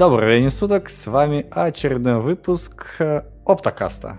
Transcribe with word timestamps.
Доброго 0.00 0.28
времени 0.28 0.48
суток, 0.48 0.88
с 0.88 1.06
вами 1.06 1.44
очередной 1.50 2.22
выпуск 2.22 2.86
э, 3.00 3.24
Оптокаста. 3.44 4.16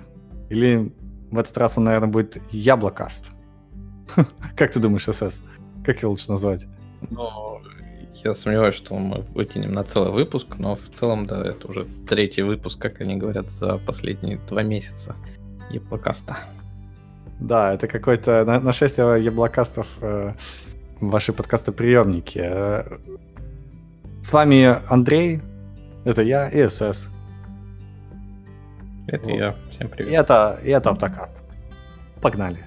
Или 0.48 0.94
в 1.32 1.40
этот 1.40 1.58
раз 1.58 1.76
он, 1.76 1.86
наверное, 1.86 2.08
будет 2.08 2.38
Яблокаст. 2.52 3.32
Как 4.56 4.72
ты 4.72 4.80
думаешь, 4.80 5.06
СС? 5.06 5.42
Как 5.84 6.04
его 6.04 6.12
лучше 6.12 6.30
назвать? 6.30 6.68
Ну, 7.10 7.64
я 8.24 8.36
сомневаюсь, 8.36 8.76
что 8.76 8.94
мы 8.94 9.22
вытянем 9.34 9.74
на 9.74 9.84
целый 9.84 10.12
выпуск, 10.12 10.60
но 10.60 10.76
в 10.76 10.88
целом, 10.94 11.26
да, 11.26 11.44
это 11.44 11.68
уже 11.68 11.88
третий 12.08 12.44
выпуск, 12.44 12.80
как 12.80 13.02
они 13.02 13.16
говорят, 13.16 13.50
за 13.50 13.80
последние 13.80 14.38
два 14.48 14.62
месяца 14.62 15.16
Яблокаста. 15.72 16.38
Да, 17.40 17.74
это 17.74 17.88
какое-то 17.88 18.46
нашествие 18.46 19.24
яблокастов 19.24 19.88
э, 20.02 20.34
ваши 21.00 21.34
подкастоприемники. 21.34 22.40
Э, 22.40 22.84
с 24.22 24.32
вами 24.32 24.78
Андрей, 24.88 25.42
это 26.06 26.22
я 26.22 26.50
и 26.50 26.68
СС. 26.68 27.10
Это 29.08 29.30
вот. 29.30 29.38
я. 29.38 29.56
Всем 29.72 29.90
привет. 29.90 30.12
И 30.12 30.16
это, 30.16 30.60
и 30.64 30.70
это 30.70 30.92
Автокаст. 30.92 31.44
Погнали. 32.22 32.60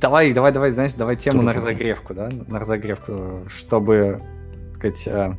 Давай, 0.00 0.32
давай, 0.32 0.52
давай, 0.52 0.70
знаешь, 0.70 0.94
давай 0.94 1.16
тему 1.16 1.42
Трудно. 1.42 1.52
на 1.52 1.58
разогревку, 1.60 2.14
да? 2.14 2.30
На 2.46 2.60
разогревку, 2.60 3.44
чтобы, 3.48 4.22
так 4.68 4.76
сказать, 4.76 5.08
э, 5.08 5.34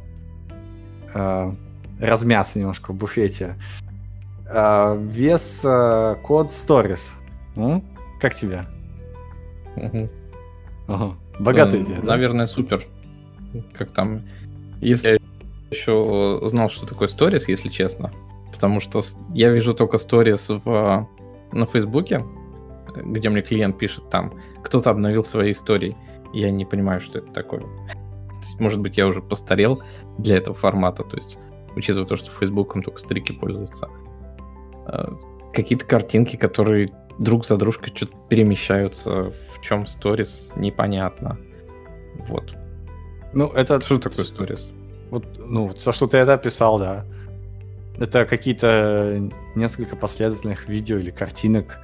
э, 1.14 1.52
размяться 2.02 2.60
немножко 2.60 2.92
в 2.92 2.96
буфете. 2.96 3.56
Э, 4.48 4.98
вес 5.00 5.62
э, 5.64 6.16
код 6.24 6.48
Stories. 6.50 7.14
Ну, 7.56 7.84
как 8.20 8.36
тебе? 8.36 8.66
Угу. 9.78 10.10
Ага. 10.88 11.16
Идея. 11.40 12.02
Наверное, 12.02 12.48
да? 12.48 12.52
супер. 12.52 12.86
Как 13.74 13.92
там, 13.92 14.24
если 14.82 15.22
еще 15.72 16.40
знал, 16.44 16.70
что 16.70 16.86
такое 16.86 17.08
сторис, 17.08 17.48
если 17.48 17.70
честно. 17.70 18.12
Потому 18.52 18.80
что 18.80 19.02
я 19.34 19.52
вижу 19.52 19.74
только 19.74 19.98
сторис 19.98 20.50
в, 20.50 21.08
на 21.52 21.66
Фейсбуке, 21.66 22.26
где 22.96 23.30
мне 23.30 23.42
клиент 23.42 23.78
пишет 23.78 24.10
там, 24.10 24.34
кто-то 24.64 24.90
обновил 24.90 25.24
свои 25.24 25.52
истории. 25.52 25.96
Я 26.34 26.52
не 26.52 26.66
понимаю, 26.66 27.02
что 27.02 27.20
это 27.20 27.32
такое. 27.32 27.62
То 27.62 28.42
есть, 28.42 28.60
может 28.60 28.80
быть, 28.80 28.98
я 28.98 29.08
уже 29.08 29.22
постарел 29.22 29.84
для 30.18 30.38
этого 30.38 30.56
формата. 30.56 31.04
То 31.04 31.16
есть, 31.16 31.38
учитывая 31.76 32.08
то, 32.08 32.18
что 32.18 32.32
Фейсбуком 32.32 32.84
только 32.84 33.00
старики 33.00 33.34
пользуются. 33.34 33.90
А, 34.86 35.18
какие-то 35.54 35.86
картинки, 35.86 36.36
которые 36.36 36.90
друг 37.18 37.46
за 37.46 37.58
дружкой 37.58 37.94
что-то 37.96 38.16
перемещаются. 38.30 39.34
В 39.54 39.62
чем 39.62 39.86
сторис, 39.88 40.52
непонятно. 40.56 41.38
Вот. 42.28 42.56
Ну, 43.34 43.48
это... 43.48 43.80
Что 43.82 44.00
такое 44.00 44.26
сторис? 44.26 44.72
Вот, 45.10 45.26
ну, 45.38 45.70
все, 45.70 45.92
что 45.92 46.08
ты 46.08 46.18
это 46.18 46.34
описал, 46.34 46.80
да. 46.80 47.06
Это 47.98 48.26
какие-то 48.26 49.30
несколько 49.56 49.96
последовательных 49.96 50.70
видео 50.70 50.98
или 50.98 51.12
картинок. 51.12 51.80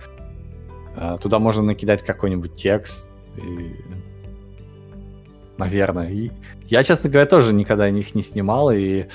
А, 0.96 1.18
туда 1.18 1.40
можно 1.40 1.64
накидать 1.64 2.04
какой-нибудь 2.04 2.56
текст. 2.56 3.10
И... 3.38 3.76
Наверное. 5.58 6.10
И 6.10 6.32
я, 6.68 6.84
честно 6.84 7.10
говоря, 7.10 7.26
тоже 7.26 7.54
никогда 7.54 7.88
их 7.90 8.16
не 8.16 8.24
снимал 8.24 8.72
и 8.72 9.08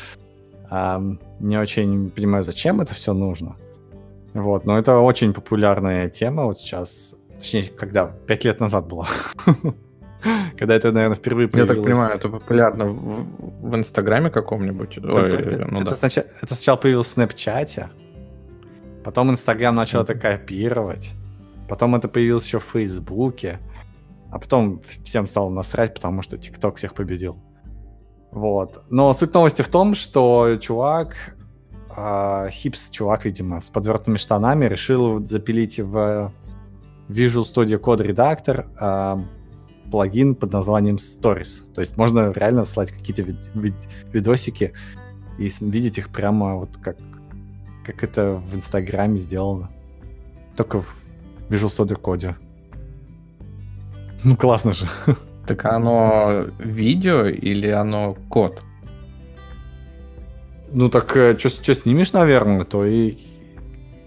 а, 0.68 1.02
не 1.40 1.56
очень 1.56 2.10
понимаю, 2.10 2.44
зачем 2.44 2.80
это 2.80 2.94
все 2.94 3.12
нужно. 3.12 3.56
Вот, 4.34 4.64
но 4.64 4.78
это 4.78 4.98
очень 4.98 5.32
популярная 5.32 6.08
тема 6.08 6.44
вот 6.44 6.58
сейчас. 6.58 7.14
Точнее, 7.30 7.64
когда? 7.64 8.08
Пять 8.26 8.44
лет 8.44 8.60
назад 8.60 8.86
было. 8.86 9.08
Когда 10.58 10.74
это, 10.74 10.92
наверное, 10.92 11.16
впервые 11.16 11.48
появилось. 11.48 11.70
Я 11.70 11.76
так 11.76 11.84
понимаю, 11.84 12.16
это 12.16 12.28
популярно 12.28 12.86
в, 12.86 13.70
в 13.70 13.76
Инстаграме 13.76 14.30
каком-нибудь. 14.30 14.98
Это, 14.98 15.12
Ой, 15.12 15.30
это, 15.30 15.66
ну, 15.70 15.80
это, 15.80 15.90
да. 15.90 15.96
сначала, 15.96 16.26
это 16.42 16.54
сначала 16.54 16.76
появилось 16.76 17.06
в 17.06 17.10
Снэпчате, 17.10 17.88
потом 19.04 19.30
Инстаграм 19.30 19.74
начал 19.74 20.02
это 20.02 20.14
копировать, 20.14 21.12
потом 21.68 21.96
это 21.96 22.08
появилось 22.08 22.46
еще 22.46 22.58
в 22.58 22.64
Фейсбуке, 22.64 23.58
а 24.30 24.38
потом 24.38 24.80
всем 25.04 25.26
стало 25.26 25.50
насрать, 25.50 25.94
потому 25.94 26.22
что 26.22 26.38
ТикТок 26.38 26.76
всех 26.76 26.94
победил. 26.94 27.36
Вот. 28.30 28.82
Но 28.90 29.12
суть 29.12 29.34
новости 29.34 29.62
в 29.62 29.68
том, 29.68 29.94
что 29.94 30.56
чувак, 30.60 31.16
э, 31.96 32.48
хипс 32.50 32.90
чувак, 32.90 33.24
видимо, 33.24 33.60
с 33.60 33.70
подвертыми 33.70 34.18
штанами 34.18 34.66
решил 34.66 35.24
запилить 35.24 35.80
в 35.80 36.32
Visual 37.08 37.42
Studio 37.42 37.80
Code 37.80 38.06
Redactor 38.06 38.66
э, 38.78 39.39
плагин 39.90 40.34
под 40.34 40.52
названием 40.52 40.96
Stories. 40.96 41.72
То 41.74 41.80
есть 41.80 41.96
можно 41.96 42.32
реально 42.32 42.64
слать 42.64 42.90
какие-то 42.92 43.22
вид- 43.22 43.50
вид- 43.54 43.88
видосики 44.12 44.72
и 45.38 45.50
видеть 45.60 45.98
их 45.98 46.10
прямо 46.10 46.56
вот 46.56 46.76
как, 46.82 46.96
как 47.84 48.04
это 48.04 48.34
в 48.34 48.54
Инстаграме 48.54 49.18
сделано. 49.18 49.70
Только 50.56 50.82
в 50.82 51.00
Visual 51.48 51.68
Studio 51.68 52.00
Code. 52.00 52.34
Ну, 54.24 54.36
классно 54.36 54.72
же. 54.72 54.88
Так 55.46 55.64
оно 55.64 56.46
видео 56.60 57.26
или 57.26 57.66
оно 57.66 58.14
код? 58.28 58.62
Ну 60.70 60.88
так, 60.88 61.16
э, 61.16 61.36
что 61.36 61.74
снимешь, 61.74 62.12
наверное, 62.12 62.64
то 62.64 62.84
и... 62.84 63.16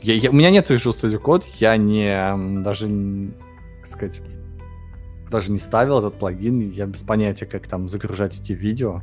Я, 0.01 0.13
я, 0.13 0.29
у 0.29 0.33
меня 0.33 0.51
нет 0.51 0.71
Visual 0.71 0.93
Studio 0.93 1.21
Code, 1.21 1.43
я 1.59 1.75
не 1.75 2.63
даже, 2.63 2.87
как 3.81 3.87
сказать, 3.87 4.21
даже 5.33 5.51
не 5.51 5.57
ставил 5.57 5.97
этот 5.97 6.13
плагин, 6.19 6.59
я 6.69 6.85
без 6.85 7.01
понятия, 7.01 7.47
как 7.47 7.67
там 7.67 7.89
загружать 7.89 8.39
эти 8.39 8.53
видео. 8.53 9.01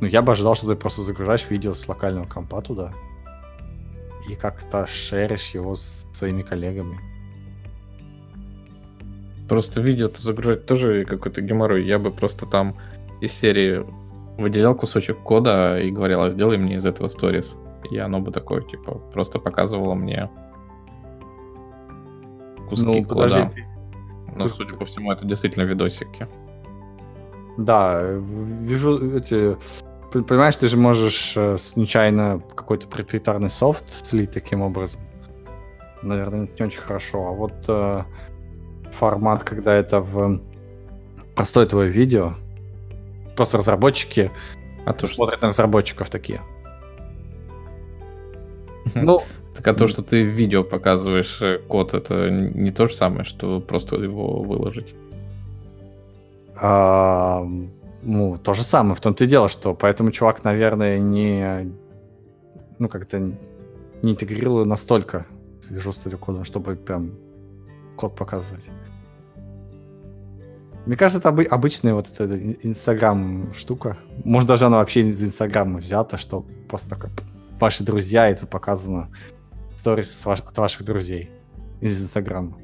Ну, 0.00 0.06
я 0.06 0.22
бы 0.22 0.30
ожидал, 0.30 0.54
что 0.54 0.68
ты 0.68 0.76
просто 0.76 1.02
загружаешь 1.02 1.50
видео 1.50 1.74
с 1.74 1.88
локального 1.88 2.24
компа 2.24 2.62
туда 2.62 2.92
и 4.28 4.36
как-то 4.36 4.86
шеришь 4.86 5.50
его 5.54 5.74
с 5.74 6.06
своими 6.12 6.42
коллегами. 6.42 7.00
Просто 9.48 9.80
видео-то 9.80 10.22
загружать 10.22 10.66
тоже 10.66 11.04
какой-то 11.04 11.40
геморрой. 11.40 11.84
Я 11.84 11.98
бы 11.98 12.12
просто 12.12 12.46
там 12.46 12.76
из 13.20 13.32
серии 13.32 13.84
выделял 14.40 14.76
кусочек 14.76 15.18
кода 15.18 15.80
и 15.80 15.90
говорил, 15.90 16.22
а 16.22 16.30
сделай 16.30 16.58
мне 16.58 16.76
из 16.76 16.86
этого 16.86 17.08
сторис. 17.08 17.56
И 17.90 17.98
оно 17.98 18.20
бы 18.20 18.30
такое, 18.30 18.62
типа, 18.62 19.00
просто 19.12 19.40
показывало 19.40 19.94
мне 19.94 20.30
куски 22.68 22.86
ну, 22.86 23.04
кода. 23.04 23.22
Подожди, 23.22 23.50
ты, 23.54 23.67
но, 24.34 24.48
судя 24.48 24.74
по 24.74 24.84
всему, 24.84 25.12
это 25.12 25.24
действительно 25.26 25.64
видосики. 25.64 26.26
Да, 27.56 28.02
вижу 28.02 29.16
эти... 29.16 29.56
Понимаешь, 30.12 30.56
ты 30.56 30.68
же 30.68 30.76
можешь 30.76 31.36
э, 31.36 31.58
случайно 31.58 32.40
какой-то 32.54 32.86
проприетарный 32.86 33.50
софт 33.50 34.06
слить 34.06 34.30
таким 34.30 34.62
образом. 34.62 35.02
Наверное, 36.02 36.48
не 36.58 36.64
очень 36.64 36.80
хорошо. 36.80 37.26
А 37.28 37.32
вот 37.32 37.52
э, 37.68 38.04
формат, 38.92 39.44
когда 39.44 39.74
это 39.74 40.00
в 40.00 40.40
простое 41.34 41.66
твое 41.66 41.90
видео, 41.90 42.34
просто 43.36 43.58
разработчики 43.58 44.30
а 44.86 44.92
то, 44.94 45.06
смотрят 45.06 45.38
что... 45.38 45.46
на 45.46 45.48
разработчиков 45.50 46.10
такие. 46.10 46.40
Ну, 48.94 49.22
так 49.58 49.66
а 49.66 49.74
то, 49.74 49.88
что 49.88 50.02
ты 50.02 50.22
в 50.22 50.28
видео 50.28 50.62
показываешь 50.62 51.42
э, 51.42 51.58
код, 51.58 51.92
это 51.92 52.30
не 52.30 52.70
то 52.70 52.86
же 52.86 52.94
самое, 52.94 53.24
что 53.24 53.60
просто 53.60 53.96
его 53.96 54.40
выложить? 54.40 54.94
А, 56.62 57.44
ну, 58.02 58.38
то 58.38 58.54
же 58.54 58.62
самое. 58.62 58.94
В 58.94 59.00
том-то 59.00 59.24
и 59.24 59.26
дело, 59.26 59.48
что 59.48 59.74
поэтому 59.74 60.12
чувак, 60.12 60.44
наверное, 60.44 61.00
не... 61.00 61.72
Ну, 62.78 62.88
как-то 62.88 63.18
не 63.18 64.12
интегрировал 64.12 64.64
настолько 64.64 65.26
с 65.58 65.72
Visual 65.72 65.90
Studio 66.20 66.44
чтобы 66.44 66.76
прям 66.76 67.14
код 67.96 68.14
показывать. 68.14 68.70
Мне 70.86 70.96
кажется, 70.96 71.18
это 71.18 71.30
обычная 71.50 71.94
вот 71.94 72.06
эта 72.16 72.38
Инстаграм 72.62 73.52
штука. 73.54 73.98
Может, 74.22 74.48
даже 74.48 74.66
она 74.66 74.76
вообще 74.76 75.00
из 75.00 75.20
Инстаграма 75.20 75.80
взята, 75.80 76.16
что 76.16 76.46
просто 76.68 76.90
такая 76.90 77.10
ваши 77.58 77.82
друзья, 77.82 78.30
и 78.30 78.36
тут 78.36 78.48
показано 78.48 79.08
сторис 79.88 80.26
ваш, 80.26 80.40
от 80.40 80.58
ваших 80.58 80.84
друзей 80.84 81.30
из 81.80 82.02
Инстаграма 82.02 82.58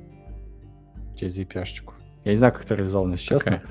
через 1.16 1.38
EPS-чику. 1.38 1.94
Я 2.22 2.32
не 2.32 2.36
знаю, 2.36 2.52
как 2.52 2.64
это 2.64 2.74
реализовано, 2.74 3.12
если 3.12 3.26
честно. 3.28 3.62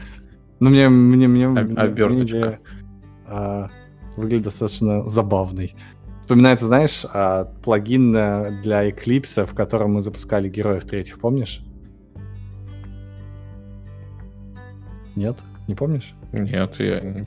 Но 0.59 0.71
мне, 0.71 0.89
мне, 0.89 1.27
мне, 1.27 1.47
Оберточка. 1.47 2.35
мне 2.35 2.59
а, 3.27 3.69
выглядит 4.17 4.45
достаточно 4.45 5.07
забавный. 5.07 5.75
Вспоминается, 6.21 6.65
знаешь, 6.65 7.05
а, 7.13 7.45
плагин 7.63 8.15
э, 8.15 8.61
для 8.63 8.89
Eclipse, 8.89 9.45
в 9.45 9.53
котором 9.53 9.94
мы 9.94 10.01
запускали 10.01 10.50
героев 10.50 10.85
третьих, 10.85 11.19
помнишь? 11.19 11.63
Нет? 15.15 15.38
Не 15.67 15.75
помнишь? 15.75 16.15
Нет, 16.31 16.79
я, 16.79 17.25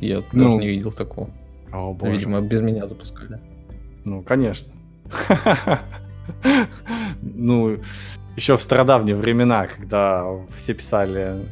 я 0.00 0.22
ну, 0.32 0.44
даже 0.44 0.56
не 0.60 0.68
видел 0.68 0.92
такого. 0.92 1.30
О, 1.72 1.94
боже. 1.94 2.12
Видимо, 2.12 2.40
без 2.42 2.60
меня 2.60 2.86
запускали. 2.86 3.40
Ну, 4.04 4.22
конечно. 4.22 4.77
Ну, 7.20 7.78
еще 8.36 8.56
в 8.56 8.62
стародавние 8.62 9.16
времена, 9.16 9.66
когда 9.66 10.26
все 10.56 10.74
писали 10.74 11.46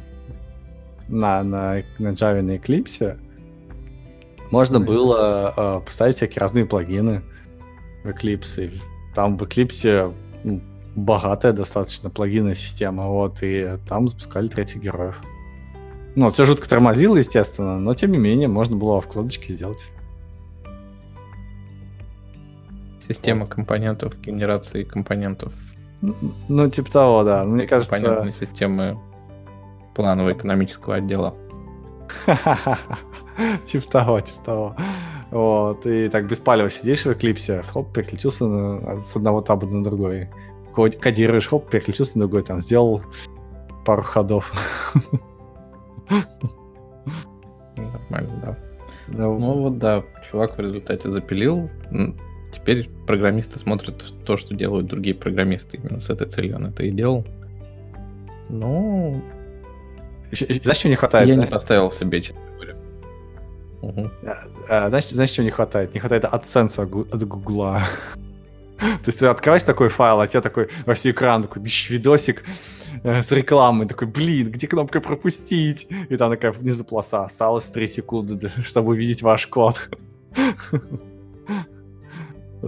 на, 1.09 1.43
на, 1.43 1.83
на 1.99 2.09
Java 2.09 2.43
на 2.43 2.57
Eclipse, 2.57 3.19
Можно 4.51 4.81
было 4.81 5.53
э, 5.57 5.81
поставить 5.85 6.17
всякие 6.17 6.41
разные 6.41 6.67
плагины 6.67 7.23
в 8.05 8.09
Eclipse. 8.09 8.81
Там 9.15 9.37
в 9.37 9.43
Eclipse 9.43 10.15
ну, 10.45 10.61
богатая 10.95 11.53
достаточно 11.53 12.11
плагинная 12.11 12.55
система, 12.55 13.09
вот, 13.09 13.43
и 13.43 13.79
там 13.89 14.09
запускали 14.09 14.49
третьих 14.49 14.83
героев. 14.83 15.21
Ну, 16.15 16.31
все 16.31 16.45
жутко 16.45 16.69
тормозило, 16.69 17.17
естественно, 17.17 17.79
но 17.79 17.95
тем 17.95 18.13
не 18.13 18.19
менее 18.19 18.49
можно 18.49 18.77
было 18.77 19.01
вкладочки 19.01 19.53
сделать. 19.53 19.91
Система 23.09 23.47
компонентов, 23.47 24.21
генерации 24.21 24.85
компонентов. 24.85 25.53
Ну, 26.49 26.71
типа 26.71 26.91
того, 26.91 27.25
да. 27.25 27.45
Мне 27.45 27.67
кажется... 27.67 27.93
Компонентной 27.93 28.33
системы 28.33 28.99
планового 29.95 30.33
экономического 30.33 30.97
отдела. 30.97 31.35
Типа 33.65 33.87
того, 33.91 34.21
типа 34.21 34.45
того. 34.45 34.77
Вот, 35.31 35.87
и 35.87 36.09
так 36.09 36.29
беспалево 36.29 36.71
сидишь 36.71 37.05
в 37.05 37.13
Эклипсе, 37.13 37.63
хоп, 37.63 37.93
переключился 37.93 38.47
на, 38.47 38.97
с 38.97 39.17
одного 39.17 39.41
таба 39.41 39.67
на 39.67 39.83
другой. 39.83 40.29
Кодируешь, 40.75 41.49
хоп, 41.49 41.69
переключился 41.69 42.19
на 42.19 42.25
другой, 42.25 42.43
там, 42.43 42.61
сделал 42.61 43.03
пару 43.85 44.03
ходов. 44.03 44.53
Нормально, 47.77 48.41
да. 48.43 48.59
Ну, 49.09 49.39
ну 49.39 49.53
вот 49.63 49.79
да, 49.79 50.05
чувак 50.31 50.57
в 50.57 50.61
результате 50.61 51.11
запилил. 51.11 51.71
Теперь 52.67 52.91
программисты 53.07 53.61
смотрят 53.61 54.03
то, 54.25 54.37
что 54.37 54.53
делают 54.53 54.89
другие 54.89 55.15
программисты. 55.15 55.77
Именно 55.77 56.01
с 56.01 56.11
этой 56.11 56.27
целью 56.27 56.57
он 56.57 56.67
это 56.67 56.83
и 56.83 56.91
делал. 56.91 57.25
Ну... 58.49 59.23
Знаешь, 60.33 60.79
чего 60.79 60.91
не 60.91 60.97
хватает? 60.97 61.29
Я 61.29 61.37
не 61.37 61.47
поставил 61.47 61.93
себе, 61.93 62.21
честно 62.21 62.41
говоря. 62.57 62.75
Угу. 63.83 64.11
А, 64.69 64.89
знаешь, 64.89 65.09
знаешь, 65.11 65.31
чего 65.31 65.45
не 65.45 65.53
хватает? 65.53 65.95
Не 65.95 66.01
хватает 66.01 66.25
AdSense 66.25 66.83
от 67.13 67.23
Гугла. 67.23 67.83
То 68.79 69.07
есть 69.07 69.21
ты 69.21 69.27
открываешь 69.27 69.63
такой 69.63 69.89
файл, 69.89 70.19
а 70.21 70.27
тебе 70.27 70.41
такой 70.41 70.69
во 70.87 70.95
всей 70.95 71.13
экран 71.13 71.43
такой 71.43 71.63
видосик 71.63 72.43
э, 73.05 73.23
с 73.23 73.31
рекламой, 73.31 73.87
такой, 73.87 74.09
блин, 74.09 74.51
где 74.51 74.67
кнопка 74.67 75.01
пропустить? 75.01 75.87
И 76.09 76.17
там 76.17 76.33
такая 76.33 76.51
внизу 76.51 76.83
полоса, 76.83 77.27
осталось 77.27 77.71
3 77.71 77.87
секунды, 77.87 78.51
чтобы 78.65 78.91
увидеть 78.91 79.23
ваш 79.23 79.47
код. 79.47 79.89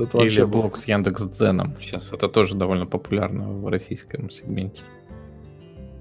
Это 0.03 0.19
Или 0.19 0.45
блок 0.45 0.77
с 0.77 0.87
Яндекс 0.87 1.27
Дзеном. 1.27 1.75
Сейчас 1.81 2.13
это 2.13 2.29
тоже 2.29 2.55
довольно 2.55 2.87
популярно 2.87 3.49
в 3.49 3.67
российском 3.69 4.31
сегменте. 4.31 4.83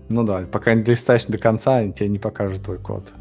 Ну 0.10 0.24
да, 0.24 0.46
пока 0.52 0.74
не 0.74 0.84
листаешь 0.84 1.26
до 1.26 1.38
конца, 1.38 1.78
они 1.78 1.94
тебе 1.94 2.10
не 2.10 2.20
покажут 2.20 2.64
твой 2.64 2.80
код. 2.80 3.14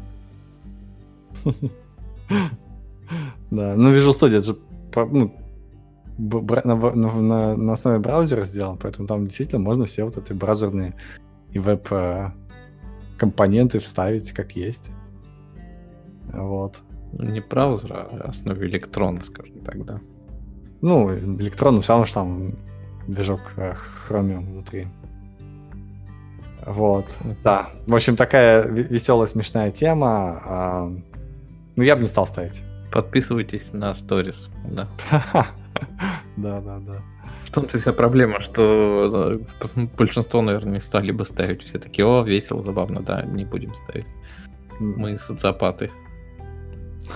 Да, 3.49 3.75
ну 3.77 3.93
Visual 3.93 4.11
Studio 4.11 4.39
это 4.39 4.43
же 4.43 4.57
ну, 4.95 5.31
на, 6.17 7.73
основе 7.73 7.99
браузера 7.99 8.43
сделан, 8.43 8.77
поэтому 8.77 9.07
там 9.07 9.27
действительно 9.27 9.61
можно 9.61 9.85
все 9.85 10.03
вот 10.03 10.17
эти 10.17 10.33
браузерные 10.33 10.95
и 11.51 11.59
веб-компоненты 11.59 13.79
вставить 13.79 14.31
как 14.31 14.57
есть. 14.57 14.89
Вот. 16.33 16.79
Не 17.13 17.39
браузер, 17.39 17.93
а 17.93 18.25
основе 18.27 18.67
электрона, 18.67 19.21
скажем 19.23 19.61
так, 19.61 19.85
да. 19.85 20.01
Ну, 20.81 21.13
электронный, 21.13 21.81
все 21.81 21.93
равно, 21.93 22.05
что 22.05 22.15
там 22.15 22.53
движок 23.07 23.41
э, 23.57 23.73
Chromium 24.07 24.45
внутри. 24.45 24.87
Вот, 26.65 27.05
да. 27.43 27.69
В 27.85 27.95
общем, 27.95 28.15
такая 28.15 28.67
веселая, 28.67 29.25
смешная 29.25 29.71
тема. 29.71 30.41
А, 30.43 30.91
ну, 31.75 31.83
я 31.83 31.95
бы 31.95 32.01
не 32.01 32.07
стал 32.07 32.27
ставить. 32.27 32.61
Подписывайтесь 32.91 33.71
на 33.73 33.95
сторис, 33.95 34.49
да. 34.65 34.87
Да, 36.35 36.61
да, 36.61 36.79
да. 36.79 37.01
В 37.45 37.51
том-то 37.51 37.79
вся 37.79 37.93
проблема, 37.93 38.41
что 38.41 39.39
э, 39.75 39.87
большинство, 39.97 40.41
наверное, 40.41 40.73
не 40.73 40.79
стали 40.79 41.11
бы 41.11 41.25
ставить. 41.25 41.63
Все 41.63 41.79
такие, 41.79 42.05
о, 42.05 42.23
весело, 42.23 42.61
забавно, 42.61 43.01
да, 43.01 43.23
не 43.23 43.45
будем 43.45 43.73
ставить. 43.73 44.05
Мы 44.79 45.17
социопаты. 45.17 45.89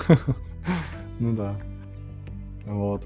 Ну 1.19 1.33
да. 1.35 1.55
Вот. 2.65 3.05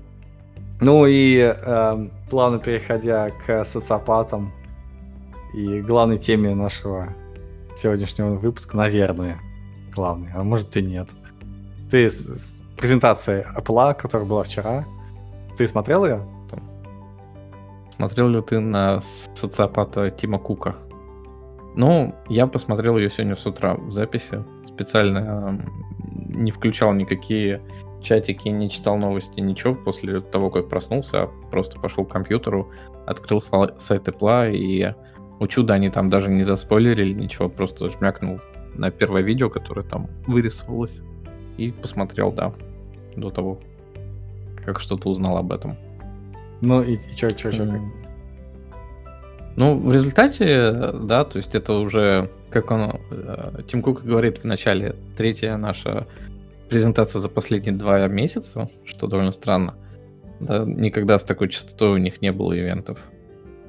Ну 0.82 1.06
и 1.06 1.38
э, 1.38 2.08
плавно 2.30 2.60
переходя 2.60 3.32
к 3.32 3.64
социопатам 3.64 4.52
и 5.54 5.82
главной 5.82 6.18
теме 6.18 6.54
нашего 6.54 7.14
сегодняшнего 7.78 8.36
выпуска, 8.36 8.76
наверное, 8.76 9.40
главный, 9.94 10.30
а 10.34 10.44
может 10.44 10.76
и 10.76 10.82
нет. 10.82 11.10
Ты 11.90 12.10
с, 12.10 12.60
презентация 12.78 13.46
Apple, 13.58 13.94
которая 13.96 14.28
была 14.28 14.44
вчера, 14.44 14.86
ты 15.58 15.68
смотрел 15.68 16.06
ее? 16.06 16.22
Смотрел 17.96 18.28
ли 18.28 18.42
ты 18.42 18.60
на 18.60 19.02
социопата 19.36 20.12
Тима 20.12 20.38
Кука? 20.38 20.76
Ну, 21.76 22.14
я 22.28 22.48
посмотрел 22.48 22.98
ее 22.98 23.10
сегодня 23.10 23.38
с 23.38 23.46
утра 23.46 23.76
в 23.76 23.92
записи. 23.92 24.44
Специально 24.66 25.62
не 26.28 26.52
включал 26.52 26.94
никакие 26.94 27.62
чатики, 28.06 28.48
не 28.48 28.70
читал 28.70 28.98
новости, 28.98 29.42
ничего 29.42 29.76
после 29.76 30.22
того, 30.22 30.50
как 30.50 30.70
проснулся, 30.70 31.24
а 31.24 31.28
просто 31.52 31.80
пошел 31.80 32.06
к 32.06 32.12
компьютеру, 32.12 32.70
открыл 33.06 33.42
сайт 33.42 34.08
Apple 34.08 34.56
и 34.56 34.94
у 35.40 35.48
чуда 35.48 35.74
они 35.74 35.90
там 35.90 36.10
даже 36.10 36.30
не 36.30 36.44
заспойлерили 36.44 37.14
ничего, 37.14 37.50
просто 37.50 37.90
жмякнул 37.90 38.40
на 38.76 38.92
первое 38.92 39.22
видео, 39.22 39.50
которое 39.50 39.84
там 39.84 40.08
вырисовалось, 40.28 41.02
и 41.58 41.72
посмотрел, 41.72 42.32
да, 42.32 42.54
до 43.16 43.32
того, 43.32 43.60
как 44.64 44.80
что-то 44.80 45.10
узнал 45.10 45.38
об 45.38 45.52
этом. 45.52 45.76
Ну 46.62 46.82
и, 46.82 46.94
и 46.94 47.16
чё, 47.16 47.30
чё, 47.32 47.52
чё? 47.52 47.64
Mm. 47.64 47.82
Ну, 49.58 49.78
в 49.78 49.94
результате, 49.94 50.72
да, 50.94 51.24
то 51.24 51.38
есть 51.38 51.56
это 51.56 51.74
уже, 51.74 52.30
как 52.50 52.72
он, 52.72 53.00
э, 53.12 53.62
Тим 53.70 53.82
Кук 53.82 54.04
говорит 54.04 54.40
в 54.40 54.44
начале, 54.44 54.96
третья 55.18 55.56
наша 55.56 56.08
презентация 56.70 57.20
за 57.20 57.30
последние 57.30 57.76
два 57.76 58.08
месяца, 58.08 58.70
что 58.86 59.08
довольно 59.08 59.32
странно. 59.32 59.76
Да, 60.40 60.66
никогда 60.66 61.18
с 61.18 61.24
такой 61.24 61.50
частотой 61.50 61.92
у 61.92 61.98
них 61.98 62.22
не 62.22 62.32
было 62.32 62.58
ивентов 62.58 63.00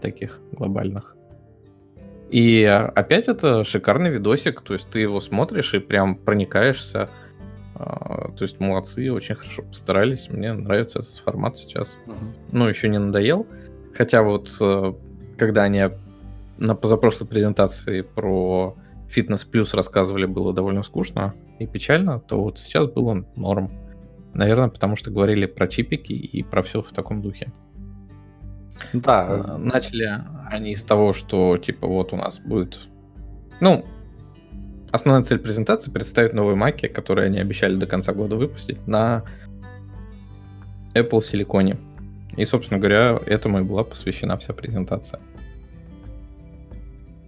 таких 0.01 0.41
глобальных. 0.53 1.17
И 2.31 2.65
опять 2.65 3.29
это 3.29 3.63
шикарный 3.63 4.11
видосик, 4.11 4.61
то 4.61 4.75
есть 4.75 4.89
ты 4.91 5.01
его 5.01 5.21
смотришь 5.21 5.75
и 5.75 5.79
прям 5.79 6.17
проникаешься. 6.17 7.09
А, 7.77 8.33
то 8.33 8.43
есть 8.43 8.59
молодцы, 8.59 9.13
очень 9.13 9.37
хорошо 9.37 9.63
постарались. 9.63 10.29
Мне 10.29 10.53
нравится 10.53 11.01
этот 11.01 11.17
формат 11.19 11.57
сейчас. 11.57 11.97
Uh-huh. 12.07 12.15
Ну, 12.51 12.69
еще 12.69 12.89
не 12.89 12.99
надоел. 12.99 13.47
Хотя 13.95 14.23
вот 14.23 14.51
э, 14.61 14.95
когда 15.37 15.65
они 15.65 15.85
на 16.59 16.75
позапрошлой 16.75 17.29
презентации 17.29 18.01
про 18.01 18.75
фитнес 19.09 19.45
плюс 19.45 19.75
рассказывали, 19.75 20.27
было 20.27 20.53
довольно 20.53 20.83
скучно 20.83 21.35
и 21.59 21.67
печально, 21.67 22.21
то 22.21 22.43
вот 22.43 22.59
сейчас 22.59 22.91
было 22.91 23.25
норм. 23.37 23.71
Наверное, 24.35 24.69
потому 24.69 24.97
что 24.97 25.11
говорили 25.11 25.47
про 25.47 25.67
чипики 25.67 26.13
и 26.13 26.43
про 26.43 26.63
все 26.63 26.83
в 26.83 26.93
таком 26.93 27.23
духе. 27.23 27.53
Да. 28.93 29.27
А, 29.29 29.59
начали 29.59 30.23
они 30.51 30.77
с 30.77 30.83
того, 30.83 31.13
что 31.13 31.57
типа 31.57 31.87
вот 31.87 32.13
у 32.13 32.17
нас 32.17 32.39
будет... 32.39 32.79
Ну, 33.61 33.85
основная 34.93 35.23
цель 35.23 35.39
презентации 35.39 35.91
представить 35.91 36.35
новые 36.35 36.57
маки, 36.57 36.87
которые 36.87 37.27
они 37.27 37.39
обещали 37.39 37.77
до 37.77 37.87
конца 37.87 38.13
года 38.13 38.37
выпустить 38.37 38.87
на 38.87 39.25
Apple 40.95 41.21
Silicon. 41.21 41.79
И, 42.37 42.45
собственно 42.45 42.79
говоря, 42.79 43.19
этому 43.25 43.61
и 43.61 43.63
была 43.63 43.85
посвящена 43.85 44.37
вся 44.37 44.53
презентация. 44.53 45.21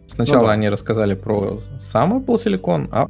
Сначала 0.07 0.41
ну, 0.41 0.47
да. 0.47 0.53
они 0.53 0.69
рассказали 0.69 1.15
про 1.15 1.61
сам 1.81 2.19
Apple 2.19 2.35
Silicon, 2.37 2.89
а 2.91 3.09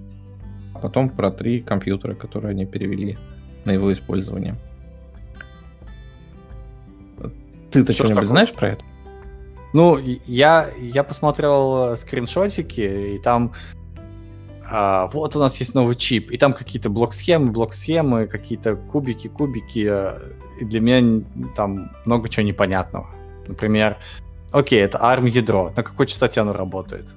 потом 0.78 1.10
про 1.10 1.30
три 1.30 1.60
компьютера, 1.60 2.14
которые 2.14 2.52
они 2.52 2.64
перевели 2.64 3.18
на 3.64 3.72
его 3.72 3.92
использование. 3.92 4.56
Ты-то 7.70 7.92
что-нибудь 7.92 8.28
знаешь 8.28 8.52
про 8.52 8.68
это? 8.70 8.84
Ну, 9.74 9.98
я, 10.26 10.68
я 10.80 11.04
посмотрел 11.04 11.92
э, 11.92 11.96
скриншотики, 11.96 13.16
и 13.16 13.18
там 13.18 13.52
а, 14.70 15.08
вот 15.08 15.34
у 15.36 15.38
нас 15.38 15.58
есть 15.60 15.74
новый 15.74 15.94
чип, 15.94 16.30
и 16.30 16.36
там 16.36 16.52
какие-то 16.52 16.90
блок-схемы, 16.90 17.52
блок-схемы, 17.52 18.26
какие-то 18.26 18.76
кубики, 18.76 19.28
кубики, 19.28 19.86
э, 19.90 20.18
и 20.60 20.64
для 20.64 20.80
меня 20.80 21.22
там 21.54 21.90
много 22.04 22.28
чего 22.28 22.46
непонятного. 22.46 23.08
Например, 23.46 23.96
окей, 24.52 24.82
это 24.82 24.98
ARM 24.98 25.28
ядро, 25.28 25.72
на 25.74 25.82
какой 25.82 26.06
частоте 26.06 26.40
оно 26.40 26.52
работает? 26.52 27.14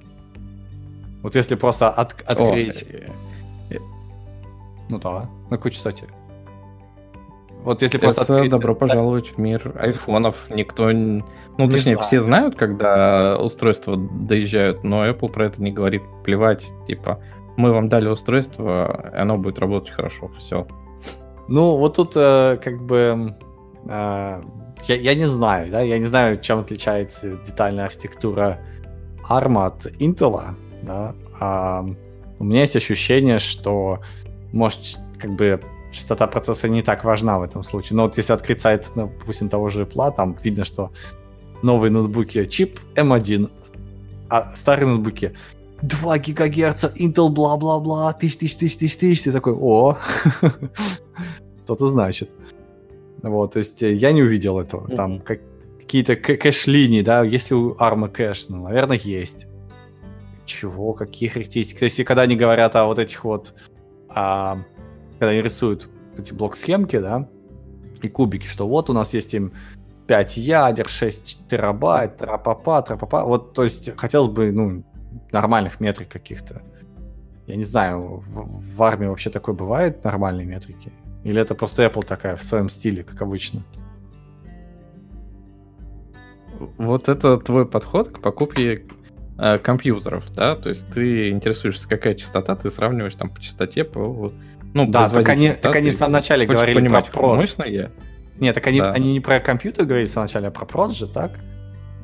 Вот 1.22 1.36
если 1.36 1.54
просто 1.54 1.90
от, 1.90 2.22
открыть... 2.22 2.84
О, 2.84 3.12
ну 4.92 4.98
да, 4.98 5.30
на 5.48 5.56
какой 5.56 5.70
частоте? 5.70 6.06
Вот 7.64 7.80
если 7.80 7.98
это 7.98 8.06
просто 8.06 8.22
открыть... 8.22 8.50
добро 8.50 8.74
пожаловать 8.74 9.28
в 9.28 9.38
мир 9.38 9.72
айфонов. 9.78 10.50
Никто... 10.50 10.90
Ну, 10.92 11.24
не 11.56 11.68
точнее, 11.70 11.94
знаю. 11.94 12.00
все 12.00 12.20
знают, 12.20 12.56
когда 12.56 13.38
устройства 13.38 13.96
доезжают, 13.96 14.84
но 14.84 15.06
Apple 15.06 15.30
про 15.30 15.46
это 15.46 15.62
не 15.62 15.72
говорит. 15.72 16.02
Плевать, 16.24 16.66
типа, 16.86 17.22
мы 17.56 17.72
вам 17.72 17.88
дали 17.88 18.08
устройство, 18.08 19.12
и 19.14 19.16
оно 19.16 19.38
будет 19.38 19.58
работать 19.60 19.90
хорошо, 19.90 20.30
все. 20.38 20.66
Ну, 21.48 21.76
вот 21.76 21.96
тут 21.96 22.12
э, 22.16 22.58
как 22.62 22.82
бы... 22.82 23.34
Э, 23.86 24.42
я, 24.84 24.94
я 24.94 25.14
не 25.14 25.28
знаю, 25.28 25.70
да, 25.70 25.80
я 25.80 25.98
не 25.98 26.06
знаю, 26.06 26.38
чем 26.40 26.58
отличается 26.58 27.38
детальная 27.46 27.86
архитектура 27.86 28.58
ARM 29.30 29.64
от 29.64 29.86
Intel, 30.00 30.38
да. 30.82 31.14
А 31.40 31.84
у 32.38 32.44
меня 32.44 32.62
есть 32.62 32.74
ощущение, 32.74 33.38
что, 33.38 34.00
может, 34.52 34.98
как 35.18 35.32
бы 35.32 35.60
частота 35.90 36.26
процессора 36.26 36.70
не 36.70 36.82
так 36.82 37.04
важна 37.04 37.38
в 37.38 37.42
этом 37.42 37.62
случае. 37.62 37.96
Но 37.96 38.04
вот 38.04 38.16
если 38.16 38.32
открыть 38.32 38.60
сайт, 38.60 38.90
допустим, 38.94 39.48
того 39.48 39.68
же 39.68 39.82
Apple, 39.82 40.14
там 40.14 40.36
видно, 40.42 40.64
что 40.64 40.90
новые 41.62 41.90
ноутбуки 41.90 42.46
чип 42.46 42.80
M1, 42.94 43.50
а 44.28 44.42
старые 44.54 44.88
ноутбуки 44.88 45.32
2 45.82 46.18
гигагерца, 46.18 46.92
Intel, 46.96 47.28
бла-бла-бла, 47.28 48.12
тысяч, 48.12 48.38
тысяч, 48.38 48.56
тысяч, 48.56 48.76
тысяч, 48.78 48.98
тысяч. 48.98 49.22
Ты 49.22 49.32
такой, 49.32 49.54
о, 49.54 49.98
что-то 51.64 51.86
значит. 51.88 52.30
Вот, 53.22 53.52
то 53.52 53.58
есть 53.58 53.82
э, 53.82 53.92
я 53.92 54.12
не 54.12 54.22
увидел 54.22 54.58
этого. 54.58 54.88
Там 54.88 55.20
как, 55.20 55.40
какие-то 55.80 56.16
кэш-линии, 56.16 57.02
да, 57.02 57.22
если 57.22 57.54
у 57.54 57.74
ARM 57.74 58.08
кэш, 58.08 58.48
ну, 58.48 58.64
наверное, 58.64 58.98
есть. 59.02 59.46
Чего, 60.44 60.92
какие 60.92 61.28
характеристики? 61.28 61.78
То 61.78 61.84
есть, 61.84 62.02
когда 62.04 62.22
они 62.22 62.36
говорят 62.36 62.74
о 62.76 62.86
вот 62.86 62.98
этих 62.98 63.24
вот, 63.24 63.54
а, 64.14 64.58
когда 65.18 65.30
они 65.30 65.42
рисуют 65.42 65.88
эти 66.16 66.32
блок-схемки, 66.32 66.98
да, 66.98 67.28
и 68.02 68.08
кубики, 68.08 68.46
что 68.46 68.66
вот 68.66 68.90
у 68.90 68.92
нас 68.92 69.14
есть 69.14 69.34
им 69.34 69.52
5 70.06 70.36
ядер, 70.36 70.88
6 70.88 71.48
терабайт, 71.48 72.16
трапапа, 72.16 72.82
трапапа. 72.82 73.22
Вот, 73.24 73.52
то 73.54 73.64
есть, 73.64 73.96
хотелось 73.96 74.28
бы, 74.28 74.50
ну, 74.52 74.84
нормальных 75.30 75.80
метрик 75.80 76.08
каких-то. 76.08 76.62
Я 77.46 77.56
не 77.56 77.64
знаю, 77.64 78.22
в, 78.26 78.76
в 78.76 78.82
армии 78.82 79.06
вообще 79.06 79.30
такое 79.30 79.54
бывает, 79.54 80.04
нормальные 80.04 80.46
метрики? 80.46 80.92
Или 81.24 81.40
это 81.40 81.54
просто 81.54 81.84
Apple 81.84 82.04
такая 82.04 82.36
в 82.36 82.42
своем 82.42 82.68
стиле, 82.68 83.02
как 83.02 83.22
обычно? 83.22 83.62
Вот 86.78 87.08
это 87.08 87.38
твой 87.38 87.66
подход 87.66 88.08
к 88.08 88.20
покупке 88.20 88.84
э, 89.38 89.58
компьютеров, 89.58 90.30
да? 90.32 90.56
То 90.56 90.68
есть 90.68 90.86
ты 90.92 91.30
интересуешься, 91.30 91.88
какая 91.88 92.14
частота, 92.14 92.56
ты 92.56 92.70
сравниваешь 92.70 93.14
там 93.14 93.30
по 93.30 93.40
частоте, 93.40 93.84
по... 93.84 94.32
Ну, 94.74 94.86
да, 94.86 95.08
так 95.08 95.28
они, 95.28 95.48
да, 95.48 95.54
так 95.54 95.76
они 95.76 95.90
в 95.90 95.94
самом 95.94 96.12
начале 96.12 96.46
говорили 96.46 96.78
понимать, 96.78 97.06
про 97.06 97.12
прод. 97.12 97.36
мощно 97.36 97.64
я? 97.64 97.90
Нет, 98.38 98.54
так 98.54 98.66
они, 98.66 98.80
да. 98.80 98.90
они 98.90 99.12
не 99.12 99.20
про 99.20 99.40
компьютер 99.40 99.84
говорили 99.84 100.06
в 100.06 100.10
самом 100.10 100.24
начале, 100.26 100.48
а 100.48 100.50
про 100.50 100.64
прод 100.64 100.94
же, 100.94 101.06
так? 101.06 101.32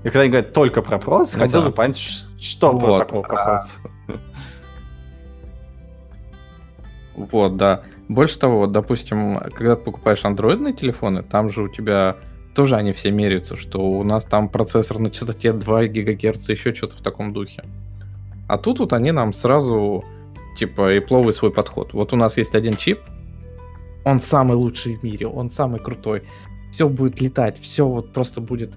И 0.02 0.04
когда 0.04 0.20
они 0.20 0.30
говорят 0.30 0.52
только 0.52 0.82
про 0.82 0.98
прод, 0.98 1.28
ну, 1.32 1.40
хотелось 1.40 1.64
да. 1.64 1.70
бы 1.70 1.74
понять, 1.74 1.98
что 1.98 2.72
вот. 2.72 2.80
про 2.80 2.98
такого 2.98 3.22
про 3.22 3.44
прод. 3.44 4.20
Вот, 7.16 7.56
да. 7.56 7.82
Больше 8.08 8.38
того, 8.38 8.60
вот, 8.60 8.72
допустим, 8.72 9.38
когда 9.54 9.74
ты 9.74 9.82
покупаешь 9.82 10.24
андроидные 10.24 10.72
телефоны, 10.72 11.22
там 11.22 11.50
же 11.50 11.62
у 11.62 11.68
тебя 11.68 12.16
тоже 12.54 12.76
они 12.76 12.92
все 12.92 13.10
меряются, 13.10 13.56
что 13.56 13.80
у 13.80 14.02
нас 14.04 14.24
там 14.24 14.48
процессор 14.48 14.98
на 14.98 15.10
частоте 15.10 15.52
2 15.52 15.84
ГГц, 15.86 16.48
еще 16.48 16.74
что-то 16.74 16.96
в 16.96 17.00
таком 17.00 17.32
духе. 17.32 17.62
А 18.48 18.58
тут 18.58 18.80
вот 18.80 18.92
они 18.92 19.12
нам 19.12 19.32
сразу, 19.32 20.04
типа, 20.58 20.94
и 20.94 21.00
пловый 21.00 21.32
свой 21.32 21.52
подход. 21.52 21.92
Вот 21.92 22.12
у 22.12 22.16
нас 22.16 22.36
есть 22.36 22.54
один 22.54 22.74
чип, 22.74 22.98
он 24.04 24.20
самый 24.20 24.56
лучший 24.56 24.96
в 24.96 25.02
мире, 25.02 25.26
он 25.26 25.50
самый 25.50 25.80
крутой. 25.80 26.22
Все 26.70 26.88
будет 26.88 27.20
летать, 27.20 27.60
все 27.60 27.86
вот 27.86 28.12
просто 28.12 28.40
будет 28.40 28.72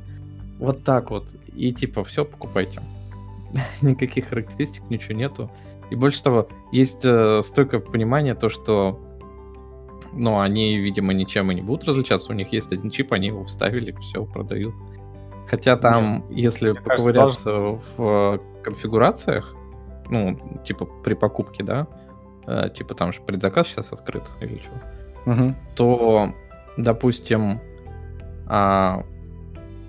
вот 0.60 0.84
так 0.84 1.10
вот. 1.10 1.30
И 1.56 1.74
типа, 1.74 2.04
все 2.04 2.25
покупайте. 2.25 2.82
Никаких 3.82 4.30
характеристик, 4.30 4.84
ничего 4.90 5.13
нету. 5.13 5.50
И 5.90 5.96
больше 5.96 6.24
того, 6.24 6.48
есть 6.72 7.01
э, 7.04 7.42
стойкое 7.44 7.80
понимание 7.80 8.36
то, 8.36 8.50
что 8.50 9.00
но 10.13 10.41
они, 10.41 10.77
видимо, 10.77 11.13
ничем 11.13 11.51
и 11.51 11.56
не 11.56 11.62
будут 11.62 11.88
различаться. 11.88 12.32
У 12.32 12.36
них 12.36 12.51
есть 12.51 12.72
один 12.72 12.89
чип, 12.89 13.13
они 13.13 13.27
его 13.27 13.46
вставили, 13.46 13.91
все, 14.00 14.25
продают. 14.25 14.74
Хотя 15.48 15.77
там, 15.77 16.25
Нет, 16.30 16.38
если 16.38 16.72
поковыряться 16.72 17.44
кажется, 17.44 17.82
в 17.98 18.41
конфигурациях, 18.63 19.56
ну, 20.10 20.39
типа 20.63 20.86
при 21.03 21.13
покупке, 21.13 21.63
да, 21.63 21.88
э, 22.48 22.70
типа 22.75 22.96
там 22.96 23.12
же 23.13 23.22
предзаказ 23.22 23.68
сейчас 23.68 23.91
открыт 23.91 24.24
или 24.39 24.60
что, 24.60 25.32
угу. 25.32 25.56
то, 25.75 26.34
допустим, 26.77 27.60
а, 28.48 29.03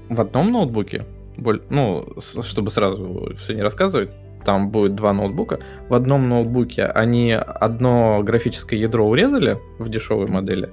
в 0.09 0.21
одном 0.21 0.52
ноутбуке, 0.52 1.05
ну, 1.37 2.07
чтобы 2.19 2.71
сразу 2.71 3.35
все 3.38 3.55
не 3.55 3.62
рассказывать, 3.62 4.11
там 4.44 4.70
будет 4.70 4.94
два 4.94 5.12
ноутбука. 5.12 5.61
В 5.88 5.94
одном 5.94 6.28
ноутбуке 6.28 6.84
они 6.84 7.32
одно 7.32 8.22
графическое 8.22 8.78
ядро 8.78 9.08
урезали 9.08 9.58
в 9.78 9.88
дешевой 9.88 10.26
модели, 10.26 10.70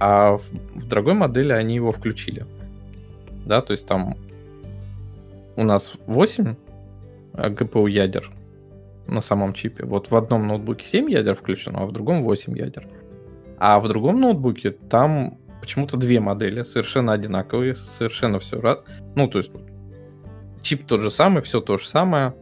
а 0.00 0.38
в, 0.38 0.42
в 0.74 0.88
дорогой 0.88 1.14
модели 1.14 1.52
они 1.52 1.74
его 1.74 1.92
включили. 1.92 2.46
Да, 3.46 3.60
то 3.60 3.72
есть 3.72 3.86
там 3.86 4.16
у 5.56 5.64
нас 5.64 5.92
8 6.06 6.54
GPU 7.34 7.90
ядер 7.90 8.30
на 9.06 9.20
самом 9.20 9.52
чипе. 9.52 9.84
Вот 9.84 10.10
в 10.10 10.16
одном 10.16 10.46
ноутбуке 10.46 10.84
7 10.86 11.10
ядер 11.10 11.34
включено, 11.34 11.80
а 11.82 11.86
в 11.86 11.92
другом 11.92 12.22
8 12.22 12.56
ядер. 12.56 12.88
А 13.58 13.78
в 13.80 13.88
другом 13.88 14.20
ноутбуке 14.20 14.70
там 14.70 15.38
почему-то 15.60 15.96
две 15.96 16.20
модели, 16.20 16.62
совершенно 16.62 17.12
одинаковые, 17.12 17.74
совершенно 17.74 18.38
все. 18.38 18.82
Ну, 19.14 19.28
то 19.28 19.38
есть 19.38 19.50
чип 20.62 20.86
тот 20.86 21.02
же 21.02 21.10
самый, 21.10 21.42
все 21.42 21.60
то 21.60 21.78
же 21.78 21.86
самое, 21.86 22.34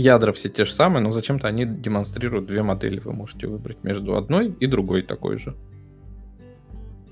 ядра 0.00 0.32
все 0.32 0.48
те 0.48 0.64
же 0.64 0.72
самые, 0.72 1.02
но 1.02 1.10
зачем-то 1.10 1.48
они 1.48 1.64
демонстрируют 1.64 2.46
две 2.46 2.62
модели. 2.62 3.00
Вы 3.00 3.12
можете 3.12 3.46
выбрать 3.46 3.82
между 3.82 4.16
одной 4.16 4.48
и 4.48 4.66
другой 4.66 5.02
такой 5.02 5.38
же. 5.38 5.56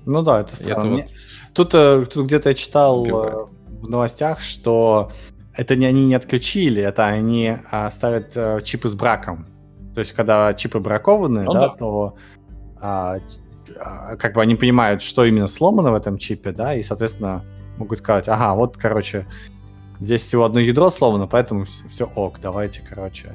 Ну 0.05 0.21
да, 0.21 0.41
это 0.41 0.55
странно. 0.55 0.99
Это 0.99 1.07
вот... 1.07 1.11
Тут, 1.53 1.73
э, 1.73 2.05
тут 2.05 2.25
где-то 2.27 2.49
я 2.49 2.55
читал 2.55 2.99
э, 2.99 3.09
Убивает. 3.09 3.47
в 3.81 3.89
новостях, 3.89 4.39
что 4.39 5.11
это 5.53 5.75
не 5.75 5.85
они 5.85 6.05
не 6.05 6.15
отключили, 6.15 6.81
это 6.81 7.05
они 7.07 7.57
а, 7.71 7.89
ставят 7.89 8.33
а, 8.35 8.61
чипы 8.61 8.89
с 8.89 8.93
браком. 8.93 9.47
То 9.93 9.99
есть, 9.99 10.13
когда 10.13 10.53
чипы 10.53 10.79
бракованы, 10.79 11.43
ну, 11.43 11.53
да, 11.53 11.59
да, 11.61 11.69
то 11.69 12.15
а, 12.79 13.17
а, 13.79 14.15
как 14.17 14.33
бы 14.33 14.41
они 14.41 14.55
понимают, 14.55 15.01
что 15.01 15.23
именно 15.23 15.47
сломано 15.47 15.91
в 15.91 15.95
этом 15.95 16.17
чипе, 16.17 16.51
да, 16.51 16.75
и, 16.75 16.83
соответственно, 16.83 17.43
могут 17.77 17.99
сказать, 17.99 18.27
ага, 18.27 18.53
вот, 18.55 18.77
короче, 18.77 19.25
Здесь 19.99 20.23
всего 20.23 20.45
одно 20.45 20.59
ядро 20.59 20.89
сломано, 20.89 21.27
поэтому 21.27 21.65
все 21.89 22.05
ок, 22.15 22.39
давайте, 22.41 22.81
короче, 22.87 23.33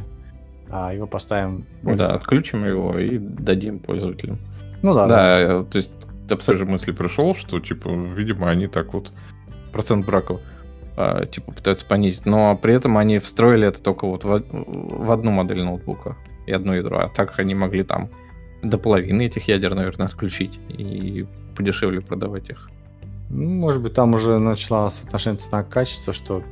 а, 0.70 0.92
его 0.92 1.06
поставим. 1.06 1.64
Ну 1.82 1.96
да, 1.96 2.14
отключим 2.14 2.64
его 2.64 2.98
и 2.98 3.18
дадим 3.18 3.78
пользователям. 3.78 4.38
Ну 4.82 4.94
да. 4.94 5.06
Да, 5.06 5.46
да. 5.46 5.64
то 5.64 5.76
есть 5.76 5.90
абсолютно 6.28 6.66
же 6.66 6.72
мысли 6.72 6.92
пришел, 6.92 7.34
что, 7.34 7.60
типа, 7.60 7.88
видимо, 7.88 8.50
они 8.50 8.66
так 8.66 8.92
вот 8.94 9.12
процент 9.72 10.06
браков 10.06 10.40
а, 10.96 11.26
типа 11.26 11.52
пытаются 11.52 11.86
понизить, 11.86 12.26
но 12.26 12.56
при 12.56 12.74
этом 12.74 12.98
они 12.98 13.18
встроили 13.18 13.66
это 13.66 13.82
только 13.82 14.06
вот 14.06 14.24
в, 14.24 14.42
в 14.50 15.10
одну 15.10 15.30
модель 15.30 15.62
ноутбука 15.62 16.16
и 16.46 16.52
одно 16.52 16.74
ядро, 16.74 16.98
а 16.98 17.08
так 17.08 17.38
они 17.38 17.54
могли 17.54 17.82
там 17.82 18.10
до 18.62 18.78
половины 18.78 19.22
этих 19.26 19.48
ядер, 19.48 19.74
наверное, 19.74 20.06
отключить 20.06 20.58
и 20.68 21.26
подешевле 21.56 22.00
продавать 22.00 22.50
их. 22.50 22.70
Ну, 23.30 23.48
может 23.48 23.80
быть, 23.80 23.94
там 23.94 24.14
уже 24.14 24.38
начала 24.38 24.90
соотношение 24.90 25.38
цена-качество, 25.38 26.12
что 26.12 26.42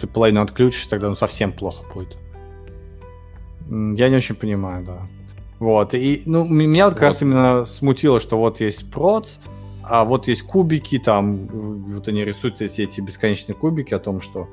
ты 0.00 0.06
половину 0.06 0.42
отключишь, 0.42 0.86
тогда 0.86 1.08
ну, 1.08 1.14
совсем 1.14 1.52
плохо 1.52 1.84
будет. 1.94 2.16
Я 3.68 4.08
не 4.08 4.16
очень 4.16 4.34
понимаю, 4.34 4.84
да. 4.84 5.08
Вот, 5.58 5.94
и, 5.94 6.22
ну, 6.26 6.44
меня 6.46 6.86
вот 6.86 6.94
как 6.94 7.04
раз 7.04 7.22
именно 7.22 7.64
смутило, 7.64 8.20
что 8.20 8.38
вот 8.38 8.60
есть 8.60 8.90
проц, 8.90 9.38
а 9.82 10.04
вот 10.04 10.28
есть 10.28 10.42
кубики, 10.42 10.98
там, 10.98 11.46
вот 11.46 12.08
они 12.08 12.24
рисуют 12.24 12.56
все 12.56 12.84
эти 12.84 13.00
бесконечные 13.00 13.54
кубики 13.54 13.94
о 13.94 13.98
том, 13.98 14.20
что 14.20 14.48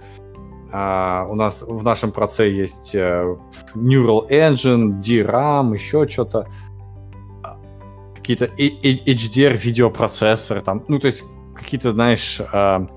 а, 0.71 1.27
у 1.29 1.35
нас 1.35 1.61
в 1.61 1.83
нашем 1.83 2.11
проце 2.11 2.49
есть 2.49 2.95
uh, 2.95 3.37
Neural 3.75 4.29
Engine, 4.29 4.99
DRAM, 4.99 5.73
еще 5.73 6.07
что-то, 6.07 6.47
какие-то 8.15 8.45
HDR 8.45 9.57
видеопроцессоры, 9.57 10.61
там, 10.61 10.83
ну, 10.87 10.99
то 10.99 11.07
есть 11.07 11.23
какие-то, 11.63 11.93
знаешь, 11.93 12.41
а, 12.51 12.87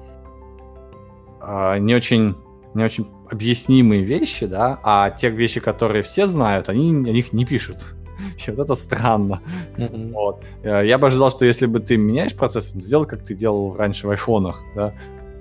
а, 1.41 1.79
не 1.79 1.95
очень 1.95 2.35
не 2.75 2.85
очень 2.85 3.07
объяснимые 3.31 4.03
вещи, 4.03 4.47
да, 4.47 4.79
а 4.83 5.11
те 5.11 5.31
вещи, 5.31 5.61
которые 5.61 6.03
все 6.03 6.27
знают, 6.27 6.69
они 6.69 6.91
о 6.91 7.13
них 7.13 7.33
не 7.33 7.47
пишут. 7.47 7.97
И 8.47 8.51
вот 8.51 8.61
это 8.61 8.75
странно. 8.75 9.41
Mm-hmm. 9.77 10.13
Вот. 10.13 10.45
Э, 10.63 10.87
я 10.87 10.99
бы 10.99 11.07
ожидал, 11.07 11.31
что 11.31 11.47
если 11.47 11.65
бы 11.67 11.81
ты 11.81 11.97
меняешь 11.97 12.35
процессор, 12.35 12.83
сделай, 12.83 13.07
как 13.07 13.25
ты 13.25 13.35
делал 13.35 13.75
раньше 13.75 14.07
в 14.07 14.11
айфонах, 14.11 14.61
да. 14.75 14.93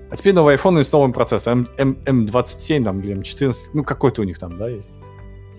А 0.09 0.15
теперь 0.15 0.33
новый 0.33 0.55
iPhone 0.55 0.81
с 0.81 0.91
новым 0.93 1.11
процессором, 1.11 1.67
M, 1.77 1.97
M, 2.05 2.25
M27 2.25 2.83
там, 2.85 3.01
или 3.01 3.17
M14, 3.17 3.53
ну 3.73 3.83
какой-то 3.83 4.21
у 4.21 4.25
них 4.25 4.39
там, 4.39 4.57
да, 4.57 4.69
есть. 4.69 4.97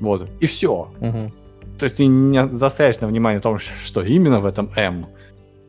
Вот. 0.01 0.31
И 0.41 0.47
все. 0.47 0.91
Mm-hmm. 1.01 1.33
То 1.79 1.85
есть 1.85 1.97
ты 1.97 2.07
не 2.07 2.49
заостряешь 2.55 3.01
на 3.01 3.09
внимание 3.09 3.39
о 3.39 3.43
том, 3.43 3.59
что 3.59 4.03
именно 4.03 4.41
в 4.41 4.47
этом 4.47 4.71
M 4.77 5.07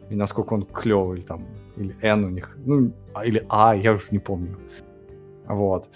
и 0.10 0.16
насколько 0.16 0.54
он 0.54 0.66
клевый, 0.66 1.22
там, 1.22 1.46
или 1.78 1.96
N 2.02 2.26
у 2.26 2.30
них, 2.30 2.58
ну, 2.66 2.92
а, 3.14 3.26
или 3.26 3.46
А, 3.50 3.76
я 3.76 3.94
уже 3.94 4.08
не 4.12 4.20
помню. 4.20 4.58
Вот. 5.48 5.90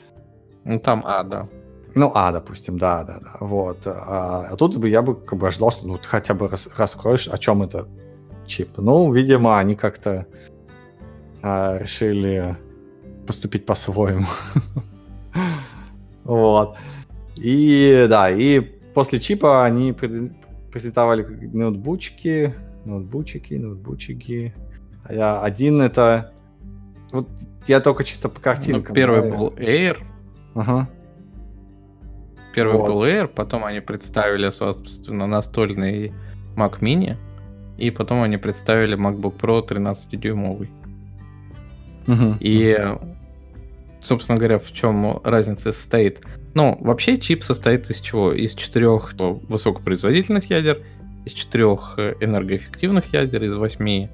Ну, 0.64 0.80
там 0.80 1.04
А, 1.06 1.24
да. 1.24 1.48
Ну, 1.96 2.12
а, 2.14 2.32
допустим, 2.32 2.78
да, 2.78 3.04
да, 3.04 3.20
да. 3.20 3.38
Вот. 3.40 3.86
А, 3.86 4.48
а 4.52 4.56
тут 4.56 4.78
бы 4.78 4.88
я 4.88 5.02
бы 5.02 5.16
как 5.16 5.38
бы 5.38 5.48
ожидал, 5.48 5.72
что 5.72 5.88
ну, 5.88 5.98
ты 5.98 6.08
хотя 6.08 6.34
бы 6.34 6.48
рас, 6.48 6.70
раскроешь, 6.78 7.28
о 7.28 7.38
чем 7.38 7.64
это 7.64 7.88
чип. 8.46 8.78
Ну, 8.78 9.12
видимо, 9.12 9.60
они 9.60 9.76
как-то 9.76 10.26
а, 11.42 11.78
решили 11.78 12.56
поступить 13.28 13.66
по-своему. 13.66 14.26
Вот. 16.24 16.78
И 17.36 18.06
да, 18.08 18.30
и 18.30 18.60
после 18.60 19.20
чипа 19.20 19.66
они 19.66 19.92
презентовали 19.92 21.24
ноутбучки, 21.24 22.54
ноутбучики, 22.86 23.56
ноутбучики. 23.56 24.54
А 25.20 25.42
один 25.44 25.82
это... 25.82 26.32
Вот 27.12 27.28
я 27.68 27.80
только 27.80 28.04
чисто 28.04 28.30
по 28.30 28.40
картинкам. 28.40 28.90
Ну, 28.90 28.96
первый 28.96 29.22
да, 29.22 29.36
был 29.36 29.50
Air. 29.58 29.98
Ага. 30.56 30.90
Первый 32.54 32.78
вот. 32.78 32.88
был 32.88 33.04
Air, 33.04 33.28
потом 33.28 33.64
они 33.64 33.80
представили, 33.80 34.50
собственно, 34.50 35.28
настольный 35.28 36.14
Mac 36.56 36.80
Mini, 36.80 37.16
и 37.78 37.92
потом 37.92 38.24
они 38.24 38.38
представили 38.38 38.98
MacBook 38.98 39.40
Pro 39.40 39.66
13-дюймовый. 39.66 40.70
Угу. 42.08 42.38
И, 42.40 42.78
собственно 44.02 44.38
говоря, 44.38 44.60
в 44.60 44.72
чем 44.74 45.22
разница 45.24 45.72
состоит? 45.72 46.26
Ну, 46.54 46.78
вообще 46.82 47.18
чип 47.20 47.44
состоит 47.44 47.90
из 47.90 48.02
чего? 48.02 48.34
Из 48.34 48.54
четырех 48.56 49.14
высокопроизводительных 49.18 50.50
ядер, 50.50 50.80
из 51.26 51.34
четырех 51.34 51.98
энергоэффективных 51.98 53.14
ядер, 53.14 53.44
из 53.44 53.56
восьми 53.56 54.10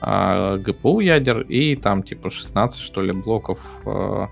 а, 0.00 0.56
GPU 0.58 1.02
ядер 1.02 1.40
и 1.42 1.76
там 1.76 2.02
типа 2.02 2.30
16 2.30 2.80
что 2.80 3.02
ли 3.02 3.12
блоков 3.12 3.58
а, 3.84 4.28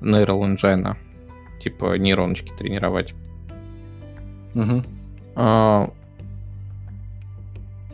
Neural 0.00 0.56
Engine, 0.56 0.96
типа 1.60 1.96
нейроночки 1.96 2.52
тренировать. 2.56 3.14
Угу. 4.54 4.82
А, 5.36 5.90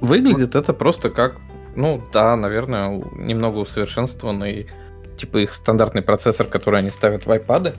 выглядит 0.01 0.55
это 0.55 0.73
просто 0.73 1.11
как, 1.11 1.37
ну 1.75 2.01
да, 2.13 2.37
наверное, 2.37 3.03
немного 3.17 3.59
усовершенствованный, 3.59 4.69
типа 5.19 5.39
их 5.39 5.55
стандартный 5.55 6.03
процессор, 6.03 6.47
который 6.47 6.81
они 6.81 6.91
ставят 6.91 7.27
в 7.27 7.31
iPad. 7.31 7.77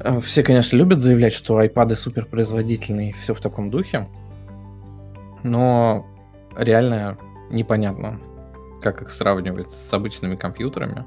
А, 0.00 0.20
все, 0.20 0.42
конечно, 0.42 0.76
любят 0.76 1.00
заявлять, 1.00 1.32
что 1.32 1.60
iPad 1.60 1.96
супер 1.96 2.26
производительный, 2.26 3.14
все 3.22 3.34
в 3.34 3.40
таком 3.40 3.70
духе. 3.70 4.06
Но 5.42 6.06
реально 6.56 7.16
непонятно, 7.50 8.20
как 8.80 9.02
их 9.02 9.10
сравнивать 9.10 9.70
с 9.70 9.92
обычными 9.92 10.36
компьютерами. 10.36 11.04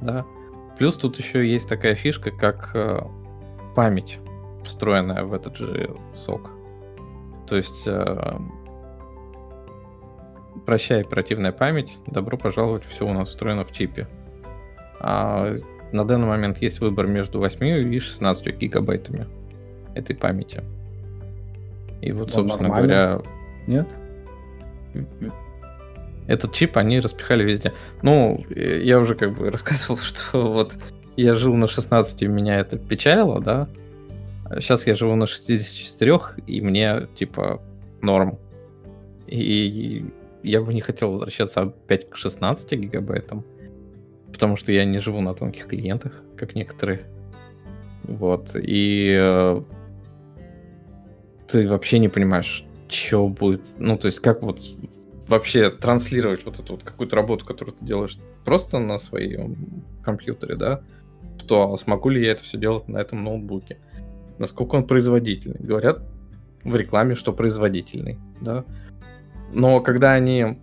Да. 0.00 0.24
Плюс 0.78 0.96
тут 0.96 1.18
еще 1.18 1.46
есть 1.46 1.68
такая 1.68 1.94
фишка, 1.94 2.30
как 2.30 2.70
э, 2.74 3.00
память, 3.74 4.18
встроенная 4.64 5.24
в 5.24 5.32
этот 5.32 5.56
же 5.56 5.94
сок. 6.12 6.50
То 7.46 7.56
есть, 7.56 7.86
э, 7.86 8.38
прощай, 10.66 11.02
оперативная 11.02 11.52
память, 11.52 11.96
добро 12.06 12.36
пожаловать, 12.36 12.84
все 12.84 13.06
у 13.06 13.12
нас 13.12 13.28
встроено 13.28 13.64
в 13.64 13.72
чипе. 13.72 14.08
А 14.98 15.54
на 15.92 16.04
данный 16.04 16.26
момент 16.26 16.58
есть 16.58 16.80
выбор 16.80 17.06
между 17.06 17.38
8 17.38 17.64
и 17.94 18.00
16 18.00 18.56
гигабайтами 18.56 19.26
этой 19.94 20.16
памяти. 20.16 20.64
И 22.00 22.10
вот, 22.12 22.28
ну, 22.28 22.34
собственно 22.34 22.68
нормально. 22.68 22.86
говоря... 22.86 23.22
Нет? 23.66 23.88
Этот 26.26 26.52
чип 26.54 26.76
они 26.76 27.00
распихали 27.00 27.44
везде. 27.44 27.72
Ну, 28.02 28.44
я 28.48 28.98
уже 28.98 29.14
как 29.14 29.36
бы 29.36 29.50
рассказывал, 29.52 29.98
что 29.98 30.52
вот 30.52 30.72
я 31.16 31.34
жил 31.34 31.54
на 31.54 31.68
16, 31.68 32.22
и 32.22 32.26
меня 32.26 32.58
это 32.60 32.78
печалило, 32.78 33.40
да. 33.40 33.68
Сейчас 34.56 34.86
я 34.86 34.94
живу 34.94 35.14
на 35.16 35.26
64, 35.26 36.18
и 36.46 36.60
мне, 36.60 37.08
типа, 37.16 37.62
норм. 38.02 38.38
И 39.26 40.04
я 40.42 40.60
бы 40.60 40.74
не 40.74 40.80
хотел 40.80 41.12
возвращаться 41.12 41.62
опять 41.62 42.08
к 42.08 42.16
16 42.16 42.72
гигабайтам, 42.72 43.44
потому 44.32 44.56
что 44.56 44.72
я 44.72 44.84
не 44.84 44.98
живу 44.98 45.20
на 45.20 45.34
тонких 45.34 45.66
клиентах, 45.66 46.12
как 46.36 46.54
некоторые. 46.54 47.06
Вот, 48.02 48.50
и 48.54 49.16
э, 49.18 49.62
ты 51.48 51.68
вообще 51.68 51.98
не 51.98 52.10
понимаешь, 52.10 52.64
что 52.88 53.28
будет, 53.28 53.62
ну, 53.78 53.96
то 53.96 54.06
есть 54.06 54.20
как 54.20 54.42
вот 54.42 54.60
вообще 55.28 55.70
транслировать 55.70 56.44
вот 56.44 56.58
эту 56.58 56.74
вот 56.74 56.82
какую-то 56.82 57.16
работу, 57.16 57.44
которую 57.44 57.74
ты 57.76 57.84
делаешь 57.84 58.18
просто 58.44 58.78
на 58.78 58.98
своем 58.98 59.56
компьютере, 60.02 60.56
да, 60.56 60.80
то, 61.46 61.72
а 61.72 61.76
смогу 61.76 62.08
ли 62.08 62.24
я 62.24 62.32
это 62.32 62.42
все 62.42 62.58
делать 62.58 62.88
на 62.88 62.98
этом 62.98 63.22
ноутбуке, 63.22 63.78
насколько 64.38 64.76
он 64.76 64.86
производительный. 64.86 65.58
Говорят 65.58 66.02
в 66.62 66.74
рекламе, 66.74 67.14
что 67.14 67.32
производительный, 67.32 68.18
да. 68.40 68.64
Но 69.52 69.80
когда 69.80 70.12
они 70.12 70.58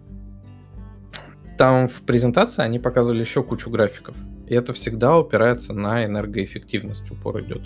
там 1.57 1.87
в 1.87 2.01
презентации 2.01 2.63
они 2.63 2.79
показывали 2.79 3.19
еще 3.19 3.43
кучу 3.43 3.69
графиков. 3.69 4.15
И 4.47 4.53
это 4.55 4.73
всегда 4.73 5.17
упирается 5.17 5.73
на 5.73 6.03
энергоэффективность, 6.05 7.09
упор 7.11 7.39
идет. 7.41 7.61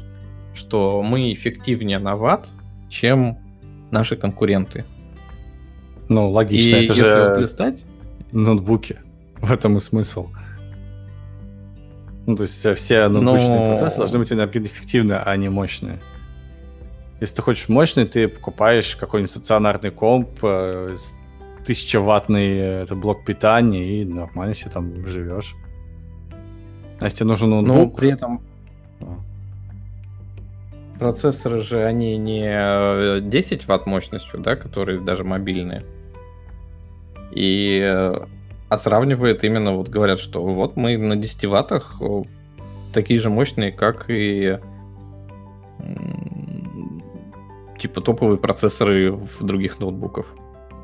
Что 0.53 1.01
мы 1.01 1.31
эффективнее 1.31 1.99
на 1.99 2.17
ватт, 2.17 2.49
чем 2.89 3.37
наши 3.91 4.17
конкуренты. 4.17 4.83
Ну, 6.07 6.29
логично, 6.29 6.75
и 6.77 6.85
это 6.85 6.93
же 6.93 7.35
листать... 7.39 7.83
ноутбуки. 8.31 8.97
В 9.41 9.51
этом 9.51 9.77
и 9.77 9.79
смысл. 9.79 10.29
Ну, 12.25 12.35
то 12.35 12.43
есть 12.43 12.65
все 12.77 13.07
ноутбучные 13.07 13.59
Но... 13.59 13.65
процессы 13.65 13.97
должны 13.97 14.19
быть 14.19 14.31
энергоэффективны, 14.31 15.13
а 15.13 15.35
не 15.37 15.49
мощные. 15.49 15.99
Если 17.21 17.35
ты 17.35 17.41
хочешь 17.41 17.69
мощный, 17.69 18.05
ты 18.05 18.27
покупаешь 18.27 18.95
какой-нибудь 18.95 19.31
стационарный 19.31 19.91
комп, 19.91 20.29
э, 20.43 20.95
тысячеваттный 21.65 22.57
э, 22.57 22.83
это 22.83 22.95
блок 22.95 23.23
питания, 23.23 24.01
и 24.01 24.05
нормально 24.05 24.53
себе 24.53 24.71
там 24.71 25.07
живешь. 25.07 25.55
А 26.99 27.05
если 27.05 27.19
тебе 27.19 27.27
нужен 27.27 27.49
ноутбук... 27.49 27.75
Ну, 27.75 27.89
при 27.91 28.11
этом 28.11 28.41
а. 29.01 29.17
процессоры 30.99 31.59
же, 31.61 31.83
они 31.83 32.17
не 32.17 33.21
10 33.21 33.63
э, 33.63 33.65
ватт 33.67 33.85
мощностью, 33.85 34.39
да, 34.39 34.55
которые 34.55 34.99
даже 34.99 35.23
мобильные. 35.23 35.83
И 37.35 37.81
а 38.67 38.77
сравнивает 38.77 39.43
именно, 39.43 39.73
вот 39.73 39.89
говорят, 39.89 40.19
что 40.19 40.43
вот 40.43 40.75
мы 40.75 40.97
на 40.97 41.15
10 41.15 41.45
ваттах 41.45 42.01
такие 42.93 43.19
же 43.19 43.29
мощные, 43.29 43.71
как 43.71 44.05
и 44.09 44.57
типа 47.77 48.01
топовые 48.01 48.37
процессоры 48.37 49.11
в 49.11 49.43
других 49.43 49.79
ноутбуках. 49.79 50.25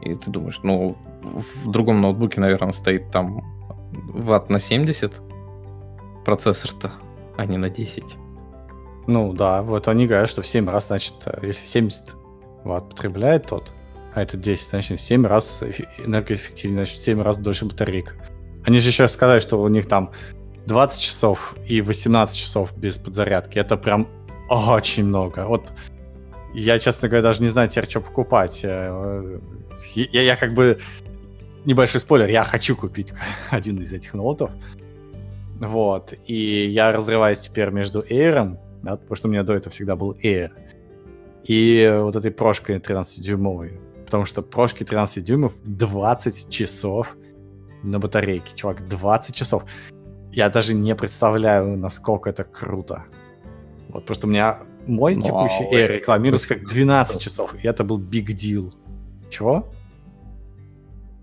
И 0.02 0.14
ты 0.14 0.30
думаешь, 0.30 0.60
ну, 0.64 0.98
в 1.22 1.70
другом 1.70 2.02
ноутбуке, 2.02 2.42
наверное, 2.42 2.74
стоит 2.74 3.12
там 3.12 3.44
ватт 3.92 4.50
на 4.50 4.60
70 4.60 5.22
процессор-то, 6.26 6.92
а 7.38 7.46
не 7.46 7.58
на 7.58 7.70
10. 7.70 8.18
Ну 9.08 9.34
да, 9.34 9.64
вот 9.64 9.88
они 9.88 10.06
говорят, 10.06 10.30
что 10.30 10.42
в 10.42 10.48
7 10.48 10.70
раз, 10.70 10.88
значит, 10.88 11.16
если 11.42 11.66
70 11.66 12.16
ватт 12.64 12.90
потребляет 12.90 13.48
тот, 13.48 13.74
а 14.13 14.21
это 14.21 14.38
10, 14.38 14.69
значит, 14.69 15.00
в 15.00 15.02
7 15.02 15.26
раз 15.26 15.63
энергоэффективнее, 16.06 16.86
значит, 16.86 16.97
в 16.97 17.04
7 17.04 17.21
раз 17.21 17.38
дольше 17.38 17.65
батарейка. 17.65 18.13
Они 18.63 18.80
же 18.80 18.89
еще 18.89 19.08
сказали, 19.08 19.39
что 19.39 19.62
у 19.62 19.67
них 19.67 19.88
там 19.88 20.12
20 20.67 21.02
часов 21.02 21.56
и 21.67 21.82
18 21.82 22.36
часов 22.36 22.78
без 22.78 22.97
подзарядки. 22.97 23.58
Это 23.58 23.78
прям 23.78 24.08
очень 24.50 25.06
много. 25.06 25.45
Вот 25.47 25.71
я, 26.54 26.80
честно 26.80 27.08
говоря, 27.08 27.24
даже 27.24 27.41
не 27.41 27.50
знаю 27.50 27.69
теперь, 27.69 27.89
что 27.89 28.02
покупать. 28.02 28.62
Э, 28.63 29.39
я, 29.95 30.21
я 30.21 30.36
как 30.36 30.54
бы... 30.54 30.80
Небольшой 31.63 32.02
спойлер, 32.02 32.28
я 32.28 32.43
хочу 32.43 32.76
купить 32.76 33.13
один 33.52 33.78
из 33.78 33.93
этих 33.93 34.13
ноутов. 34.15 34.52
Вот. 35.60 36.13
И 36.26 36.67
я 36.67 36.91
разрываюсь 36.91 37.39
теперь 37.39 37.69
между 37.69 38.02
Air, 38.02 38.58
да, 38.82 38.97
потому 38.97 39.15
что 39.15 39.28
у 39.28 39.32
меня 39.32 39.43
до 39.43 39.54
этого 39.54 39.71
всегда 39.71 39.95
был 39.95 40.13
Air, 40.24 40.50
и 41.43 42.00
вот 42.02 42.15
этой 42.15 42.32
прошкой 42.32 42.78
13-дюймовой 42.78 43.80
потому 44.12 44.26
что 44.26 44.41
прошки 44.41 44.84
13 44.84 45.24
дюймов 45.24 45.54
20 45.63 46.50
часов 46.50 47.15
на 47.82 47.97
батарейке. 47.97 48.54
Чувак, 48.56 48.86
20 48.89 49.34
часов. 49.34 49.63
Я 50.34 50.50
даже 50.50 50.74
не 50.74 50.93
представляю, 50.95 51.78
насколько 51.78 52.30
это 52.30 52.43
круто. 52.43 53.06
Вот 53.88 54.06
просто 54.06 54.28
у 54.28 54.30
меня 54.30 54.60
мой 54.86 55.15
ну, 55.15 55.24
текущий 55.24 55.63
Air 55.74 55.88
рекламируется 55.88 56.50
как 56.50 56.67
12 56.67 57.21
часов, 57.21 57.56
и 57.56 57.65
это 57.65 57.86
был 57.86 58.02
big 58.02 58.28
deal. 58.36 58.74
Чего? 59.30 59.69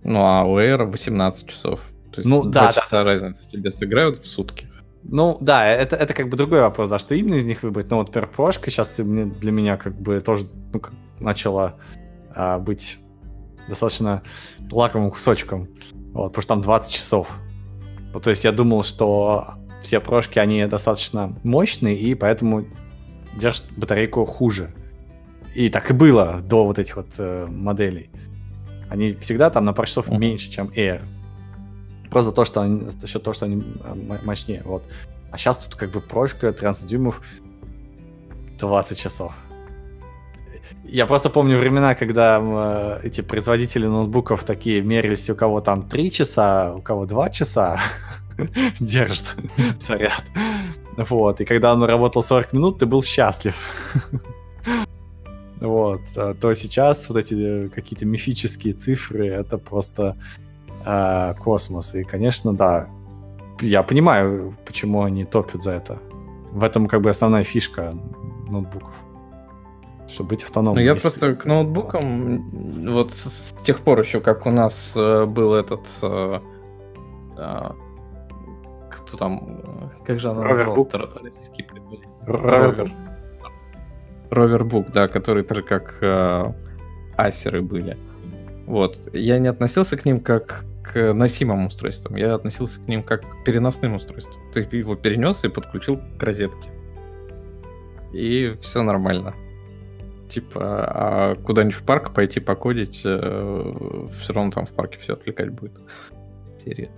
Ну, 0.02 0.20
а 0.20 0.44
у 0.44 0.58
Air 0.58 0.84
18 0.84 1.46
часов. 1.46 1.80
То 2.10 2.20
есть 2.20 2.28
ну, 2.28 2.42
2 2.42 2.50
да, 2.50 2.72
часа 2.72 2.90
да. 2.90 3.04
разницы 3.04 3.50
тебе 3.50 3.70
сыграют 3.70 4.24
в 4.24 4.26
сутки. 4.26 4.66
Ну, 5.02 5.36
да, 5.42 5.66
это, 5.66 5.94
это 5.94 6.14
как 6.14 6.30
бы 6.30 6.38
другой 6.38 6.62
вопрос, 6.62 6.88
да, 6.88 6.98
что 6.98 7.14
именно 7.14 7.34
из 7.34 7.44
них 7.44 7.62
выбрать. 7.62 7.90
Но 7.90 7.98
вот, 7.98 8.06
например, 8.06 8.30
прошка 8.34 8.70
сейчас 8.70 8.96
для 8.96 9.52
меня 9.52 9.76
как 9.76 10.00
бы 10.00 10.20
тоже 10.20 10.46
ну, 10.72 10.80
как 10.80 10.94
начала 11.20 11.76
а, 12.34 12.58
быть 12.58 12.98
достаточно 13.68 14.22
лакомым 14.70 15.10
кусочком. 15.10 15.68
Вот, 16.12 16.28
потому 16.28 16.42
что 16.42 16.48
там 16.54 16.62
20 16.62 16.92
часов. 16.92 17.38
Вот, 18.12 18.24
то 18.24 18.30
есть 18.30 18.44
я 18.44 18.52
думал, 18.52 18.82
что 18.82 19.46
все 19.82 20.00
прошки, 20.00 20.38
они 20.38 20.64
достаточно 20.66 21.36
мощные, 21.44 21.96
и 21.96 22.14
поэтому 22.14 22.64
держат 23.36 23.66
батарейку 23.76 24.24
хуже. 24.24 24.74
И 25.54 25.70
так 25.70 25.90
и 25.90 25.94
было 25.94 26.40
до 26.40 26.64
вот 26.64 26.78
этих 26.78 26.96
вот 26.96 27.14
э, 27.18 27.46
моделей. 27.46 28.10
Они 28.90 29.14
всегда 29.14 29.50
там 29.50 29.64
на 29.64 29.72
пару 29.72 29.86
часов 29.86 30.08
uh-huh. 30.08 30.18
меньше, 30.18 30.50
чем 30.50 30.68
Air. 30.68 31.02
Просто 32.10 32.32
то, 32.32 32.44
что 32.44 32.62
они, 32.62 32.90
за 32.90 33.06
счет 33.06 33.22
того, 33.22 33.34
что 33.34 33.46
они 33.46 33.62
э, 33.84 34.18
мощнее. 34.24 34.62
Вот. 34.64 34.84
А 35.30 35.38
сейчас 35.38 35.58
тут 35.58 35.74
как 35.74 35.90
бы 35.90 36.00
прошка 36.00 36.52
13 36.52 36.86
дюймов 36.86 37.22
20 38.58 38.98
часов. 38.98 39.34
Я 40.90 41.06
просто 41.06 41.28
помню 41.28 41.58
времена, 41.58 41.94
когда 41.94 42.40
э, 43.02 43.06
эти 43.06 43.20
производители 43.20 43.86
ноутбуков 43.86 44.44
такие 44.44 44.80
мерились, 44.80 45.28
у 45.28 45.34
кого 45.34 45.60
там 45.60 45.82
3 45.82 46.10
часа, 46.10 46.74
у 46.76 46.80
кого 46.80 47.04
2 47.04 47.30
часа 47.30 47.80
держит 48.80 49.36
заряд. 49.80 50.24
Вот, 50.96 51.40
и 51.40 51.44
когда 51.44 51.74
он 51.74 51.82
работал 51.82 52.22
40 52.22 52.52
минут, 52.54 52.78
ты 52.78 52.86
был 52.86 53.02
счастлив. 53.02 53.54
Вот, 55.60 56.02
а 56.16 56.34
то 56.34 56.54
сейчас 56.54 57.08
вот 57.08 57.18
эти 57.18 57.34
э, 57.34 57.68
какие-то 57.68 58.06
мифические 58.06 58.74
цифры, 58.74 59.26
это 59.26 59.58
просто 59.58 60.16
э, 60.86 61.34
космос. 61.34 61.96
И, 61.96 62.04
конечно, 62.04 62.52
да, 62.52 62.88
я 63.60 63.82
понимаю, 63.82 64.54
почему 64.64 65.02
они 65.02 65.24
топят 65.24 65.64
за 65.64 65.72
это. 65.72 65.98
В 66.52 66.62
этом 66.62 66.86
как 66.86 67.00
бы 67.00 67.10
основная 67.10 67.42
фишка 67.42 67.92
ноутбуков 68.48 68.94
чтобы 70.08 70.30
быть 70.30 70.44
автономным. 70.44 70.82
Ну, 70.82 70.86
я 70.86 70.94
просто 70.94 71.34
к 71.34 71.44
ноутбукам, 71.44 72.90
вот 72.90 73.12
с, 73.12 73.50
с 73.50 73.62
тех 73.64 73.80
пор 73.80 74.00
еще, 74.00 74.20
как 74.20 74.46
у 74.46 74.50
нас 74.50 74.92
э, 74.96 75.24
был 75.26 75.54
этот... 75.54 75.86
Э, 76.02 76.40
э, 77.36 77.70
кто 78.90 79.16
там... 79.16 79.92
Как 80.04 80.18
же 80.20 80.30
она 80.30 80.42
называлась? 80.42 80.92
Российский 81.22 81.66
Ровер. 82.26 82.92
Ровербук, 84.30 84.90
да, 84.90 85.08
которые 85.08 85.44
тоже 85.44 85.62
как 85.62 85.94
э, 86.02 86.52
асеры 87.16 87.62
были. 87.62 87.96
Вот. 88.66 89.08
Я 89.14 89.38
не 89.38 89.48
относился 89.48 89.96
к 89.96 90.04
ним 90.04 90.20
как 90.20 90.64
к 90.82 91.12
носимым 91.14 91.66
устройствам. 91.66 92.16
Я 92.16 92.34
относился 92.34 92.80
к 92.80 92.88
ним 92.88 93.02
как 93.02 93.22
к 93.22 93.44
переносным 93.44 93.94
устройствам. 93.94 94.36
Ты 94.52 94.60
его 94.72 94.96
перенес 94.96 95.44
и 95.44 95.48
подключил 95.48 96.00
к 96.18 96.22
розетке. 96.22 96.70
И 98.12 98.56
все 98.60 98.82
нормально. 98.82 99.34
Типа, 100.28 100.60
а 100.60 101.34
куда-нибудь 101.36 101.74
в 101.74 101.82
парк 101.82 102.12
пойти 102.12 102.40
покодить, 102.40 103.00
э, 103.04 104.08
все 104.20 104.32
равно 104.32 104.50
там 104.50 104.66
в 104.66 104.70
парке 104.70 104.98
все 104.98 105.14
отвлекать 105.14 105.50
будет. 105.50 105.72
Серия. 106.64 106.90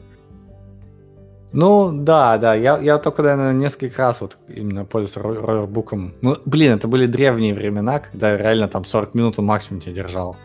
Ну, 1.53 1.91
да, 1.93 2.39
да, 2.39 2.55
я, 2.55 2.79
я 2.79 2.99
только, 2.99 3.23
наверное, 3.23 3.53
несколько 3.53 4.03
раз 4.03 4.21
вот 4.21 4.39
именно 4.49 4.85
пользуюсь 4.85 5.17
ровербуком. 5.17 6.15
Ну, 6.23 6.37
блин, 6.45 6.73
это 6.73 6.87
были 6.87 7.07
древние 7.07 7.55
времена, 7.55 7.99
когда 7.99 8.37
реально 8.37 8.69
там 8.69 8.85
40 8.85 9.15
минут 9.15 9.39
он 9.39 9.47
максимум 9.47 9.81
тебя 9.81 9.95
держал. 9.95 10.37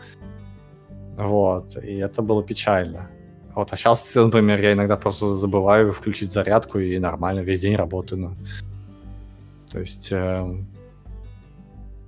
Вот, 1.16 1.76
и 1.76 1.96
это 1.96 2.22
было 2.22 2.42
печально. 2.42 3.08
Вот, 3.54 3.72
а 3.72 3.76
сейчас, 3.76 4.14
например, 4.14 4.60
я 4.60 4.72
иногда 4.72 4.96
просто 4.96 5.34
забываю 5.34 5.92
включить 5.92 6.32
зарядку 6.32 6.78
и 6.78 6.98
нормально 6.98 7.40
весь 7.40 7.60
день 7.60 7.76
работаю. 7.76 8.20
Ну. 8.20 8.36
То 9.70 9.80
есть 9.80 10.08
э, 10.10 10.56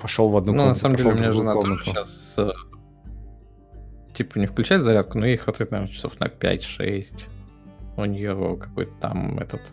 пошел 0.01 0.31
в 0.31 0.37
одну 0.37 0.53
ну, 0.53 0.59
комнату. 0.59 0.69
Ну, 0.69 0.75
на 0.75 0.75
самом 0.75 0.97
деле, 0.97 1.11
у 1.11 1.15
меня 1.15 1.33
жена 1.33 1.53
комнату. 1.53 1.85
тоже 1.85 2.07
сейчас 2.07 2.35
э, 2.39 2.51
типа 4.15 4.39
не 4.39 4.47
включает 4.47 4.83
зарядку, 4.83 5.19
но 5.19 5.27
ей 5.27 5.37
хватает, 5.37 5.71
наверное, 5.71 5.93
часов 5.93 6.19
на 6.21 6.27
5-6. 6.27 7.25
У 7.97 8.05
нее 8.05 8.57
какой-то 8.61 8.93
там 9.01 9.39
этот 9.39 9.73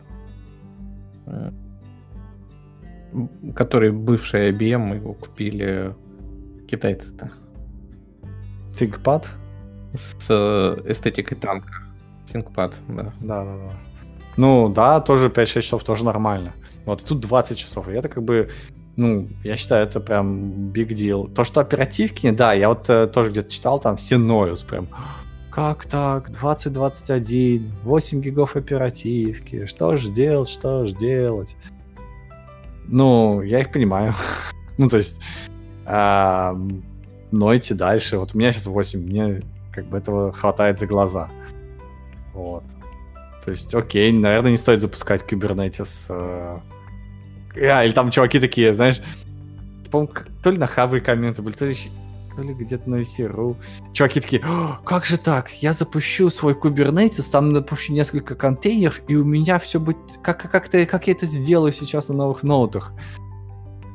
э, 1.28 1.52
который 3.56 3.92
бывший 3.92 4.52
IBM, 4.52 4.78
мы 4.78 4.96
его 4.96 5.14
купили 5.14 5.96
китайцы-то. 6.68 7.32
ThinkPad? 8.74 9.26
С 9.94 10.28
э, 10.30 10.92
эстетикой 10.92 11.38
танка. 11.38 11.72
ThinkPad, 12.26 12.74
да. 12.90 13.14
Да, 13.22 13.46
да, 13.46 13.58
да. 13.58 13.72
Ну, 14.38 14.70
да, 14.70 15.00
тоже 15.00 15.30
5-6 15.30 15.62
часов 15.62 15.84
тоже 15.84 16.04
нормально. 16.04 16.52
Вот, 16.86 17.06
тут 17.06 17.22
20 17.22 17.58
часов. 17.58 17.88
И 17.88 17.94
это 17.94 18.10
как 18.10 18.24
бы 18.24 18.50
ну, 18.96 19.28
я 19.44 19.58
считаю, 19.58 19.86
это 19.86 20.00
прям 20.00 20.72
big 20.72 20.90
deal. 20.90 21.34
То, 21.34 21.44
что 21.44 21.60
оперативки, 21.60 22.30
да, 22.30 22.54
я 22.54 22.70
вот 22.70 22.90
э, 22.90 23.08
тоже 23.08 23.32
где-то 23.32 23.52
читал, 23.52 23.80
там 23.80 23.98
все 23.98 24.18
ноют 24.18 24.66
прям. 24.66 24.88
Как 25.52 25.86
так? 25.86 26.32
2021, 26.32 27.74
8 27.84 28.22
гигов 28.22 28.56
оперативки. 28.56 29.66
Что 29.66 29.98
ж 29.98 30.10
делать, 30.10 30.50
что 30.50 30.86
ж 30.86 30.94
делать? 30.94 31.56
Ну, 32.88 33.42
я 33.42 33.60
их 33.60 33.72
понимаю. 33.72 34.14
ну, 34.78 34.88
то 34.88 34.98
есть, 34.98 35.22
э, 35.86 36.54
нойте 37.32 37.74
дальше. 37.74 38.18
Вот 38.18 38.34
у 38.34 38.38
меня 38.38 38.52
сейчас 38.54 38.66
8, 38.66 39.00
мне 39.00 39.42
как 39.74 39.88
бы 39.88 39.98
этого 39.98 40.32
хватает 40.32 40.80
за 40.80 40.88
глаза. 40.88 41.30
Вот. 42.34 42.64
То 43.44 43.52
есть, 43.52 43.74
окей, 43.76 44.12
наверное, 44.12 44.52
не 44.52 44.58
стоит 44.58 44.82
запускать 44.82 45.22
Kubernetes 45.22 46.06
э, 46.10 46.60
а, 47.58 47.84
или 47.84 47.92
там 47.92 48.12
чуваки 48.12 48.40
такие, 48.40 48.74
знаешь, 48.74 49.02
по 49.92 50.10
то 50.44 50.52
ли 50.52 50.58
на 50.58 50.68
хабы 50.68 51.00
комменты 51.00 51.42
были, 51.42 51.56
то 51.56 51.66
ли, 51.66 51.76
то 52.36 52.42
ли 52.42 52.54
где-то 52.54 52.90
на 52.90 52.96
VC.ru. 52.96 53.56
Чуваки 53.94 54.20
такие, 54.20 54.44
как 54.84 55.06
же 55.06 55.18
так? 55.18 55.52
Я 55.52 55.74
запущу 55.74 56.30
свой 56.30 56.54
Kubernetes, 56.54 57.30
там 57.32 57.54
запущу 57.54 57.94
несколько 57.94 58.36
контейнеров, 58.36 59.02
и 59.08 59.16
у 59.16 59.24
меня 59.24 59.60
все 59.60 59.80
будет... 59.80 59.98
Как, 60.22 60.50
как, 60.52 60.68
-то, 60.68 60.86
как 60.86 61.08
я 61.08 61.14
это 61.14 61.26
сделаю 61.26 61.72
сейчас 61.72 62.10
на 62.10 62.16
новых 62.16 62.44
ноутах? 62.44 62.92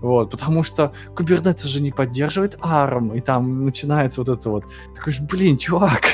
Вот, 0.00 0.30
потому 0.30 0.62
что 0.62 0.92
Kubernetes 1.14 1.66
же 1.66 1.82
не 1.82 1.92
поддерживает 1.92 2.56
ARM, 2.62 3.16
и 3.16 3.20
там 3.20 3.64
начинается 3.64 4.22
вот 4.22 4.30
это 4.30 4.48
вот. 4.48 4.64
Такой 4.96 5.12
же, 5.12 5.22
блин, 5.22 5.58
чувак, 5.58 6.04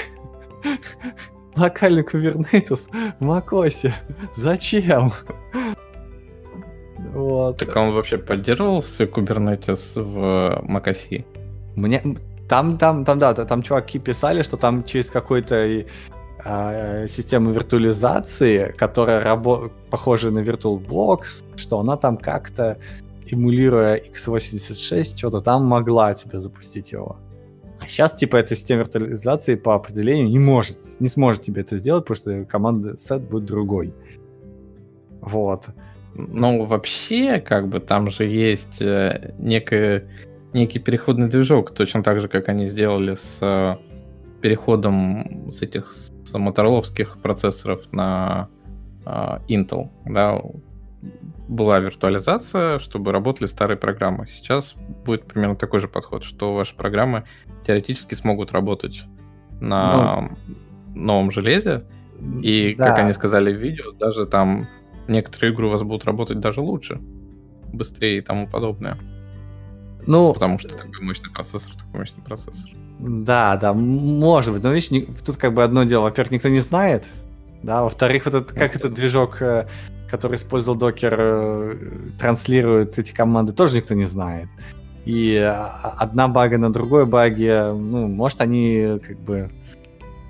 локальный 1.57 2.03
Kubernetes 2.03 2.89
в 3.21 3.25
macOS. 3.25 3.93
Зачем? 4.35 5.13
Вот. 7.17 7.57
Так 7.57 7.75
он 7.77 7.95
вообще 7.95 8.19
поддерживался 8.19 9.05
Kubernetes 9.05 9.95
в 9.95 10.63
macOS? 10.69 11.25
Мне... 11.75 12.03
Там, 12.49 12.77
там, 12.79 13.05
там, 13.05 13.19
да, 13.19 13.35
там 13.35 13.63
чуваки 13.63 13.99
писали, 13.99 14.43
что 14.43 14.57
там 14.57 14.85
через 14.85 15.11
какой-то 15.11 15.55
э, 16.45 17.09
систему 17.09 17.51
виртуализации, 17.53 18.73
которая 18.79 19.25
рабо- 19.25 19.73
похожа 19.91 20.31
на 20.31 20.41
VirtualBox, 20.41 21.45
что 21.57 21.81
она 21.81 21.97
там 21.97 22.19
как-то, 22.19 22.77
эмулируя 23.31 23.97
x86, 23.97 25.17
что-то 25.17 25.41
там 25.41 25.65
могла 25.65 26.15
тебе 26.15 26.39
запустить 26.39 26.93
его. 26.93 27.17
А 27.81 27.89
сейчас, 27.89 28.15
типа, 28.15 28.37
эта 28.37 28.55
система 28.55 28.81
виртуализации 28.81 29.55
по 29.57 29.75
определению 29.75 30.29
не 30.29 30.39
может, 30.39 31.01
не 31.01 31.09
сможет 31.09 31.43
тебе 31.43 31.63
это 31.63 31.79
сделать, 31.79 32.05
потому 32.05 32.17
что 32.17 32.45
команда 32.45 32.99
сет 32.99 33.23
будет 33.23 33.47
другой. 33.47 33.95
Вот. 35.23 35.71
Ну, 36.17 36.65
вообще, 36.65 37.39
как 37.39 37.69
бы 37.69 37.81
там 37.81 38.11
же 38.11 38.25
есть 38.25 38.81
э, 38.81 39.35
некое, 39.39 40.09
некий 40.55 40.79
переходный 40.79 41.29
движок, 41.29 41.73
точно 41.75 42.03
так 42.03 42.21
же, 42.21 42.29
как 42.29 42.49
они 42.49 42.69
сделали 42.69 43.15
с 43.15 43.39
э, 43.43 43.77
переходом 44.41 45.51
с 45.51 45.61
этих 45.63 45.93
с 45.93 46.11
мотороловских 46.33 47.19
процессоров 47.19 47.93
на 47.93 48.49
э, 49.05 49.39
Intel. 49.49 49.91
Да, 50.07 50.41
была 51.49 51.79
виртуализация, 51.79 52.79
чтобы 52.79 53.13
работали 53.13 53.47
старые 53.47 53.77
программы. 53.77 54.27
Сейчас 54.27 54.75
будет 55.05 55.27
примерно 55.27 55.57
такой 55.57 55.81
же 55.81 55.89
подход, 55.89 56.25
что 56.25 56.55
ваши 56.55 56.75
программы 56.75 57.25
теоретически 57.67 58.15
смогут 58.15 58.53
работать 58.53 59.05
на 59.61 60.31
ну, 60.95 60.95
новом 60.95 61.31
железе. 61.31 61.85
И, 62.43 62.75
да. 62.77 62.89
как 62.89 62.99
они 63.01 63.13
сказали 63.13 63.53
в 63.53 63.61
видео, 63.61 63.93
даже 63.93 64.25
там 64.27 64.67
некоторые 65.09 65.53
игры 65.53 65.67
у 65.67 65.71
вас 65.71 65.83
будут 65.83 66.05
работать 66.05 66.41
даже 66.41 66.61
лучше, 66.61 67.01
быстрее 67.73 68.19
и 68.19 68.21
тому 68.21 68.47
подобное. 68.49 68.97
Ну, 70.07 70.33
потому 70.33 70.59
что 70.59 70.69
такой 70.69 71.01
мощный 71.01 71.31
процессор, 71.31 71.75
такой 71.75 72.01
мощный 72.01 72.23
процессор. 72.23 72.71
Да, 72.99 73.57
да, 73.57 73.75
может 73.75 74.55
быть. 74.55 74.63
Но 74.63 74.73
видишь, 74.73 74.91
не, 74.91 75.03
тут 75.03 75.37
как 75.37 75.53
бы 75.53 75.63
одно 75.65 75.85
дело. 75.85 76.03
Во-первых, 76.03 76.33
никто 76.33 76.49
не 76.49 76.61
знает. 76.61 77.05
Да, 77.63 77.83
во-вторых, 77.83 78.27
вот 78.27 78.35
этот, 78.35 78.53
как 78.53 78.77
этот 78.77 78.95
движок, 78.95 79.43
э, 79.43 79.67
который 80.09 80.37
использовал 80.37 80.79
докер, 80.79 81.15
э, 81.19 81.77
транслирует 82.19 82.99
эти 82.99 83.13
команды, 83.13 83.53
тоже 83.53 83.77
никто 83.77 83.95
не 83.95 84.05
знает. 84.05 84.49
И 85.05 85.37
а, 85.37 85.95
одна 85.99 86.29
бага 86.29 86.59
на 86.59 86.73
другой 86.73 87.07
баге, 87.07 87.73
ну, 87.73 88.09
может, 88.09 88.41
они 88.41 89.01
как 89.07 89.19
бы 89.21 89.51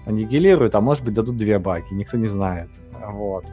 аннигилируют, 0.06 0.74
а 0.74 0.80
может 0.80 1.04
быть, 1.04 1.14
дадут 1.14 1.36
две 1.36 1.58
баги, 1.58 1.92
никто 1.92 2.16
не 2.16 2.26
знает. 2.26 2.68
Вот 3.06 3.44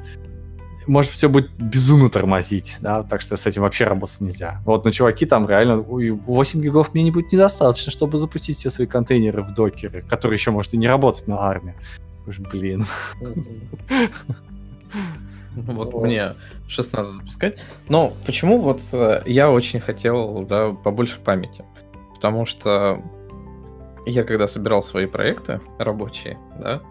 может 0.87 1.11
все 1.11 1.29
будет 1.29 1.51
безумно 1.51 2.09
тормозить, 2.09 2.77
да, 2.81 3.03
так 3.03 3.21
что 3.21 3.37
с 3.37 3.45
этим 3.45 3.61
вообще 3.61 3.85
работать 3.85 4.21
нельзя. 4.21 4.61
Вот, 4.65 4.85
но 4.85 4.91
чуваки 4.91 5.25
там 5.25 5.47
реально, 5.47 5.77
8 5.77 6.61
гигов 6.61 6.93
мне 6.93 7.03
не 7.03 7.11
будет 7.11 7.31
недостаточно, 7.31 7.91
чтобы 7.91 8.17
запустить 8.17 8.57
все 8.57 8.69
свои 8.69 8.87
контейнеры 8.87 9.43
в 9.43 9.53
докеры, 9.53 10.03
которые 10.03 10.37
еще, 10.37 10.51
может, 10.51 10.73
и 10.73 10.77
не 10.77 10.87
работать 10.87 11.27
на 11.27 11.39
армии. 11.41 11.75
Уж, 12.27 12.39
блин. 12.39 12.85
Ну, 15.55 15.73
вот 15.73 15.93
мне 15.93 16.35
16 16.67 17.13
запускать. 17.13 17.59
Но 17.87 18.13
почему 18.25 18.59
вот 18.59 18.81
э, 18.91 19.21
я 19.27 19.51
очень 19.51 19.79
хотел, 19.79 20.43
да, 20.43 20.71
побольше 20.71 21.19
памяти? 21.19 21.63
Потому 22.15 22.45
что 22.45 23.03
я 24.05 24.23
когда 24.23 24.47
собирал 24.47 24.81
свои 24.81 25.05
проекты 25.05 25.61
рабочие, 25.77 26.37
да, 26.59 26.81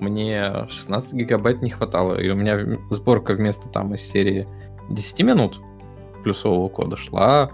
мне 0.00 0.66
16 0.68 1.14
гигабайт 1.14 1.62
не 1.62 1.70
хватало, 1.70 2.20
и 2.20 2.28
у 2.30 2.34
меня 2.34 2.78
сборка 2.90 3.34
вместо 3.34 3.68
там 3.68 3.94
из 3.94 4.00
серии 4.00 4.48
10 4.90 5.22
минут 5.22 5.60
плюсового 6.22 6.68
кода 6.68 6.96
шла 6.96 7.50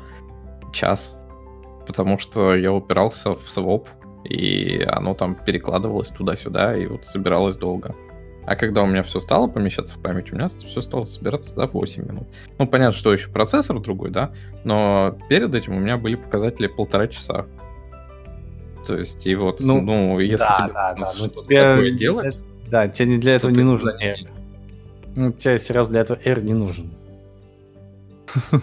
час, 0.73 1.17
потому 1.87 2.19
что 2.19 2.55
я 2.55 2.73
упирался 2.73 3.35
в 3.35 3.51
своп, 3.51 3.89
и 4.25 4.85
оно 4.89 5.15
там 5.15 5.35
перекладывалось 5.35 6.09
туда-сюда, 6.09 6.77
и 6.77 6.87
вот 6.87 7.07
собиралось 7.07 7.57
долго. 7.57 7.95
А 8.45 8.55
когда 8.55 8.83
у 8.85 8.87
меня 8.87 9.03
все 9.03 9.19
стало 9.19 9.49
помещаться 9.49 9.97
в 9.97 10.03
память, 10.03 10.33
у 10.33 10.37
меня 10.37 10.47
все 10.47 10.81
стало 10.81 11.05
собираться 11.05 11.55
за 11.55 11.67
8 11.67 12.07
минут. 12.07 12.29
Ну, 12.59 12.67
понятно, 12.69 12.97
что 12.97 13.13
еще 13.13 13.29
процессор 13.29 13.81
другой, 13.81 14.11
да, 14.11 14.33
но 14.63 15.19
перед 15.29 15.53
этим 15.55 15.77
у 15.77 15.81
меня 15.81 15.97
были 15.97 16.15
показатели 16.15 16.69
полтора 16.69 17.09
часа. 17.09 17.47
То 18.87 18.99
есть, 18.99 19.27
и 19.27 19.35
вот, 19.35 19.61
ну, 19.61 19.81
ну 19.81 20.21
если 20.21 20.45
да, 20.45 20.65
тебе 20.65 20.73
да, 20.75 20.95
да. 20.95 21.13
Ну, 21.19 21.29
тебе... 21.29 21.63
такое 21.63 21.91
делать... 21.93 22.39
Да, 22.71 22.89
тебе 22.89 23.09
не 23.11 23.19
для 23.19 23.35
этого 23.37 23.51
не 23.51 23.63
нужно 23.63 23.91
R. 23.91 24.19
Ну, 25.17 25.33
тебе 25.33 25.59
серьезно 25.59 25.93
для 25.93 26.01
этого 26.03 26.19
R 26.25 26.43
не 26.43 26.55
нужен. 26.55 26.93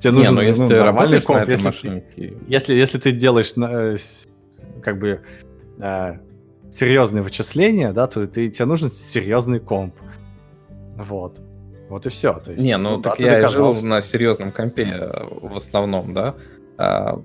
Тебе 0.00 0.14
нужен 0.14 0.34
не, 0.34 0.40
ну, 0.40 0.42
если 0.42 0.62
ну, 0.62 0.68
нормальный 0.68 1.22
комп, 1.22 1.48
если, 1.48 2.04
если, 2.48 2.74
если 2.74 2.98
ты 2.98 3.12
делаешь 3.12 3.52
э, 3.56 3.96
как 4.82 4.98
бы 4.98 5.20
э, 5.78 6.12
серьезные 6.70 7.22
вычисления, 7.22 7.92
да, 7.92 8.08
то 8.08 8.26
ты, 8.26 8.48
тебе 8.48 8.64
нужен 8.64 8.90
серьезный 8.90 9.60
комп. 9.60 9.94
Вот. 10.96 11.40
Вот 11.88 12.06
и 12.06 12.08
все. 12.08 12.32
То 12.32 12.50
есть, 12.50 12.64
не, 12.64 12.76
ну, 12.78 12.96
ну 12.96 13.02
так 13.02 13.16
да, 13.18 13.38
я 13.38 13.48
жил 13.48 13.74
на 13.82 14.00
серьезном 14.00 14.50
компе 14.50 14.90
э, 14.92 15.24
в 15.40 15.56
основном, 15.56 16.14
да. 16.14 16.34
А, 16.78 17.22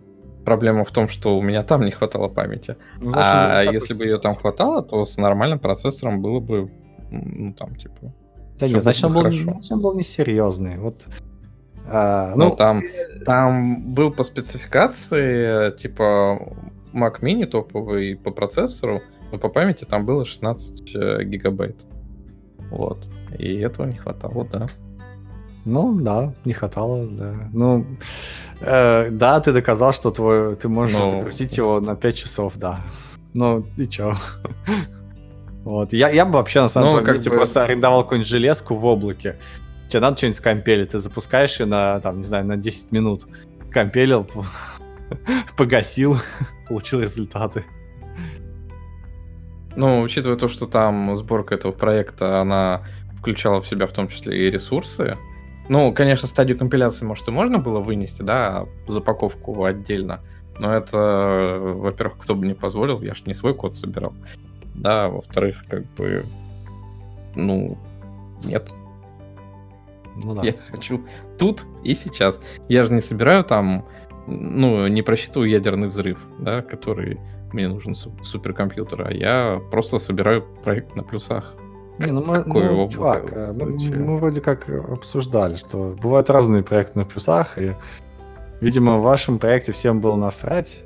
проблема 0.47 0.85
в 0.85 0.91
том, 0.91 1.09
что 1.09 1.37
у 1.37 1.41
меня 1.41 1.61
там 1.61 1.81
не 1.81 1.91
хватало 1.91 2.29
памяти. 2.29 2.77
Ну, 3.01 3.11
а 3.13 3.63
если 3.63 3.93
бы 3.93 4.05
ее 4.05 4.17
там 4.17 4.33
хватало, 4.33 4.81
то 4.81 5.05
с 5.05 5.17
нормальным 5.17 5.59
процессором 5.59 6.21
было 6.21 6.39
бы, 6.39 6.71
ну, 7.11 7.53
там, 7.53 7.75
типа... 7.75 8.13
Да 8.57 8.69
нет, 8.69 8.81
значит, 8.81 9.03
он 9.03 9.13
был, 9.13 9.21
значит, 9.29 9.71
он 9.71 9.81
был 9.81 9.93
несерьезный. 9.93 10.77
Вот 10.77 11.05
а, 11.85 12.33
ну, 12.37 12.45
ну, 12.45 12.55
там, 12.55 12.81
там 13.25 13.93
был 13.93 14.09
по 14.09 14.23
спецификации, 14.23 15.77
типа, 15.77 16.39
Mac 16.93 17.19
Mini 17.19 17.45
топовый 17.45 18.15
по 18.15 18.31
процессору, 18.31 19.01
но 19.33 19.39
по 19.39 19.49
памяти 19.49 19.83
там 19.83 20.05
было 20.05 20.23
16 20.23 20.95
э, 20.95 21.23
гигабайт. 21.25 21.85
Вот. 22.71 23.09
И 23.37 23.53
этого 23.57 23.85
не 23.85 23.97
хватало, 23.97 24.47
да. 24.49 24.69
Ну, 25.67 25.99
да, 25.99 26.33
не 26.45 26.53
хватало, 26.53 27.05
да. 27.05 27.33
Ну, 27.51 27.85
э, 28.61 29.09
да, 29.11 29.41
ты 29.41 29.51
доказал, 29.51 29.91
что 29.91 30.11
твой, 30.11 30.55
ты 30.55 30.69
можешь 30.69 30.95
Но... 30.95 31.05
Ну. 31.05 31.11
загрузить 31.11 31.57
его 31.57 31.81
на 31.81 31.95
5 31.97 32.15
часов, 32.15 32.53
да. 32.55 32.85
Ну, 33.33 33.65
и 33.77 33.85
чё? 33.87 34.15
Вот. 35.63 35.91
Я, 35.91 36.09
я 36.09 36.23
бы 36.23 36.31
вообще 36.31 36.61
на 36.61 36.69
самом 36.69 36.91
деле 36.91 37.19
ну, 37.25 37.31
просто 37.31 37.65
арендовал 37.65 38.03
какую-нибудь 38.03 38.29
железку 38.29 38.75
в 38.75 38.85
облаке. 38.85 39.35
Тебе 39.89 39.99
надо 39.99 40.15
что-нибудь 40.15 40.39
компелить, 40.39 40.91
ты 40.91 40.99
запускаешь 40.99 41.59
ее 41.59 41.65
на, 41.65 41.99
там, 41.99 42.19
не 42.19 42.25
знаю, 42.25 42.45
на 42.45 42.55
10 42.55 42.93
минут. 42.93 43.25
Компелил, 43.69 44.25
погасил, 45.57 46.19
получил 46.69 47.01
результаты. 47.01 47.65
Ну, 49.75 50.01
учитывая 50.01 50.37
то, 50.37 50.47
что 50.47 50.67
там 50.67 51.13
сборка 51.17 51.55
этого 51.55 51.73
проекта, 51.73 52.39
она 52.39 52.83
включала 53.19 53.59
в 53.59 53.67
себя 53.67 53.87
в 53.87 53.91
том 53.91 54.07
числе 54.07 54.47
и 54.47 54.49
ресурсы. 54.49 55.17
Ну, 55.69 55.93
конечно, 55.93 56.27
стадию 56.27 56.57
компиляции, 56.57 57.05
может, 57.05 57.27
и 57.27 57.31
можно 57.31 57.57
было 57.59 57.79
вынести, 57.79 58.21
да, 58.21 58.65
запаковку 58.87 59.63
отдельно. 59.65 60.21
Но 60.59 60.73
это, 60.73 61.59
во-первых, 61.61 62.17
кто 62.17 62.35
бы 62.35 62.45
не 62.47 62.53
позволил, 62.53 63.01
я 63.01 63.13
ж 63.13 63.23
не 63.25 63.33
свой 63.33 63.53
код 63.53 63.77
собирал. 63.77 64.13
Да, 64.75 65.09
во-вторых, 65.09 65.65
как 65.67 65.85
бы, 65.95 66.25
ну, 67.35 67.77
нет. 68.43 68.71
Ну 70.15 70.35
да. 70.35 70.43
Я 70.43 70.55
хочу 70.71 71.03
тут 71.37 71.65
и 71.83 71.93
сейчас. 71.93 72.41
Я 72.69 72.83
же 72.83 72.93
не 72.93 73.01
собираю 73.01 73.43
там, 73.43 73.85
ну, 74.25 74.87
не 74.87 75.01
просчитываю 75.01 75.49
ядерный 75.49 75.89
взрыв, 75.89 76.19
да, 76.39 76.61
который 76.61 77.19
мне 77.53 77.67
нужен 77.67 77.93
суперкомпьютер, 77.93 79.07
а 79.07 79.13
я 79.13 79.61
просто 79.71 79.99
собираю 79.99 80.43
проект 80.63 80.95
на 80.95 81.03
плюсах. 81.03 81.53
Не, 81.99 82.11
ну, 82.11 82.23
мы, 82.23 82.43
ну, 82.45 82.89
чувак, 82.89 83.31
э, 83.35 83.51
мы, 83.55 83.65
мы 83.65 84.17
вроде 84.17 84.41
как 84.41 84.69
обсуждали, 84.69 85.55
что 85.55 85.95
бывают 86.01 86.29
разные 86.29 86.61
проекты 86.61 86.99
на 86.99 87.05
плюсах, 87.05 87.57
и, 87.57 87.73
видимо, 88.61 88.97
в 88.97 89.01
вашем 89.01 89.39
проекте 89.39 89.71
всем 89.71 89.99
было 89.99 90.15
насрать 90.15 90.81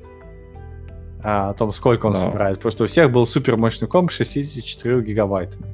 а, 1.23 1.49
о 1.49 1.53
том, 1.53 1.73
сколько 1.73 2.05
он 2.05 2.13
Но. 2.13 2.19
собирает. 2.19 2.59
Просто 2.59 2.85
у 2.85 2.87
всех 2.87 3.11
был 3.11 3.25
супер 3.27 3.57
мощный 3.57 3.87
комп 3.87 4.11
64 4.11 5.01
гигабайтами. 5.01 5.65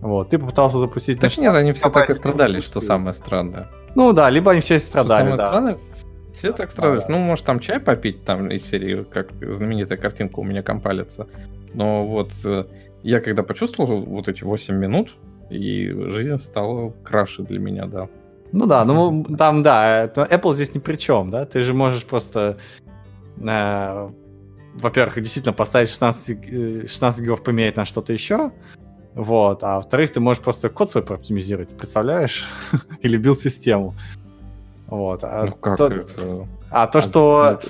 Вот, 0.00 0.30
ты 0.30 0.38
попытался 0.38 0.78
запустить... 0.78 1.20
Так 1.20 1.36
нет, 1.38 1.54
они 1.54 1.72
все 1.72 1.90
так 1.90 2.10
и 2.10 2.14
страдали, 2.14 2.60
что 2.60 2.80
самое 2.80 3.14
странное. 3.14 3.68
Ну 3.94 4.12
да, 4.12 4.30
либо 4.30 4.52
они 4.52 4.60
все 4.60 4.80
страдали, 4.80 5.24
самое 5.24 5.36
да. 5.36 5.48
Странное, 5.48 5.78
все 6.32 6.52
так 6.52 6.70
страдают. 6.70 7.04
Да. 7.06 7.12
Ну, 7.12 7.18
может, 7.18 7.44
там 7.44 7.60
чай 7.60 7.78
попить, 7.78 8.24
там 8.24 8.50
из 8.50 8.64
серии, 8.64 9.04
как 9.04 9.28
знаменитая 9.40 9.98
картинка 9.98 10.40
у 10.40 10.44
меня 10.44 10.62
компалится. 10.62 11.28
Но 11.74 12.06
вот 12.06 12.32
э, 12.44 12.64
я 13.02 13.20
когда 13.20 13.42
почувствовал 13.42 14.02
вот 14.04 14.28
эти 14.28 14.44
8 14.44 14.74
минут, 14.74 15.16
и 15.50 15.88
жизнь 15.88 16.38
стала 16.38 16.90
краше 17.04 17.42
для 17.42 17.58
меня, 17.58 17.86
да. 17.86 18.08
Ну 18.52 18.66
да, 18.66 18.84
ну 18.84 19.24
там, 19.38 19.62
да, 19.62 20.06
Apple 20.06 20.54
здесь 20.54 20.74
ни 20.74 20.78
при 20.78 20.96
чем, 20.96 21.30
да, 21.30 21.46
ты 21.46 21.62
же 21.62 21.72
можешь 21.72 22.04
просто, 22.04 22.58
э, 23.38 24.10
во-первых, 24.74 25.20
действительно 25.22 25.54
поставить 25.54 25.88
16, 25.88 26.88
16 26.88 27.20
э, 27.20 27.22
гигов 27.22 27.42
поменять 27.42 27.76
на 27.76 27.84
что-то 27.84 28.12
еще, 28.12 28.52
вот, 29.14 29.62
а 29.62 29.76
во-вторых, 29.76 30.12
ты 30.12 30.20
можешь 30.20 30.42
просто 30.42 30.70
код 30.70 30.90
свой 30.90 31.04
оптимизировать, 31.04 31.76
представляешь? 31.76 32.46
Или 33.02 33.16
билд-систему. 33.16 33.94
Вот. 34.86 35.24
А 35.24 35.44
ну 35.46 35.52
как 35.52 35.78
то, 35.78 35.86
это? 35.86 36.48
А 36.70 36.86
то, 36.86 36.98
а 36.98 37.02
что... 37.02 37.60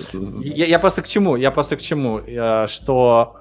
Я, 0.41 0.65
я 0.65 0.79
просто 0.79 1.01
к 1.01 1.07
чему? 1.07 1.35
Я 1.35 1.51
просто 1.51 1.75
к 1.75 1.81
чему? 1.81 2.19
Э, 2.19 2.67
что... 2.67 3.35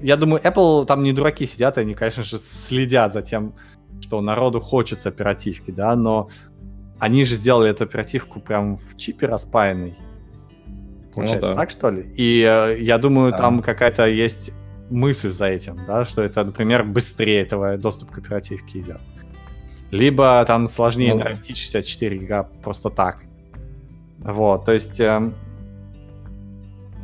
Я 0.00 0.16
думаю, 0.16 0.42
Apple 0.42 0.86
там 0.86 1.02
не 1.02 1.12
дураки 1.12 1.46
сидят, 1.46 1.78
они, 1.78 1.94
конечно 1.94 2.22
же, 2.22 2.38
следят 2.38 3.12
за 3.12 3.22
тем, 3.22 3.54
что 4.00 4.20
народу 4.20 4.60
хочется 4.60 5.08
оперативки, 5.08 5.70
да, 5.70 5.96
но 5.96 6.28
они 6.98 7.24
же 7.24 7.36
сделали 7.36 7.70
эту 7.70 7.84
оперативку 7.84 8.40
прям 8.40 8.76
в 8.76 8.96
чипе 8.96 9.26
распаянный. 9.26 9.96
Получается, 11.14 11.48
ну, 11.48 11.54
да. 11.54 11.60
так 11.60 11.70
что 11.70 11.90
ли? 11.90 12.04
И 12.16 12.42
э, 12.42 12.76
я 12.80 12.98
думаю, 12.98 13.32
да. 13.32 13.38
там 13.38 13.62
какая-то 13.62 14.06
есть 14.06 14.52
мысль 14.90 15.30
за 15.30 15.46
этим, 15.46 15.84
да, 15.86 16.04
что 16.04 16.22
это, 16.22 16.44
например, 16.44 16.84
быстрее 16.84 17.42
этого 17.42 17.76
доступ 17.76 18.10
к 18.10 18.18
оперативке 18.18 18.80
идет. 18.80 19.00
Либо 19.90 20.44
там 20.46 20.68
сложнее 20.68 21.14
ну, 21.14 21.20
нарастить 21.20 21.56
64 21.56 22.18
гига 22.18 22.48
просто 22.62 22.90
так. 22.90 23.24
Вот, 24.18 24.64
то 24.64 24.72
есть... 24.72 25.00
Э, 25.00 25.32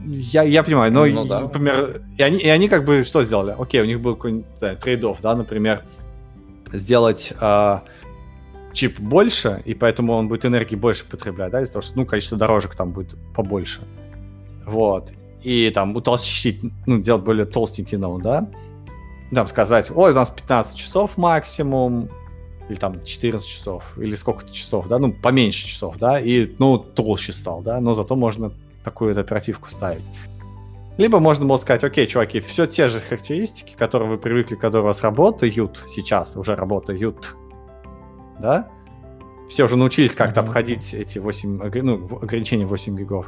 я, 0.07 0.43
я 0.43 0.63
понимаю, 0.63 0.93
но, 0.93 1.07
ну, 1.07 1.25
да. 1.25 1.41
например, 1.41 2.03
и 2.17 2.23
они, 2.23 2.39
и 2.39 2.49
они 2.49 2.69
как 2.69 2.85
бы 2.85 3.03
что 3.03 3.25
сделали? 3.25 3.55
Окей, 3.59 3.81
у 3.81 3.85
них 3.85 4.01
был 4.01 4.15
какой-нибудь 4.17 4.47
да, 4.61 4.75
трейд 4.75 5.05
да, 5.23 5.35
например, 5.35 5.85
сделать 6.73 7.33
э, 7.41 7.79
чип 8.73 9.01
больше, 9.01 9.63
и 9.65 9.75
поэтому 9.75 10.13
он 10.13 10.29
будет 10.29 10.45
энергии 10.45 10.77
больше 10.77 11.05
потреблять, 11.05 11.53
да, 11.53 11.63
из-за 11.63 11.75
того, 11.75 11.83
что, 11.83 11.97
ну, 11.97 12.07
количество 12.07 12.37
дорожек 12.37 12.75
там 12.75 12.93
будет 12.93 13.17
побольше. 13.35 13.81
Вот. 14.67 15.13
И 15.43 15.71
там 15.71 15.95
утолщить, 15.97 16.61
ну, 16.87 17.01
делать 17.01 17.23
более 17.23 17.47
толстенький 17.47 17.97
ноут, 17.97 18.23
да. 18.23 18.49
Там 19.33 19.49
сказать, 19.49 19.91
ой, 19.95 20.13
у 20.13 20.15
нас 20.15 20.31
15 20.31 20.77
часов 20.77 21.17
максимум, 21.17 22.09
или 22.69 22.77
там 22.77 23.05
14 23.05 23.49
часов, 23.49 23.99
или 23.99 24.17
сколько-то 24.17 24.53
часов, 24.53 24.89
да, 24.89 24.99
ну, 24.99 25.13
поменьше 25.13 25.67
часов, 25.67 25.97
да, 25.99 26.19
и, 26.19 26.55
ну, 26.59 26.79
толще 26.79 27.33
стал, 27.33 27.63
да, 27.63 27.81
но 27.81 27.95
зато 27.95 28.17
можно 28.17 28.53
такую 28.85 29.19
оперативку 29.19 29.71
ставить. 29.71 30.05
Либо 30.97 31.19
можно 31.19 31.45
было 31.45 31.57
сказать, 31.57 31.83
окей, 31.83 32.07
чуваки, 32.07 32.41
все 32.41 32.67
те 32.67 32.87
же 32.87 33.01
характеристики, 33.01 33.75
которые 33.77 34.11
вы 34.11 34.19
привыкли, 34.19 34.55
которые 34.55 34.83
у 34.83 34.87
вас 34.87 35.03
работают 35.03 35.85
сейчас, 35.89 36.37
уже 36.37 36.55
работают, 36.55 37.35
да, 38.39 38.69
все 39.49 39.65
уже 39.65 39.77
научились 39.77 40.15
как-то 40.15 40.41
mm-hmm. 40.41 40.45
обходить 40.45 40.95
эти 40.95 41.19
8, 41.19 41.83
ну, 41.83 42.19
ограничения 42.23 42.67
8 42.67 42.97
гигов. 42.97 43.27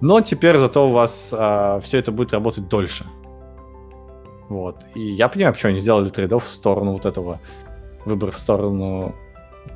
Но 0.00 0.20
теперь 0.22 0.58
зато 0.58 0.88
у 0.88 0.92
вас 0.92 1.32
а, 1.36 1.80
все 1.80 1.98
это 1.98 2.10
будет 2.10 2.32
работать 2.32 2.68
дольше. 2.68 3.04
Вот. 4.48 4.84
И 4.94 5.00
я 5.00 5.28
понимаю, 5.28 5.54
почему 5.54 5.70
они 5.70 5.80
сделали 5.80 6.08
трейдов 6.08 6.46
в 6.46 6.52
сторону 6.52 6.92
вот 6.92 7.06
этого 7.06 7.40
выбор 8.04 8.32
в 8.32 8.40
сторону 8.40 9.14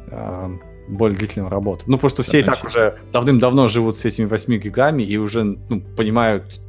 э, 0.09 0.59
более 0.89 1.17
длительной 1.17 1.49
работы. 1.49 1.85
Ну, 1.87 1.95
потому 1.95 2.11
что 2.11 2.23
все 2.23 2.41
и 2.41 2.43
так 2.43 2.65
уже 2.65 2.99
давным-давно 3.13 3.69
живут 3.69 3.99
с 3.99 4.05
этими 4.05 4.27
8 4.27 4.59
гигами 4.59 5.03
и 5.03 5.17
уже 5.17 5.45
ну, 5.45 5.81
понимают, 5.97 6.61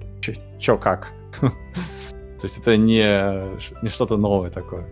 что 0.60 0.78
как. 0.78 1.12
То 1.42 2.44
есть 2.44 2.58
это 2.60 2.78
не, 2.78 3.04
не 3.82 3.90
что-то 3.90 4.18
новое 4.18 4.50
такое. 4.50 4.86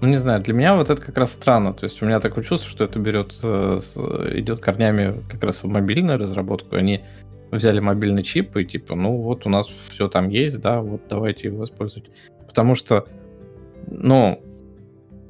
ну 0.00 0.08
не 0.08 0.18
знаю, 0.18 0.40
для 0.42 0.54
меня 0.54 0.76
вот 0.76 0.90
это 0.90 1.00
как 1.00 1.16
раз 1.16 1.32
странно. 1.32 1.72
То 1.72 1.84
есть 1.84 2.02
у 2.02 2.06
меня 2.06 2.20
такое 2.20 2.44
чувство, 2.44 2.70
что 2.70 2.84
это 2.84 2.98
берет, 2.98 3.34
э, 3.42 3.80
идет 4.34 4.60
корнями 4.60 5.22
как 5.28 5.42
раз 5.42 5.62
в 5.62 5.66
мобильную 5.66 6.18
разработку. 6.18 6.76
Они 6.76 7.02
взяли 7.50 7.80
мобильный 7.80 8.22
чип 8.22 8.56
и 8.56 8.64
типа, 8.64 8.94
ну 8.94 9.16
вот 9.16 9.46
у 9.46 9.48
нас 9.48 9.68
все 9.88 10.08
там 10.08 10.28
есть, 10.28 10.60
да, 10.60 10.80
вот 10.80 11.02
давайте 11.08 11.48
его 11.48 11.64
использовать. 11.64 12.10
Потому 12.46 12.74
что, 12.74 13.06
ну, 13.86 14.42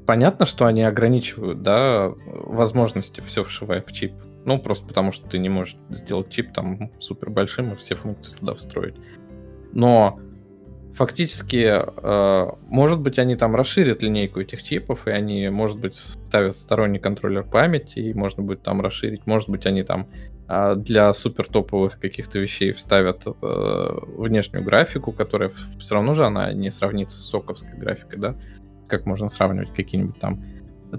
понятно, 0.07 0.47
что 0.47 0.67
они 0.67 0.83
ограничивают, 0.83 1.63
да, 1.63 2.13
возможности 2.27 3.21
все 3.21 3.45
вшивая 3.45 3.83
в 3.83 3.93
чип. 3.93 4.13
Ну, 4.45 4.59
просто 4.59 4.87
потому 4.87 5.11
что 5.13 5.29
ты 5.29 5.39
не 5.39 5.49
можешь 5.49 5.77
сделать 5.91 6.31
чип 6.31 6.53
там 6.53 6.93
супер 7.01 7.31
большим 7.31 7.73
и 7.73 7.77
все 7.77 7.97
функции 7.97 8.33
туда 8.33 8.55
встроить. 8.55 8.95
Но 9.73 10.21
фактически, 10.95 11.67
э, 11.67 12.51
может 12.69 13.01
быть, 13.01 13.19
они 13.19 13.37
там 13.37 13.55
расширят 13.55 14.03
линейку 14.03 14.41
этих 14.41 14.63
чипов, 14.63 15.07
и 15.07 15.11
они, 15.11 15.49
может 15.49 15.79
быть, 15.79 15.97
ставят 15.97 16.57
сторонний 16.57 16.99
контроллер 16.99 17.45
памяти, 17.45 17.99
и 17.99 18.15
можно 18.15 18.43
будет 18.43 18.63
там 18.63 18.81
расширить. 18.81 19.27
Может 19.27 19.49
быть, 19.49 19.67
они 19.67 19.83
там 19.83 20.07
э, 20.49 20.75
для 20.77 21.13
супер 21.13 21.47
топовых 21.47 21.99
каких-то 21.99 22.39
вещей 22.39 22.73
вставят 22.73 23.27
э, 23.27 23.99
внешнюю 24.17 24.65
графику, 24.65 25.13
которая 25.13 25.51
все 25.79 25.95
равно 25.97 26.15
же 26.15 26.25
она 26.25 26.53
не 26.53 26.71
сравнится 26.71 27.17
с 27.21 27.29
соковской 27.29 27.77
графикой, 27.77 28.19
да? 28.19 28.37
Как 28.89 29.07
можно 29.07 29.29
сравнивать 29.29 29.73
какие-нибудь 29.73 30.19
там 30.19 30.43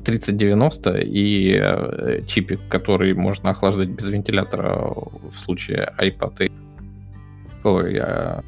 3090 0.03 0.99
и 0.99 1.57
э, 1.59 2.21
чипик, 2.27 2.59
который 2.69 3.13
можно 3.13 3.51
охлаждать 3.51 3.89
без 3.89 4.07
вентилятора 4.07 4.75
в 4.75 5.33
случае 5.33 5.93
iPad. 5.99 6.51
Ой, 7.63 7.93
я 7.95 8.43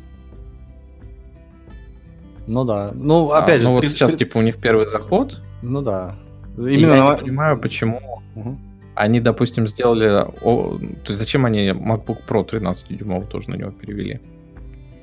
ну 2.49 2.63
да. 2.65 2.91
Ну, 2.95 3.30
опять 3.30 3.60
а, 3.60 3.62
же. 3.62 3.67
Ну, 3.67 3.75
вот 3.75 3.88
сейчас, 3.88 4.15
типа, 4.15 4.39
у 4.39 4.41
них 4.41 4.58
первый 4.58 4.88
заход. 4.88 5.39
Ну 5.62 5.82
да. 5.84 6.15
Именно 6.58 6.93
я 6.93 7.04
на... 7.04 7.15
не 7.15 7.21
понимаю, 7.21 7.60
почему 7.60 8.02
угу. 8.36 8.58
они, 8.95 9.19
допустим, 9.19 9.67
сделали... 9.67 10.25
О... 10.41 10.80
То 10.80 11.10
есть 11.10 11.19
зачем 11.19 11.45
они 11.45 11.69
MacBook 11.69 12.17
Pro 12.28 12.43
13 12.43 12.97
дюймов 12.97 13.28
тоже 13.28 13.52
на 13.52 13.56
него 13.56 13.69
перевели? 13.69 14.19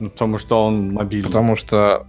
Ну, 0.00 0.10
потому 0.10 0.38
что 0.38 0.66
он 0.66 0.92
мобильный. 0.92 1.28
Потому 1.28 1.54
что... 1.54 2.06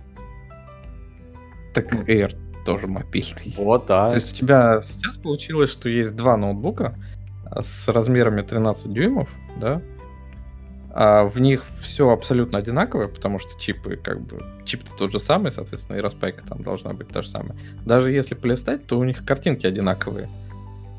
Так 1.82 1.94
Air 2.08 2.36
тоже 2.66 2.88
мобильный. 2.88 3.54
Вот, 3.56 3.86
да. 3.86 4.10
То 4.10 4.16
есть 4.16 4.34
у 4.34 4.36
тебя 4.36 4.82
сейчас 4.82 5.16
получилось, 5.18 5.72
что 5.72 5.90
есть 5.90 6.16
два 6.16 6.36
ноутбука 6.38 6.96
с 7.52 7.88
размерами 7.88 8.42
13 8.42 8.92
дюймов, 8.92 9.30
да, 9.60 9.82
а 11.00 11.26
в 11.26 11.40
них 11.40 11.63
все 11.80 12.10
абсолютно 12.10 12.58
одинаковое, 12.58 13.08
потому 13.08 13.38
что 13.38 13.50
чипы, 13.60 13.98
как 13.98 14.20
бы, 14.20 14.40
чип-то 14.66 14.92
тот 14.96 15.12
же 15.12 15.20
самый, 15.20 15.52
соответственно, 15.52 15.98
и 15.98 16.02
распайка 16.02 16.44
там 16.48 16.63
должна 16.63 16.94
быть 16.94 17.10
та 17.10 17.22
же 17.22 17.30
самая. 17.30 17.56
Даже 17.86 18.12
если 18.12 18.34
полистать, 18.34 18.88
то 18.88 18.98
у 18.98 19.04
них 19.04 19.24
картинки 19.24 19.68
одинаковые. 19.68 20.28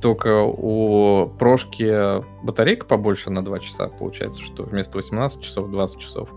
Только 0.00 0.44
у 0.44 1.28
прошки 1.40 2.22
батарейка 2.44 2.86
побольше 2.86 3.30
на 3.30 3.44
2 3.44 3.58
часа, 3.58 3.88
получается, 3.88 4.40
что 4.40 4.62
вместо 4.62 4.96
18 4.96 5.40
часов 5.40 5.68
20 5.68 5.98
часов. 5.98 6.30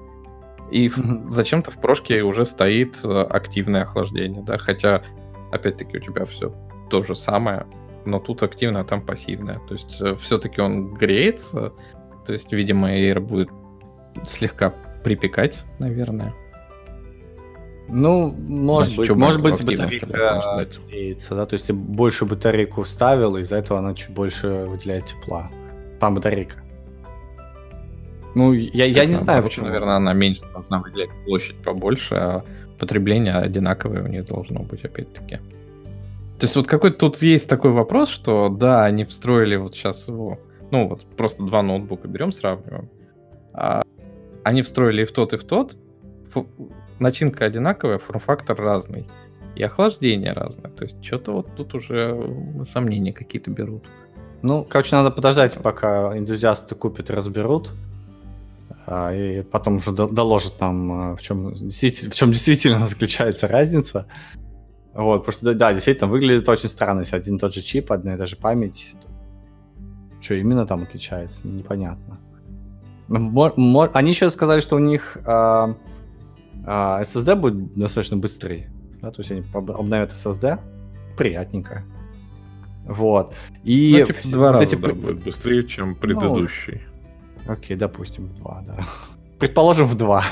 И 0.71 0.87
mm-hmm. 0.87 1.27
зачем-то 1.27 1.71
в 1.71 1.79
прошке 1.79 2.23
уже 2.23 2.45
стоит 2.45 2.99
э, 3.03 3.21
активное 3.23 3.83
охлаждение, 3.83 4.41
да, 4.41 4.57
хотя, 4.57 5.03
опять-таки, 5.51 5.97
у 5.97 5.99
тебя 5.99 6.25
все 6.25 6.53
то 6.89 7.03
же 7.03 7.15
самое, 7.15 7.67
но 8.05 8.19
тут 8.19 8.41
активное, 8.41 8.81
а 8.81 8.85
там 8.85 9.05
пассивное. 9.05 9.59
То 9.67 9.73
есть 9.73 10.01
э, 10.01 10.15
все-таки 10.15 10.61
он 10.61 10.93
греется, 10.93 11.73
то 12.25 12.33
есть, 12.33 12.53
видимо, 12.53 12.89
Air 12.91 13.19
будет 13.19 13.49
слегка 14.23 14.73
припекать, 15.03 15.59
наверное. 15.79 16.33
Ну, 17.89 18.31
может 18.31 18.93
Значит, 18.93 19.15
быть, 19.15 19.19
может 19.19 19.41
быть, 19.41 19.63
батарейка 19.65 20.05
греется, 20.87 21.35
да, 21.35 21.45
то 21.45 21.55
есть 21.55 21.67
ты 21.67 21.73
больше 21.73 22.25
батарейку 22.25 22.83
вставил, 22.83 23.35
из-за 23.35 23.57
этого 23.57 23.79
она 23.79 23.93
чуть 23.93 24.11
больше 24.11 24.65
выделяет 24.69 25.07
тепла. 25.07 25.51
Там 25.99 26.15
батарейка. 26.15 26.63
Ну, 28.35 28.53
я, 28.53 28.85
я 28.85 29.05
не 29.05 29.15
знаю, 29.15 29.43
почему. 29.43 29.67
Наверное, 29.67 29.95
она 29.95 30.13
меньше 30.13 30.41
должна 30.53 30.79
выделять 30.79 31.09
площадь 31.25 31.57
побольше, 31.57 32.15
а 32.15 32.43
потребление 32.79 33.35
одинаковое 33.35 34.03
у 34.03 34.07
нее 34.07 34.23
должно 34.23 34.61
быть, 34.61 34.83
опять-таки. 34.85 35.37
То 36.39 36.45
есть 36.45 36.55
вот 36.55 36.67
какой-то 36.67 36.97
тут 36.97 37.21
есть 37.21 37.47
такой 37.47 37.71
вопрос, 37.71 38.09
что 38.09 38.49
да, 38.49 38.85
они 38.85 39.05
встроили 39.05 39.55
вот 39.57 39.75
сейчас 39.75 40.07
его 40.07 40.39
ну 40.71 40.87
вот 40.87 41.05
просто 41.17 41.43
два 41.43 41.61
ноутбука 41.61 42.07
берем, 42.07 42.31
сравниваем, 42.31 42.89
а, 43.53 43.83
они 44.43 44.63
встроили 44.63 45.03
и 45.03 45.05
в 45.05 45.11
тот, 45.11 45.33
и 45.33 45.37
в 45.37 45.43
тот, 45.43 45.75
Фу, 46.31 46.47
начинка 46.97 47.45
одинаковая, 47.45 47.99
форм-фактор 47.99 48.57
разный, 48.57 49.07
и 49.55 49.63
охлаждение 49.63 50.31
разное, 50.31 50.71
то 50.71 50.83
есть 50.83 51.03
что-то 51.03 51.33
вот 51.33 51.55
тут 51.55 51.75
уже 51.75 52.17
сомнения 52.65 53.11
какие-то 53.11 53.51
берут. 53.51 53.83
Ну, 54.41 54.65
короче, 54.67 54.95
надо 54.95 55.11
подождать, 55.11 55.55
пока 55.61 56.17
энтузиасты 56.17 56.73
купят 56.73 57.09
и 57.09 57.13
разберут, 57.13 57.73
и 59.13 59.43
потом 59.51 59.77
уже 59.77 59.91
доложат 59.91 60.59
нам, 60.59 60.91
а, 60.91 61.15
в 61.15 61.21
чем, 61.21 61.53
в 61.53 61.71
чем 61.71 62.31
действительно 62.31 62.87
заключается 62.87 63.47
разница. 63.47 64.07
Вот, 64.93 65.25
потому 65.25 65.33
что, 65.33 65.53
да, 65.53 65.73
действительно, 65.73 66.09
выглядит 66.09 66.47
очень 66.49 66.69
странно, 66.69 67.01
если 67.01 67.15
один 67.15 67.37
и 67.37 67.39
тот 67.39 67.53
же 67.53 67.61
чип, 67.61 67.91
одна 67.91 68.15
и 68.15 68.17
та 68.17 68.25
же 68.25 68.35
память, 68.35 68.91
что 70.19 70.33
именно 70.35 70.67
там 70.67 70.83
отличается, 70.83 71.47
непонятно. 71.47 72.19
Они 73.93 74.11
еще 74.11 74.29
сказали, 74.29 74.59
что 74.59 74.75
у 74.75 74.79
них 74.79 75.17
а, 75.25 75.75
а, 76.65 77.01
SSD 77.01 77.35
будет 77.35 77.73
достаточно 77.73 78.17
быстрый. 78.17 78.67
Да, 79.01 79.11
то 79.11 79.21
есть 79.21 79.31
они 79.31 79.43
обновят 79.53 80.13
SSD. 80.13 80.59
Приятненько. 81.17 81.83
Вот. 82.85 83.35
И 83.63 83.97
ну, 83.99 84.05
типа, 84.05 84.19
два 84.23 84.51
вот 84.51 84.53
раза 84.53 84.63
эти... 84.65 84.75
да, 84.75 84.93
будет 84.93 85.23
быстрее, 85.23 85.63
чем 85.67 85.89
ну, 85.89 85.95
предыдущий. 85.95 86.81
Ну, 86.85 86.90
окей, 87.47 87.75
допустим, 87.75 88.25
в 88.25 88.35
два, 88.37 88.63
да. 88.65 88.85
Предположим, 89.39 89.87
в 89.87 89.95
два. 89.95 90.23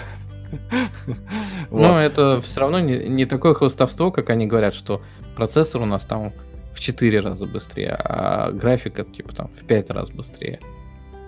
Но 1.71 1.99
это 1.99 2.41
все 2.41 2.61
равно 2.61 2.79
не, 2.79 3.07
не 3.07 3.25
такое 3.25 3.53
хвостовство, 3.53 4.11
как 4.11 4.29
они 4.29 4.47
говорят, 4.47 4.73
что 4.73 5.01
процессор 5.35 5.81
у 5.81 5.85
нас 5.85 6.03
там 6.05 6.33
в 6.73 6.79
4 6.79 7.19
раза 7.19 7.45
быстрее, 7.45 7.95
а 7.99 8.51
графика 8.51 9.03
типа 9.03 9.35
там 9.35 9.49
в 9.59 9.65
5 9.65 9.89
раз 9.91 10.09
быстрее. 10.09 10.59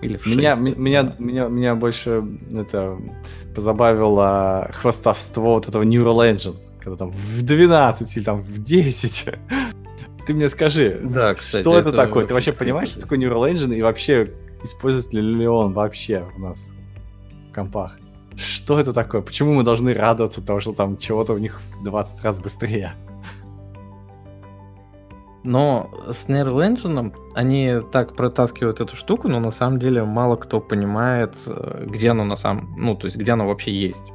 Или 0.00 0.16
в 0.16 0.24
6. 0.24 0.36
Меня, 0.36 0.54
меня, 0.54 1.12
меня, 1.18 1.46
меня 1.46 1.74
больше 1.76 2.24
это 2.52 2.98
позабавило 3.54 4.70
хвастовство 4.72 5.54
вот 5.54 5.68
этого 5.68 5.84
Neural 5.84 6.34
Engine, 6.34 6.56
когда 6.80 6.96
там 6.96 7.10
в 7.10 7.42
12 7.42 8.16
или 8.16 8.24
там 8.24 8.42
в 8.42 8.62
10. 8.62 9.26
Ты 10.26 10.34
мне 10.34 10.48
скажи, 10.48 11.00
да, 11.02 11.34
кстати, 11.34 11.62
что 11.62 11.78
это, 11.78 11.90
это 11.90 11.98
такое? 11.98 12.26
Ты 12.26 12.34
вообще 12.34 12.52
понимаешь, 12.52 12.88
что 12.88 13.00
такое 13.00 13.18
Neural 13.18 13.52
Engine 13.52 13.74
и 13.74 13.82
вообще 13.82 14.30
используется 14.62 15.20
ли 15.20 15.46
он 15.46 15.72
вообще 15.72 16.26
у 16.36 16.40
нас 16.40 16.72
в 17.50 17.54
компах? 17.54 17.98
Что 18.36 18.80
это 18.80 18.92
такое? 18.92 19.20
Почему 19.20 19.54
мы 19.54 19.62
должны 19.62 19.92
радоваться 19.92 20.40
того, 20.40 20.60
что 20.60 20.72
там 20.72 20.96
чего-то 20.96 21.34
у 21.34 21.38
них 21.38 21.60
в 21.78 21.84
20 21.84 22.24
раз 22.24 22.38
быстрее? 22.38 22.94
Но 25.44 25.90
с 26.08 26.28
Neural 26.28 26.74
Engine 26.74 27.12
они 27.34 27.80
так 27.90 28.14
протаскивают 28.14 28.80
эту 28.80 28.96
штуку, 28.96 29.28
но 29.28 29.40
на 29.40 29.50
самом 29.50 29.80
деле 29.80 30.04
мало 30.04 30.36
кто 30.36 30.60
понимает, 30.60 31.36
э, 31.46 31.86
где 31.88 32.10
оно 32.10 32.24
на 32.24 32.36
самом... 32.36 32.74
Ну, 32.78 32.94
то 32.94 33.06
есть, 33.06 33.16
где 33.16 33.32
оно 33.32 33.48
вообще 33.48 33.72
есть. 33.72 34.12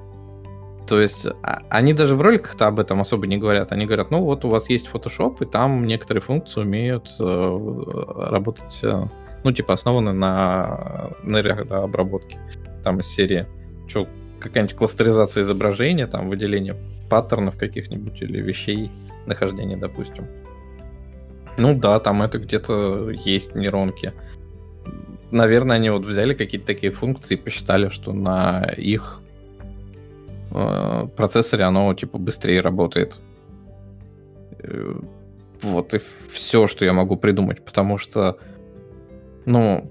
То 0.88 1.02
есть, 1.02 1.26
а, 1.44 1.64
они 1.70 1.94
даже 1.94 2.16
в 2.16 2.22
роликах-то 2.22 2.68
об 2.68 2.80
этом 2.80 3.02
особо 3.02 3.28
не 3.28 3.38
говорят. 3.38 3.74
Они 3.74 3.86
говорят, 3.86 4.10
ну 4.10 4.24
вот 4.24 4.46
у 4.46 4.50
вас 4.50 4.70
есть 4.70 4.88
Photoshop, 4.92 5.44
и 5.44 5.46
там 5.46 5.86
некоторые 5.86 6.22
функции 6.22 6.62
умеют 6.62 7.10
э, 7.20 8.24
работать, 8.30 8.80
э, 8.84 9.04
ну, 9.48 9.54
типа, 9.54 9.76
основаны 9.76 10.12
на 10.12 11.12
нейрообработке. 11.24 12.38
Там 12.84 13.00
из 13.00 13.08
серии, 13.08 13.46
что, 13.88 14.06
какая-нибудь 14.40 14.76
кластеризация 14.76 15.44
изображения, 15.44 16.06
там, 16.06 16.28
выделение 16.28 16.76
паттернов 17.10 17.58
каких-нибудь 17.58 18.21
или 18.21 18.42
вещей, 18.42 18.92
нахождения, 19.26 19.78
допустим. 19.78 20.28
Ну 21.56 21.80
да, 21.80 22.00
там 22.02 22.21
это 22.21 22.40
где-то 22.40 23.10
есть 23.10 23.56
нейронки. 23.56 24.12
Наверное, 25.32 25.78
они 25.78 25.90
вот 25.92 26.04
взяли 26.04 26.34
какие-то 26.34 26.67
такие 26.67 26.92
функции 26.92 27.36
и 27.36 27.38
посчитали, 27.38 27.88
что 27.88 28.12
на 28.12 28.65
их 28.76 29.21
э, 30.52 31.08
процессоре 31.15 31.63
оно 31.63 31.94
типа 31.94 32.17
быстрее 32.17 32.60
работает. 32.60 33.17
Э, 34.60 35.00
вот 35.62 35.94
и 35.94 36.02
все, 36.34 36.67
что 36.67 36.84
я 36.84 36.92
могу 36.92 37.15
придумать, 37.15 37.63
потому 37.63 37.98
что, 37.98 38.40
ну, 39.48 39.89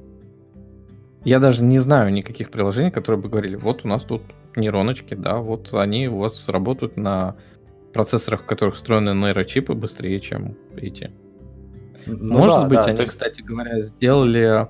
я 1.25 1.41
даже 1.41 1.63
не 1.63 1.79
знаю 1.79 2.13
никаких 2.13 2.51
приложений, 2.51 2.91
которые 2.91 3.21
бы 3.21 3.29
говорили, 3.31 3.57
вот 3.57 3.85
у 3.85 3.89
нас 3.89 4.05
тут 4.05 4.23
нейроночки, 4.55 5.15
да, 5.15 5.39
вот 5.39 5.73
они 5.75 6.09
у 6.09 6.19
вас 6.19 6.49
работают 6.49 6.97
на 6.97 7.37
процессорах, 7.93 8.43
в 8.43 8.47
которых 8.47 8.75
встроены 8.77 9.15
нейрочипы 9.15 9.73
быстрее, 9.73 10.21
чем 10.21 10.57
эти. 10.77 11.11
Ну, 12.05 12.39
Может 12.39 12.57
да, 12.57 12.69
быть, 12.69 12.79
да, 12.79 12.85
они, 12.85 12.99
есть... 12.99 13.11
кстати 13.11 13.41
говоря, 13.41 13.81
сделали 13.81 14.69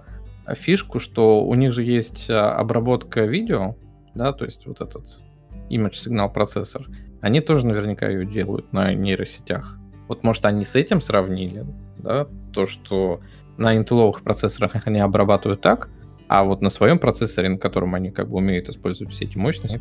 фишку, 0.54 1.00
что 1.00 1.44
у 1.44 1.54
них 1.54 1.72
же 1.72 1.82
есть 1.82 2.30
э, 2.30 2.34
обработка 2.34 3.24
видео, 3.24 3.76
да, 4.14 4.32
то 4.32 4.44
есть 4.44 4.66
вот 4.66 4.80
этот 4.80 5.20
image 5.68 5.96
сигнал 5.96 6.32
процессор. 6.32 6.86
Они 7.20 7.40
тоже 7.40 7.66
наверняка 7.66 8.08
ее 8.08 8.24
делают 8.24 8.72
на 8.72 8.94
нейросетях. 8.94 9.78
Вот 10.06 10.22
может 10.22 10.44
они 10.46 10.64
с 10.64 10.76
этим 10.76 11.00
сравнили, 11.00 11.66
да, 11.98 12.28
то, 12.52 12.66
что 12.66 13.20
на 13.58 13.74
интеловых 13.76 14.22
процессорах 14.22 14.72
они 14.86 15.00
обрабатывают 15.00 15.60
так, 15.60 15.88
а 16.28 16.44
вот 16.44 16.60
на 16.60 16.70
своем 16.70 16.98
процессоре, 16.98 17.48
на 17.48 17.58
котором 17.58 17.94
они 17.94 18.10
как 18.10 18.28
бы 18.28 18.36
умеют 18.36 18.68
использовать 18.68 19.12
все 19.12 19.24
эти 19.26 19.38
мощности, 19.38 19.80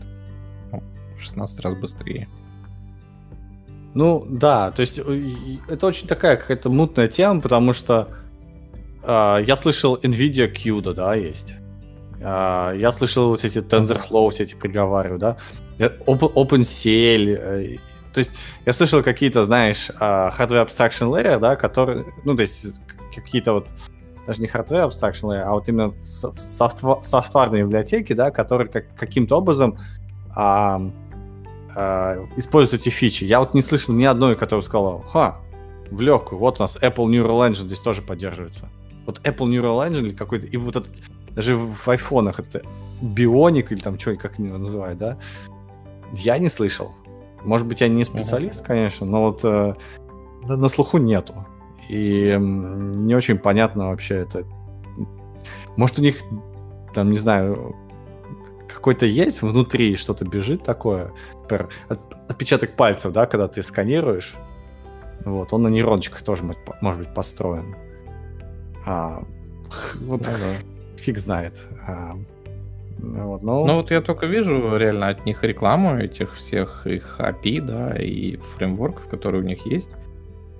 в 1.17 1.21
16 1.21 1.59
раз 1.61 1.73
быстрее. 1.76 2.28
Ну, 3.93 4.26
да, 4.30 4.71
то 4.71 4.82
есть 4.82 4.99
это 5.69 5.88
очень 5.88 6.07
такая 6.07 6.36
какая-то 6.36 6.69
мутная 6.69 7.07
тема, 7.07 7.39
потому 7.39 7.71
что 7.71 8.09
э, 9.03 9.38
я 9.45 9.55
слышал 9.55 9.95
NVIDIA 9.95 10.51
CUDA, 10.51 10.93
да, 10.93 11.15
есть. 11.15 11.55
Э, 12.19 12.73
я 12.76 12.91
слышал 12.91 13.30
вот 13.30 13.45
эти 13.45 13.59
TensorFlow, 13.59 14.32
все 14.32 14.43
эти 14.43 14.55
приговариваю, 14.55 15.17
да. 15.17 15.38
Э, 15.80 15.91
Open, 16.07 16.34
OpenCL. 16.34 17.38
Э, 17.38 17.78
то 18.13 18.19
есть 18.19 18.32
я 18.65 18.73
слышал 18.73 19.01
какие-то, 19.01 19.45
знаешь, 19.45 19.89
э, 19.89 19.93
hardware 19.93 20.67
abstraction 20.67 21.09
layer, 21.09 21.39
да, 21.39 21.55
которые, 21.55 22.05
ну, 22.26 22.36
то 22.36 22.41
есть 22.41 22.82
какие-то 23.22 23.53
вот 23.53 23.70
даже 24.28 24.41
не 24.41 24.47
hardware 24.47 24.89
abstraction 24.89 25.34
а 25.34 25.51
вот 25.51 25.68
именно 25.70 25.93
софтва- 26.03 27.03
софтварные 27.03 27.63
библиотеки, 27.63 28.13
да, 28.13 28.32
которые 28.32 28.68
как, 28.68 28.95
каким-то 28.95 29.38
образом 29.38 29.78
а, 30.36 30.82
а, 31.76 32.26
используют 32.36 32.82
эти 32.82 32.89
фичи. 32.89 33.24
Я 33.24 33.39
вот 33.39 33.53
не 33.53 33.61
слышал 33.61 33.93
ни 33.93 34.05
одной, 34.05 34.36
которая 34.36 34.63
сказала, 34.63 35.03
ха, 35.03 35.41
в 35.91 36.01
легкую, 36.01 36.39
вот 36.39 36.59
у 36.59 36.63
нас 36.63 36.78
Apple 36.82 37.05
Neural 37.05 37.47
Engine 37.49 37.66
здесь 37.66 37.80
тоже 37.80 38.01
поддерживается. 38.01 38.70
Вот 39.05 39.20
Apple 39.20 39.47
Neural 39.47 39.88
Engine 39.88 40.07
или 40.07 40.13
какой-то, 40.13 40.47
и 40.47 40.57
вот 40.57 40.76
этот, 40.76 40.91
даже 41.32 41.55
в 41.55 41.88
айфонах 41.88 42.39
это 42.39 42.61
Bionic 43.01 43.68
или 43.70 43.80
там 43.80 43.99
что, 43.99 44.16
как 44.16 44.39
его 44.39 44.57
называют, 44.57 44.97
да, 44.97 45.18
я 46.13 46.38
не 46.38 46.49
слышал. 46.49 46.93
Может 47.43 47.68
быть, 47.68 47.82
я 47.82 47.88
не 47.88 48.03
специалист, 48.03 48.66
конечно, 48.66 49.05
но 49.05 49.26
вот 49.26 49.41
э, 49.43 49.76
на 50.47 50.68
слуху 50.68 50.97
нету. 50.97 51.45
И 51.89 52.38
не 52.39 53.15
очень 53.15 53.38
понятно 53.38 53.89
вообще 53.89 54.15
это. 54.15 54.43
Может, 55.75 55.99
у 55.99 56.01
них, 56.01 56.17
там, 56.93 57.11
не 57.11 57.17
знаю, 57.17 57.75
какой-то 58.67 59.05
есть 59.05 59.41
внутри, 59.41 59.95
что-то 59.95 60.25
бежит 60.25 60.63
такое. 60.63 61.11
Например, 61.41 61.69
отпечаток 62.27 62.75
пальцев, 62.75 63.11
да, 63.11 63.25
когда 63.25 63.47
ты 63.47 63.61
сканируешь. 63.61 64.33
Вот, 65.23 65.53
он 65.53 65.63
на 65.63 65.67
нейрончиках 65.67 66.21
тоже 66.21 66.43
может 66.81 67.01
быть 67.01 67.13
построен. 67.13 67.75
А, 68.86 69.23
вот 70.01 70.21
ну, 70.21 70.33
да. 70.33 70.97
фиг 70.97 71.17
знает. 71.17 71.53
А, 71.88 72.15
вот, 72.99 73.43
но... 73.43 73.65
Ну 73.65 73.75
вот 73.75 73.91
я 73.91 74.01
только 74.01 74.25
вижу 74.27 74.77
реально 74.77 75.09
от 75.09 75.25
них 75.25 75.43
рекламу 75.43 75.97
этих 75.97 76.36
всех 76.36 76.86
их 76.86 77.19
API, 77.19 77.61
да, 77.61 77.95
и 77.95 78.38
фреймворков, 78.38 79.07
которые 79.07 79.43
у 79.43 79.45
них 79.45 79.65
есть 79.65 79.89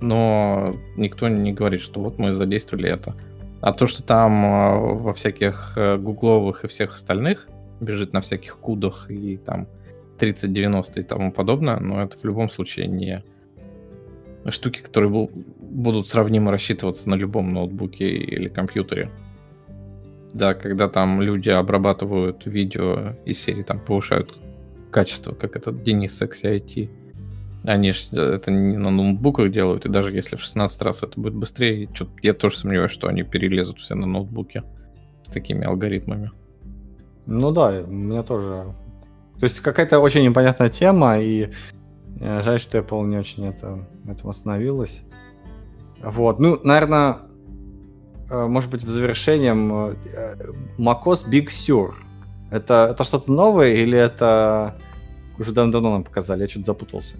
но 0.00 0.76
никто 0.96 1.28
не 1.28 1.52
говорит, 1.52 1.80
что 1.80 2.00
вот 2.00 2.18
мы 2.18 2.34
задействовали 2.34 2.90
это. 2.90 3.14
А 3.60 3.72
то, 3.72 3.86
что 3.86 4.02
там 4.02 4.44
э, 4.44 4.78
во 4.94 5.14
всяких 5.14 5.72
э, 5.76 5.96
гугловых 5.96 6.64
и 6.64 6.68
всех 6.68 6.94
остальных 6.94 7.48
бежит 7.80 8.12
на 8.12 8.20
всяких 8.20 8.58
кудах 8.58 9.10
и 9.10 9.36
там 9.36 9.66
3090 10.18 11.00
и 11.00 11.02
тому 11.02 11.32
подобное, 11.32 11.78
но 11.78 12.02
это 12.02 12.18
в 12.18 12.24
любом 12.24 12.50
случае 12.50 12.86
не 12.86 13.22
штуки, 14.50 14.80
которые 14.80 15.10
будут 15.10 16.08
сравнимо 16.08 16.50
рассчитываться 16.50 17.08
на 17.08 17.14
любом 17.14 17.52
ноутбуке 17.52 18.08
или 18.08 18.48
компьютере. 18.48 19.10
Да, 20.32 20.54
когда 20.54 20.88
там 20.88 21.20
люди 21.20 21.48
обрабатывают 21.48 22.46
видео 22.46 23.14
из 23.24 23.40
серии, 23.40 23.62
там 23.62 23.80
повышают 23.80 24.38
качество, 24.90 25.32
как 25.32 25.56
этот 25.56 25.82
Денис 25.82 26.20
Sexy 26.20 26.56
IT, 26.56 26.90
они 27.66 27.92
ж 27.92 28.08
э, 28.12 28.34
это 28.36 28.50
не 28.50 28.76
на 28.76 28.90
ноутбуках 28.90 29.50
делают, 29.50 29.86
и 29.86 29.88
даже 29.88 30.12
если 30.12 30.36
в 30.36 30.40
16 30.40 30.82
раз 30.82 31.02
это 31.02 31.20
будет 31.20 31.34
быстрее, 31.34 31.88
я 32.22 32.32
тоже 32.32 32.58
сомневаюсь, 32.58 32.92
что 32.92 33.08
они 33.08 33.22
перелезут 33.24 33.78
все 33.78 33.94
на 33.94 34.06
ноутбуке 34.06 34.62
с 35.22 35.28
такими 35.28 35.64
алгоритмами. 35.66 36.30
Ну 37.26 37.50
да, 37.50 37.82
у 37.86 37.90
меня 37.90 38.22
тоже. 38.22 38.74
То 39.40 39.44
есть 39.44 39.60
какая-то 39.60 39.98
очень 39.98 40.24
непонятная 40.24 40.68
тема, 40.68 41.18
и 41.18 41.50
э, 42.20 42.42
жаль, 42.42 42.60
что 42.60 42.78
Apple 42.78 43.04
не 43.06 43.18
очень 43.18 43.46
это, 43.46 43.86
этом 44.08 44.30
остановилась. 44.30 45.02
Вот, 46.02 46.38
ну, 46.38 46.60
наверное, 46.62 47.18
э, 48.30 48.46
может 48.46 48.70
быть, 48.70 48.84
в 48.84 48.88
завершением 48.88 49.72
macOS 50.78 51.28
Big 51.28 51.48
Sur. 51.48 51.94
Это, 52.52 52.88
это 52.92 53.02
что-то 53.02 53.32
новое 53.32 53.74
или 53.74 53.98
это 53.98 54.76
уже 55.36 55.52
давно 55.52 55.80
нам 55.80 56.04
показали? 56.04 56.42
Я 56.42 56.48
что-то 56.48 56.66
запутался. 56.66 57.16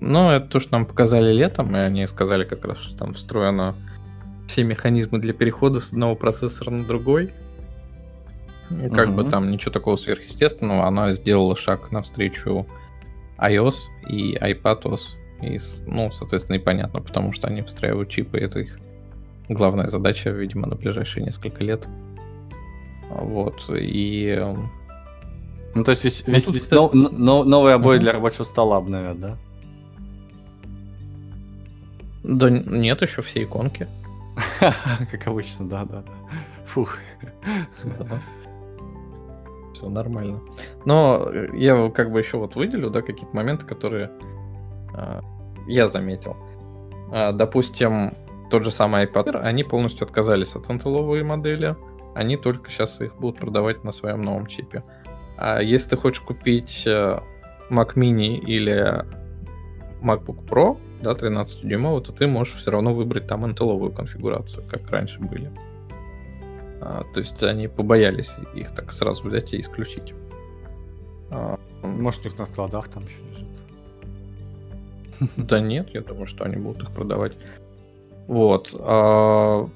Ну, 0.00 0.30
это 0.30 0.46
то, 0.46 0.60
что 0.60 0.72
нам 0.72 0.86
показали 0.86 1.32
летом, 1.32 1.76
и 1.76 1.78
они 1.78 2.06
сказали 2.06 2.44
как 2.44 2.64
раз, 2.64 2.78
что 2.78 2.96
там 2.96 3.14
встроено 3.14 3.76
все 4.46 4.64
механизмы 4.64 5.18
для 5.18 5.32
перехода 5.32 5.80
с 5.80 5.92
одного 5.92 6.16
процессора 6.16 6.70
на 6.70 6.84
другой. 6.84 7.32
И 8.70 8.88
как 8.88 9.08
uh-huh. 9.08 9.14
бы 9.14 9.24
там 9.24 9.50
ничего 9.50 9.72
такого 9.72 9.96
сверхъестественного, 9.96 10.86
она 10.86 11.12
сделала 11.12 11.56
шаг 11.56 11.92
навстречу 11.92 12.66
iOS 13.38 13.74
и 14.08 14.36
iPadOS. 14.36 15.00
И, 15.42 15.58
ну, 15.86 16.10
соответственно, 16.12 16.56
и 16.56 16.60
понятно, 16.60 17.00
потому 17.00 17.32
что 17.32 17.48
они 17.48 17.62
встраивают 17.62 18.08
чипы, 18.10 18.38
это 18.38 18.60
их 18.60 18.78
главная 19.48 19.88
задача, 19.88 20.30
видимо, 20.30 20.66
на 20.66 20.76
ближайшие 20.76 21.24
несколько 21.24 21.64
лет. 21.64 21.86
Вот, 23.08 23.64
и... 23.70 24.36
Эм, 24.38 24.70
ну, 25.74 25.82
то 25.82 25.90
есть 25.90 26.04
весь, 26.04 26.26
ну, 26.26 26.34
весь, 26.34 26.48
весь 26.48 26.70
но, 26.70 26.90
но, 26.92 27.44
новые 27.44 27.74
обои 27.74 27.96
uh-huh. 27.96 28.00
для 28.00 28.12
рабочего 28.12 28.44
стола 28.44 28.76
обновят, 28.76 29.18
да? 29.18 29.38
Да 32.22 32.50
нет, 32.50 33.02
еще 33.02 33.22
все 33.22 33.42
иконки. 33.42 33.86
Как 35.10 35.26
обычно, 35.26 35.68
да, 35.68 35.84
да, 35.84 36.02
да. 36.02 36.12
Фух. 36.66 36.98
Все 39.74 39.88
нормально. 39.88 40.40
Но 40.84 41.30
я 41.52 41.90
как 41.90 42.12
бы 42.12 42.18
еще 42.18 42.36
вот 42.36 42.54
выделю, 42.54 42.90
да, 42.90 43.02
какие-то 43.02 43.34
моменты, 43.34 43.66
которые 43.66 44.10
э, 44.94 45.20
я 45.66 45.88
заметил. 45.88 46.36
Э, 47.12 47.32
допустим, 47.32 48.14
тот 48.50 48.64
же 48.64 48.70
самый 48.70 49.06
iPad, 49.06 49.40
они 49.40 49.64
полностью 49.64 50.04
отказались 50.04 50.54
от 50.54 50.70
интелловой 50.70 51.22
модели. 51.22 51.76
Они 52.14 52.36
только 52.36 52.70
сейчас 52.70 53.00
их 53.00 53.16
будут 53.16 53.40
продавать 53.40 53.84
на 53.84 53.92
своем 53.92 54.22
новом 54.22 54.46
чипе. 54.46 54.82
А 55.38 55.60
если 55.60 55.90
ты 55.90 55.96
хочешь 55.96 56.20
купить 56.20 56.82
э, 56.86 57.20
Mac 57.70 57.94
Mini 57.94 58.36
или 58.36 59.04
MacBook 60.02 60.44
Pro, 60.46 60.78
да, 61.02 61.12
13-дюймовый, 61.12 62.02
то 62.02 62.12
ты 62.12 62.26
можешь 62.26 62.54
все 62.54 62.70
равно 62.70 62.94
выбрать 62.94 63.26
там 63.26 63.46
интеловую 63.46 63.92
конфигурацию, 63.92 64.62
как 64.68 64.90
раньше 64.90 65.20
были. 65.20 65.50
А, 66.80 67.04
то 67.12 67.20
есть 67.20 67.42
они 67.42 67.68
побоялись 67.68 68.36
их 68.54 68.72
так 68.74 68.92
сразу 68.92 69.28
взять 69.28 69.52
и 69.52 69.60
исключить. 69.60 70.14
А, 71.30 71.58
Может, 71.82 72.22
у 72.22 72.24
них 72.24 72.38
на 72.38 72.46
складах 72.46 72.88
там 72.88 73.04
еще 73.04 73.18
лежит? 73.30 73.48
Да 75.36 75.60
нет, 75.60 75.90
я 75.92 76.00
думаю, 76.00 76.26
что 76.26 76.44
они 76.44 76.56
будут 76.56 76.82
их 76.82 76.90
продавать. 76.92 77.36
Вот. 78.26 78.74
А, 78.78 79.68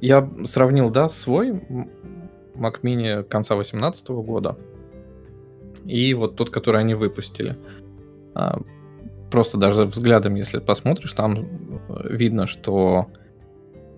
я 0.00 0.28
сравнил, 0.44 0.90
да, 0.90 1.08
свой 1.08 1.50
Mac 2.54 2.80
Mini 2.82 3.22
конца 3.22 3.54
2018 3.54 4.08
года 4.08 4.56
и 5.84 6.14
вот 6.14 6.36
тот, 6.36 6.50
который 6.50 6.80
они 6.80 6.94
выпустили. 6.94 7.56
Просто 9.36 9.58
даже 9.58 9.84
взглядом, 9.84 10.34
если 10.34 10.60
посмотришь, 10.60 11.12
там 11.12 11.34
э, 11.90 12.08
видно, 12.08 12.46
что 12.46 13.10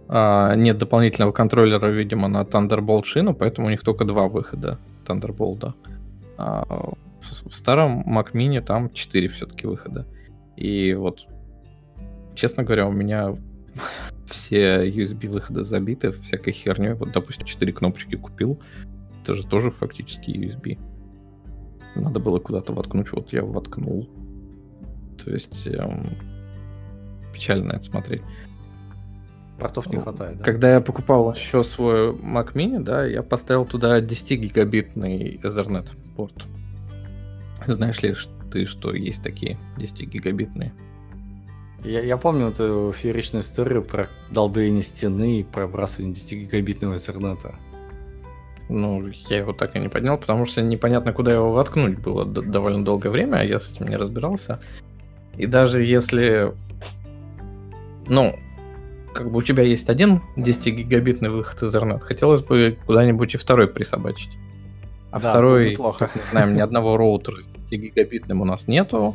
а, 0.09 0.57
нет 0.57 0.79
дополнительного 0.79 1.31
контроллера, 1.31 1.87
видимо, 1.87 2.27
на 2.27 2.43
Thunderbolt 2.43 3.05
шину, 3.05 3.35
поэтому 3.35 3.69
у 3.69 3.71
них 3.71 3.85
только 3.85 4.05
два 4.05 4.27
выхода 4.27 4.81
Thunderbolt. 5.07 5.75
А, 6.39 6.65
в, 6.67 7.51
в 7.51 7.55
старом 7.55 8.03
Mac 8.05 8.33
Mini 8.33 8.61
там 8.61 8.91
четыре 8.91 9.29
все-таки 9.29 9.69
выхода. 9.69 10.07
И 10.57 10.93
вот, 10.95 11.29
честно 12.35 12.65
говоря, 12.65 12.89
у 12.89 12.93
меня 12.93 13.37
все 14.27 14.91
USB 14.91 15.29
выходы 15.29 15.63
забиты 15.63 16.11
всякой 16.11 16.53
херней. 16.53 16.95
Вот, 16.95 17.13
допустим, 17.13 17.47
четыре 17.47 17.73
кнопочки 17.73 18.17
купил. 18.17 18.59
Это 19.23 19.37
же 19.37 19.47
тоже 19.47 19.71
фактически 19.71 20.31
USB. 20.31 20.81
Надо 21.95 22.19
было 22.19 22.41
куда-то 22.41 22.73
воткнуть, 22.73 23.13
вот 23.13 23.33
я 23.33 23.45
воткнул. 23.45 24.09
То 25.25 25.31
есть 25.31 25.67
эм, 25.67 26.07
печально 27.33 27.73
это 27.73 27.85
смотреть. 27.85 28.23
Портов 29.59 29.87
не 29.89 29.99
хватает, 29.99 30.39
да? 30.39 30.45
Когда 30.45 30.73
я 30.75 30.81
покупал 30.81 31.35
еще 31.35 31.65
свой 31.65 32.13
Mac 32.13 32.53
Mini, 32.53 32.81
да, 32.81 33.05
я 33.05 33.23
поставил 33.23 33.65
туда 33.65 34.01
10 34.01 34.41
гигабитный 34.41 35.41
Ethernet 35.43 35.91
порт. 36.17 36.47
Знаешь 37.67 38.01
ли 38.03 38.15
ты, 38.53 38.67
что 38.67 38.95
есть 38.95 39.23
такие 39.23 39.59
10 39.77 40.09
гигабитные? 40.09 40.73
Я, 41.85 42.03
я 42.03 42.17
помню 42.17 42.49
эту 42.49 42.93
фееричную 42.97 43.43
историю 43.43 43.83
про 43.83 44.09
долбление 44.31 44.83
стены 44.83 45.41
и 45.41 45.45
пробрасывание 45.45 46.15
10 46.15 46.33
гигабитного 46.45 46.95
Ethernet. 46.95 47.55
Ну, 48.69 49.09
я 49.29 49.39
его 49.39 49.53
так 49.53 49.75
и 49.77 49.81
не 49.81 49.89
поднял, 49.89 50.19
потому 50.19 50.45
что 50.45 50.61
непонятно, 50.63 51.13
куда 51.13 51.33
его 51.33 51.53
воткнуть 51.53 51.99
было 51.99 52.25
довольно 52.27 52.85
долгое 52.85 53.09
время, 53.09 53.39
а 53.39 53.45
я 53.45 53.59
с 53.59 53.71
этим 53.71 53.89
не 53.89 53.97
разбирался. 53.97 54.61
И 55.39 55.47
даже 55.47 55.83
если, 55.83 56.53
ну, 58.09 58.35
как 59.15 59.31
бы 59.31 59.39
у 59.39 59.43
тебя 59.43 59.63
есть 59.63 59.89
один 59.89 60.21
10-гигабитный 60.37 61.31
выход 61.31 61.63
из 61.63 61.75
Ethernet, 61.75 62.01
хотелось 62.01 62.43
бы 62.43 62.77
куда-нибудь 62.87 63.35
и 63.35 63.39
второй 63.39 63.69
присобачить. 63.69 64.37
А 65.11 65.21
Да, 65.21 65.31
второй, 65.31 65.77
плохо. 65.77 66.07
как 66.07 66.17
мы 66.17 66.23
знаем, 66.31 66.55
ни 66.55 66.61
одного 66.61 66.97
роутера 66.97 67.37
с 67.43 67.73
10-гигабитным 67.73 68.43
у 68.43 68.45
нас 68.45 68.69
нету. 68.69 69.15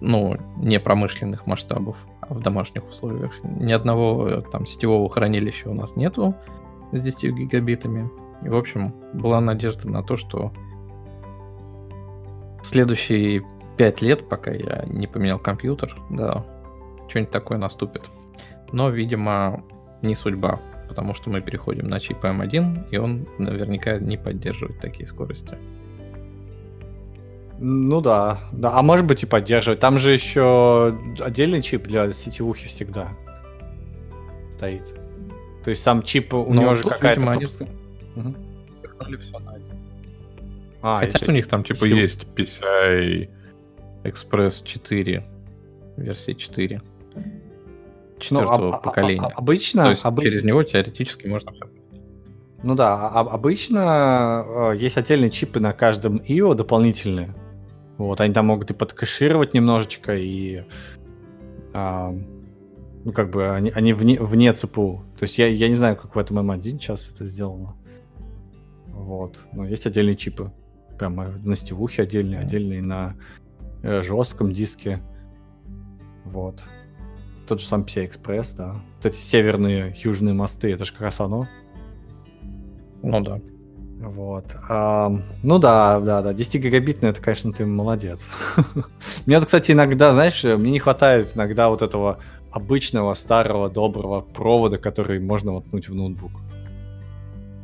Ну, 0.00 0.36
не 0.58 0.80
промышленных 0.80 1.46
масштабов, 1.46 1.96
а 2.20 2.34
в 2.34 2.40
домашних 2.40 2.88
условиях. 2.88 3.32
Ни 3.44 3.72
одного 3.72 4.28
э, 4.28 4.40
там 4.40 4.66
сетевого 4.66 5.08
хранилища 5.08 5.70
у 5.70 5.74
нас 5.74 5.94
нету 5.94 6.34
с 6.90 7.00
10 7.00 7.32
гигабитами. 7.34 8.10
И, 8.44 8.48
в 8.48 8.56
общем, 8.56 8.92
была 9.12 9.40
надежда 9.40 9.88
на 9.88 10.02
то, 10.02 10.16
что 10.16 10.52
следующие 12.62 13.44
5 13.82 14.00
лет, 14.02 14.28
пока 14.28 14.52
я 14.52 14.84
не 14.86 15.08
поменял 15.08 15.40
компьютер, 15.40 15.96
да, 16.08 16.44
что-нибудь 17.08 17.32
такое 17.32 17.58
наступит. 17.58 18.02
Но, 18.70 18.90
видимо, 18.90 19.64
не 20.02 20.14
судьба, 20.14 20.60
потому 20.88 21.14
что 21.14 21.30
мы 21.30 21.40
переходим 21.40 21.88
на 21.88 21.98
чип 21.98 22.22
M1, 22.24 22.90
и 22.92 22.96
он 22.98 23.26
наверняка 23.38 23.98
не 23.98 24.16
поддерживает 24.16 24.78
такие 24.80 25.04
скорости. 25.08 25.56
Ну 27.58 28.00
да, 28.00 28.38
да. 28.52 28.78
А 28.78 28.82
может 28.82 29.04
быть 29.04 29.24
и 29.24 29.26
поддерживать. 29.26 29.80
Там 29.80 29.98
же 29.98 30.12
еще 30.12 30.94
отдельный 31.18 31.60
чип 31.60 31.88
для 31.88 32.12
сетевухи 32.12 32.68
всегда 32.68 33.08
стоит. 34.50 34.94
То 35.64 35.70
есть 35.70 35.82
сам 35.82 36.04
чип, 36.04 36.34
у 36.34 36.54
Ну, 36.54 36.62
него 36.62 36.76
же 36.76 36.84
какая-то... 36.84 37.20
видимо, 37.20 37.32
они- 37.32 37.46
на 37.46 39.52
один. 39.52 39.66
А, 40.82 40.98
Хотя 41.00 41.26
у 41.26 41.32
них 41.32 41.48
там 41.48 41.64
типа 41.64 41.84
есть 41.84 42.26
PCI 42.36 43.28
Express 44.04 44.64
4, 44.64 45.24
версия 45.96 46.34
4. 46.34 46.80
Ну, 47.14 47.22
Четвертого 48.20 48.68
а- 48.68 48.74
а- 48.74 48.78
а- 48.78 48.82
поколения. 48.82 49.20
а- 49.26 49.38
обычно, 49.38 49.84
То 49.84 49.90
есть 49.90 50.04
обы- 50.04 50.22
через 50.22 50.44
него 50.44 50.62
теоретически 50.62 51.26
можно 51.26 51.52
все. 51.52 51.64
ну 52.62 52.74
да, 52.76 52.94
а- 52.94 53.20
а- 53.20 53.30
обычно 53.34 54.72
есть 54.78 54.96
отдельные 54.96 55.30
чипы 55.30 55.58
на 55.60 55.72
каждом 55.72 56.18
IO 56.28 56.54
дополнительные. 56.54 57.34
Вот, 57.98 58.20
они 58.20 58.32
там 58.32 58.46
могут 58.46 58.70
и 58.70 58.74
подкэшировать 58.74 59.54
немножечко, 59.54 60.16
и 60.16 60.62
а, 61.74 62.14
ну 63.04 63.12
как 63.12 63.30
бы 63.30 63.50
они, 63.50 63.70
они 63.74 63.92
вне, 63.92 64.20
вне 64.20 64.52
ЦПУ. 64.52 65.04
То 65.18 65.24
есть 65.24 65.38
я, 65.38 65.46
я 65.48 65.68
не 65.68 65.74
знаю, 65.74 65.96
как 65.96 66.14
в 66.14 66.18
этом 66.18 66.38
M1 66.38 66.78
сейчас 66.78 67.10
это 67.10 67.26
сделано. 67.26 67.74
Вот, 68.86 69.38
но 69.52 69.66
есть 69.66 69.86
отдельные 69.86 70.16
чипы. 70.16 70.52
Прямо 70.98 71.26
на 71.42 71.56
сетевухе 71.56 72.02
отдельные, 72.02 72.40
отдельные 72.40 72.82
на 72.82 73.16
жестком 73.82 74.52
диске. 74.52 75.02
Вот. 76.24 76.62
Тот 77.46 77.60
же 77.60 77.66
сам 77.66 77.82
PCI 77.82 78.10
Express, 78.10 78.56
да. 78.56 78.80
Вот 78.96 79.06
эти 79.06 79.16
северные, 79.16 79.94
южные 79.98 80.34
мосты, 80.34 80.72
это 80.72 80.84
же 80.84 80.92
как 80.92 81.02
раз 81.02 81.20
оно. 81.20 81.48
Ну 83.02 83.20
да. 83.20 83.40
Вот. 84.02 84.46
Ам, 84.68 85.22
ну 85.42 85.58
да, 85.58 86.00
да, 86.00 86.22
да. 86.22 86.32
10 86.32 86.60
гигабитный, 86.62 87.10
это, 87.10 87.20
конечно, 87.20 87.52
ты 87.52 87.66
молодец. 87.66 88.28
Мне, 89.26 89.38
вот, 89.38 89.46
кстати, 89.46 89.72
иногда, 89.72 90.12
знаешь, 90.12 90.42
мне 90.42 90.72
не 90.72 90.78
хватает 90.80 91.36
иногда 91.36 91.68
вот 91.68 91.82
этого 91.82 92.18
обычного, 92.50 93.14
старого, 93.14 93.70
доброго 93.70 94.20
провода, 94.20 94.78
который 94.78 95.20
можно 95.20 95.52
воткнуть 95.52 95.88
в 95.88 95.94
ноутбук. 95.94 96.32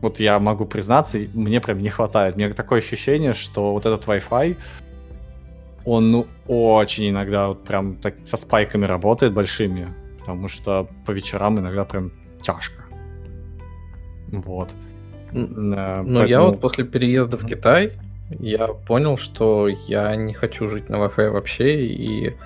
Вот 0.00 0.20
я 0.20 0.38
могу 0.38 0.64
признаться, 0.64 1.18
мне 1.34 1.60
прям 1.60 1.78
не 1.78 1.88
хватает. 1.88 2.36
У 2.36 2.38
меня 2.38 2.52
такое 2.52 2.78
ощущение, 2.78 3.32
что 3.32 3.72
вот 3.72 3.84
этот 3.84 4.04
Wi-Fi, 4.04 4.56
он 5.84 6.10
ну, 6.10 6.26
очень 6.46 7.10
иногда 7.10 7.48
вот 7.48 7.64
прям 7.64 7.96
так 7.96 8.14
со 8.24 8.36
спайками 8.36 8.84
работает 8.84 9.32
большими, 9.32 9.88
потому 10.18 10.48
что 10.48 10.88
по 11.06 11.12
вечерам 11.12 11.58
иногда 11.58 11.84
прям 11.84 12.12
тяжко. 12.42 12.84
Вот. 14.30 14.68
Э, 15.32 15.38
я 15.38 16.04
поэтому- 16.04 16.46
вот 16.46 16.60
после 16.60 16.84
переезда 16.84 17.36
в 17.36 17.46
Китай, 17.46 17.92
я 18.30 18.68
понял, 18.68 19.16
что 19.16 19.68
я 19.68 20.14
не 20.16 20.34
хочу 20.34 20.68
жить 20.68 20.88
на 20.88 20.96
Wi-Fi 20.96 21.30
вообще, 21.30 21.86
и 21.86 22.36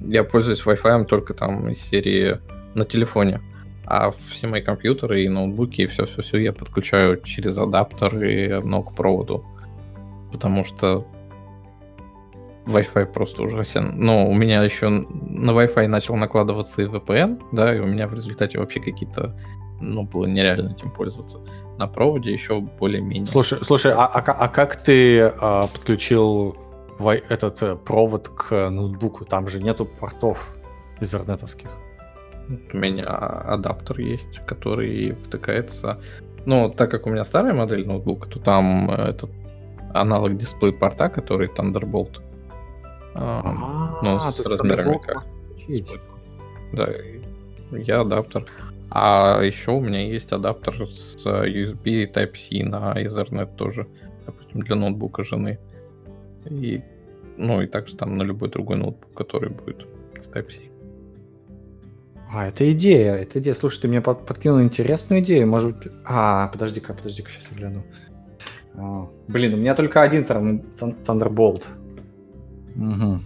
я 0.00 0.24
пользуюсь 0.24 0.62
Wi-Fi 0.64 1.04
только 1.06 1.34
там 1.34 1.68
из 1.68 1.80
серии 1.80 2.38
на 2.74 2.84
телефоне. 2.84 3.40
А 3.84 4.10
все 4.10 4.46
мои 4.46 4.62
компьютеры 4.62 5.24
и 5.24 5.28
ноутбуки, 5.28 5.82
и 5.82 5.86
все-все-все 5.86 6.38
я 6.38 6.52
подключаю 6.52 7.20
через 7.22 7.58
адаптер 7.58 8.24
и 8.24 8.60
ну, 8.62 8.82
к 8.82 8.94
проводу. 8.94 9.44
Потому 10.30 10.64
что 10.64 11.06
Wi-Fi 12.66 13.06
просто 13.06 13.42
ужасен. 13.42 13.94
Но 13.96 14.28
у 14.28 14.34
меня 14.34 14.62
еще 14.62 14.88
на 14.88 15.50
Wi-Fi 15.50 15.88
начал 15.88 16.16
накладываться 16.16 16.82
и 16.82 16.86
VPN, 16.86 17.42
да, 17.52 17.74
и 17.74 17.80
у 17.80 17.86
меня 17.86 18.06
в 18.06 18.14
результате 18.14 18.58
вообще 18.58 18.80
какие-то, 18.80 19.36
ну, 19.80 20.04
было 20.04 20.26
нереально 20.26 20.72
этим 20.72 20.90
пользоваться. 20.90 21.40
На 21.78 21.86
проводе 21.86 22.32
еще 22.32 22.60
более-менее. 22.60 23.26
Слушай, 23.26 23.58
слушай, 23.62 23.92
а, 23.92 24.06
а 24.06 24.20
а 24.20 24.48
как 24.48 24.76
ты 24.76 25.20
а, 25.20 25.66
подключил 25.66 26.56
этот 27.28 27.62
э, 27.62 27.76
провод 27.76 28.28
к 28.28 28.70
ноутбуку? 28.70 29.24
Там 29.24 29.48
же 29.48 29.60
нету 29.60 29.84
портов 29.84 30.54
изернетовских. 31.00 31.70
У 32.72 32.76
меня 32.76 33.06
адаптер 33.06 33.98
есть, 34.00 34.40
который 34.46 35.12
втыкается. 35.12 36.00
Ну, 36.44 36.70
так 36.70 36.90
как 36.90 37.06
у 37.06 37.10
меня 37.10 37.24
старая 37.24 37.54
модель 37.54 37.86
ноутбука, 37.86 38.28
то 38.28 38.38
там 38.38 38.90
э, 38.90 39.10
этот 39.10 39.30
аналог 39.94 40.36
дисплей 40.36 40.72
порта, 40.72 41.08
который 41.08 41.48
Thunderbolt. 41.48 42.20
А, 43.14 43.98
ну, 44.02 44.18
с 44.20 44.44
размерами 44.46 44.98
как. 44.98 45.26
Да, 46.72 46.88
я 47.72 48.00
адаптер. 48.00 48.46
А 48.90 49.40
еще 49.42 49.72
у 49.72 49.80
меня 49.80 50.06
есть 50.06 50.32
адаптер 50.32 50.86
с 50.88 51.24
USB 51.26 52.12
Type-C 52.12 52.64
на 52.64 52.92
Ethernet 52.94 53.54
тоже, 53.56 53.86
допустим, 54.26 54.60
для 54.62 54.76
ноутбука 54.76 55.22
жены. 55.24 55.58
И, 56.46 56.82
ну, 57.36 57.62
и 57.62 57.66
также 57.66 57.96
там 57.96 58.16
на 58.18 58.22
любой 58.22 58.50
другой 58.50 58.76
ноутбук, 58.76 59.14
который 59.14 59.50
будет 59.50 59.86
с 60.20 60.28
Type-C. 60.28 60.72
А, 62.34 62.48
это 62.48 62.70
идея, 62.72 63.14
это 63.14 63.40
идея. 63.40 63.54
Слушай, 63.54 63.82
ты 63.82 63.88
мне 63.88 64.00
под- 64.00 64.24
подкинул 64.24 64.62
интересную 64.62 65.20
идею. 65.20 65.46
Может 65.46 65.76
быть... 65.76 65.92
А, 66.04 66.48
подожди-ка, 66.48 66.94
подожди-ка, 66.94 67.30
сейчас 67.30 67.48
я 67.50 67.58
гляну. 67.58 67.82
А, 68.74 69.06
блин, 69.28 69.54
у 69.54 69.56
меня 69.58 69.74
только 69.74 70.02
один 70.02 70.24
там 70.24 70.60
Thun- 70.78 70.96
Thunderbolt. 71.04 71.62
Мгм, 72.74 73.22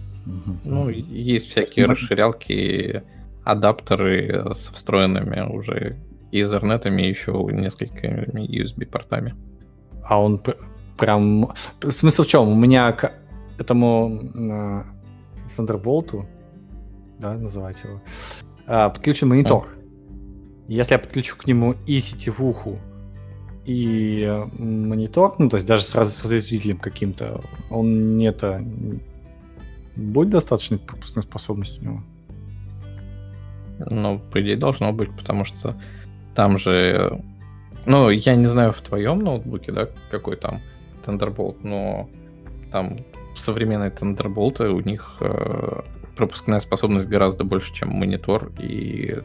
Ну, 0.65 0.89
есть 0.89 1.49
всякие 1.49 1.85
Смотри. 1.85 2.03
расширялки, 2.03 3.03
адаптеры 3.43 4.53
со 4.53 4.73
встроенными 4.73 5.39
уже 5.49 5.95
Ethernet 6.31 6.87
и 6.89 7.07
еще 7.07 7.31
несколькими 7.51 8.45
USB-портами. 8.61 9.35
А 10.03 10.21
он 10.21 10.37
пр- 10.39 10.57
прям... 10.97 11.49
Смысл 11.89 12.23
в 12.23 12.27
чем? 12.27 12.47
У 12.49 12.55
меня 12.55 12.91
к 12.91 13.13
этому 13.57 14.21
а, 14.35 14.85
Thunderbolt, 15.57 16.25
да, 17.19 17.35
называть 17.35 17.81
его, 17.83 18.01
а, 18.67 18.89
подключен 18.89 19.29
монитор. 19.29 19.67
Если 20.67 20.93
я 20.95 20.99
подключу 20.99 21.37
к 21.37 21.47
нему 21.47 21.75
и 21.85 21.99
сетевуху, 22.01 22.77
и 23.63 24.23
э, 24.27 24.45
монитор, 24.61 25.35
ну, 25.39 25.49
то 25.49 25.55
есть 25.57 25.67
даже 25.67 25.83
с, 25.83 25.95
раз- 25.95 26.15
с 26.15 26.23
разветвителем 26.23 26.77
каким-то, 26.77 27.41
он 27.69 28.17
не 28.17 28.25
это... 28.25 28.61
Будет 29.97 30.29
достаточной 30.29 30.77
пропускной 30.77 31.23
способности 31.23 31.79
у 31.79 31.83
него? 31.83 32.03
Ну, 33.79 34.19
по 34.31 34.41
идее, 34.41 34.55
должно 34.55 34.93
быть, 34.93 35.15
потому 35.15 35.43
что 35.43 35.75
там 36.35 36.57
же... 36.57 37.21
Ну, 37.85 38.09
я 38.09 38.35
не 38.35 38.45
знаю 38.45 38.73
в 38.73 38.81
твоем 38.81 39.19
ноутбуке, 39.19 39.71
да, 39.71 39.87
какой 40.11 40.35
там 40.35 40.59
Thunderbolt, 41.05 41.57
но 41.63 42.09
там 42.71 42.97
современные 43.35 43.91
Thunderbolt, 43.91 44.67
у 44.67 44.79
них 44.81 45.17
э, 45.19 45.81
пропускная 46.15 46.59
способность 46.59 47.07
гораздо 47.07 47.43
больше, 47.43 47.73
чем 47.73 47.89
монитор 47.89 48.51
и 48.59 49.19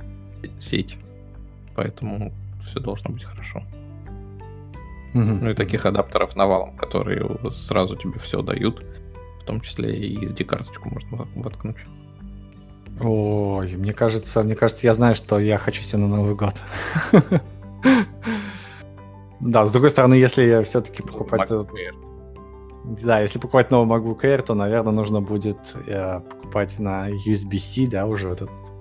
сеть. 0.58 0.96
Поэтому 1.74 2.32
все 2.64 2.80
должно 2.80 3.10
быть 3.10 3.24
хорошо. 3.24 3.62
Ну 5.14 5.50
и 5.50 5.54
таких 5.54 5.84
адаптеров 5.84 6.36
навалом, 6.36 6.74
которые 6.76 7.28
сразу 7.50 7.96
тебе 7.96 8.18
все 8.18 8.40
дают, 8.40 8.82
в 9.42 9.44
том 9.44 9.60
числе 9.60 9.94
и 9.96 10.26
SD-карточку 10.26 10.88
можно 10.88 11.16
во- 11.16 11.28
воткнуть. 11.42 11.76
Ой, 13.00 13.74
мне 13.76 13.92
кажется, 13.92 14.42
мне 14.42 14.54
кажется, 14.54 14.86
я 14.86 14.94
знаю, 14.94 15.14
что 15.14 15.38
я 15.40 15.58
хочу 15.58 15.82
себе 15.82 16.02
на 16.02 16.08
Новый 16.16 16.34
год. 16.34 16.54
Да, 19.40 19.66
с 19.66 19.72
другой 19.72 19.90
стороны, 19.90 20.14
если 20.14 20.42
я 20.44 20.62
все-таки 20.62 21.02
покупать... 21.02 21.50
Да, 22.84 23.20
если 23.20 23.38
покупать 23.38 23.70
новый 23.70 23.88
MacBook 23.98 24.20
Air, 24.22 24.42
то, 24.42 24.54
наверное, 24.54 24.92
нужно 24.92 25.20
будет 25.20 25.58
э, 25.86 26.20
покупать 26.20 26.78
на 26.80 27.10
USB-C, 27.10 27.86
да, 27.88 28.06
уже 28.06 28.28
вот 28.28 28.42
этот 28.42 28.72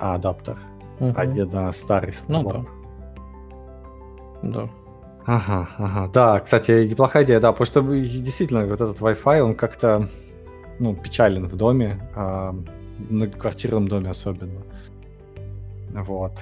адаптер, 0.00 0.58
а 1.00 1.04
Мгм. 1.24 1.32
не 1.32 1.44
на 1.44 1.72
старый 1.72 2.14
Ну 2.28 2.42
Thunderbolt. 2.42 2.68
Да. 4.44 4.70
Ага, 5.28 5.68
ага. 5.76 6.10
Да, 6.14 6.40
кстати, 6.40 6.88
неплохая 6.88 7.22
идея, 7.22 7.38
да, 7.38 7.52
потому 7.52 7.66
что 7.66 7.82
действительно 7.82 8.64
вот 8.64 8.80
этот 8.80 8.98
Wi-Fi, 8.98 9.40
он 9.42 9.54
как-то 9.54 10.08
ну, 10.78 10.94
печален 10.94 11.46
в 11.46 11.54
доме, 11.54 12.00
а, 12.16 12.52
в 12.52 13.12
многоквартирном 13.12 13.88
доме 13.88 14.08
особенно. 14.08 14.62
Вот. 15.92 16.32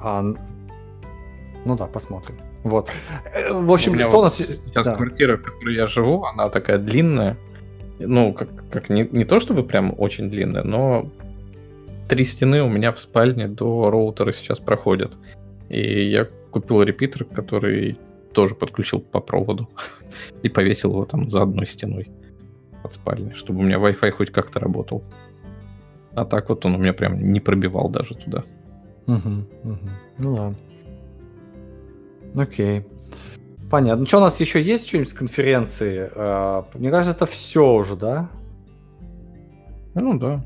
А, 0.00 0.22
ну 1.64 1.76
да, 1.76 1.86
посмотрим. 1.86 2.36
Вот. 2.62 2.90
Э, 3.34 3.52
в 3.52 3.72
общем, 3.72 3.94
У 3.94 3.98
что 3.98 4.20
у 4.20 4.22
нас... 4.22 4.36
Сейчас 4.36 4.86
да. 4.86 4.94
квартира, 4.94 5.36
в 5.36 5.42
которой 5.42 5.74
я 5.74 5.88
живу, 5.88 6.22
она 6.24 6.48
такая 6.48 6.78
длинная. 6.78 7.36
Ну, 7.98 8.32
как, 8.32 8.48
как 8.70 8.88
не, 8.88 9.02
не 9.10 9.24
то 9.24 9.40
чтобы 9.40 9.64
прям 9.64 9.92
очень 9.98 10.30
длинная, 10.30 10.62
но 10.62 11.10
три 12.08 12.22
стены 12.22 12.62
у 12.62 12.68
меня 12.68 12.92
в 12.92 13.00
спальне 13.00 13.48
до 13.48 13.90
роутера 13.90 14.30
сейчас 14.30 14.60
проходят. 14.60 15.18
И 15.68 16.08
я 16.08 16.28
купил 16.52 16.82
репитер, 16.82 17.24
который 17.24 17.98
тоже 18.32 18.54
подключил 18.54 19.00
по 19.00 19.20
проводу 19.20 19.68
и 20.42 20.48
повесил 20.48 20.90
его 20.90 21.04
там 21.04 21.28
за 21.28 21.42
одной 21.42 21.66
стеной 21.66 22.10
от 22.82 22.94
спальни, 22.94 23.32
чтобы 23.34 23.60
у 23.60 23.62
меня 23.62 23.76
Wi-Fi 23.76 24.10
хоть 24.10 24.30
как-то 24.30 24.60
работал. 24.60 25.04
А 26.14 26.24
так 26.24 26.48
вот 26.48 26.66
он 26.66 26.74
у 26.74 26.78
меня 26.78 26.92
прям 26.92 27.32
не 27.32 27.40
пробивал 27.40 27.88
даже 27.88 28.14
туда. 28.14 28.44
Ну 29.06 29.46
ладно. 30.18 30.56
Окей. 32.34 32.84
Понятно. 33.70 34.00
Ну 34.00 34.06
что, 34.06 34.18
у 34.18 34.20
нас 34.20 34.38
еще 34.40 34.60
есть 34.60 34.86
что-нибудь 34.86 35.08
с 35.08 35.14
конференции? 35.14 36.10
А, 36.14 36.66
Мне 36.74 36.90
кажется, 36.90 37.16
это 37.16 37.24
все 37.24 37.72
уже, 37.72 37.96
да? 37.96 38.28
Ну 39.94 40.18
да. 40.18 40.44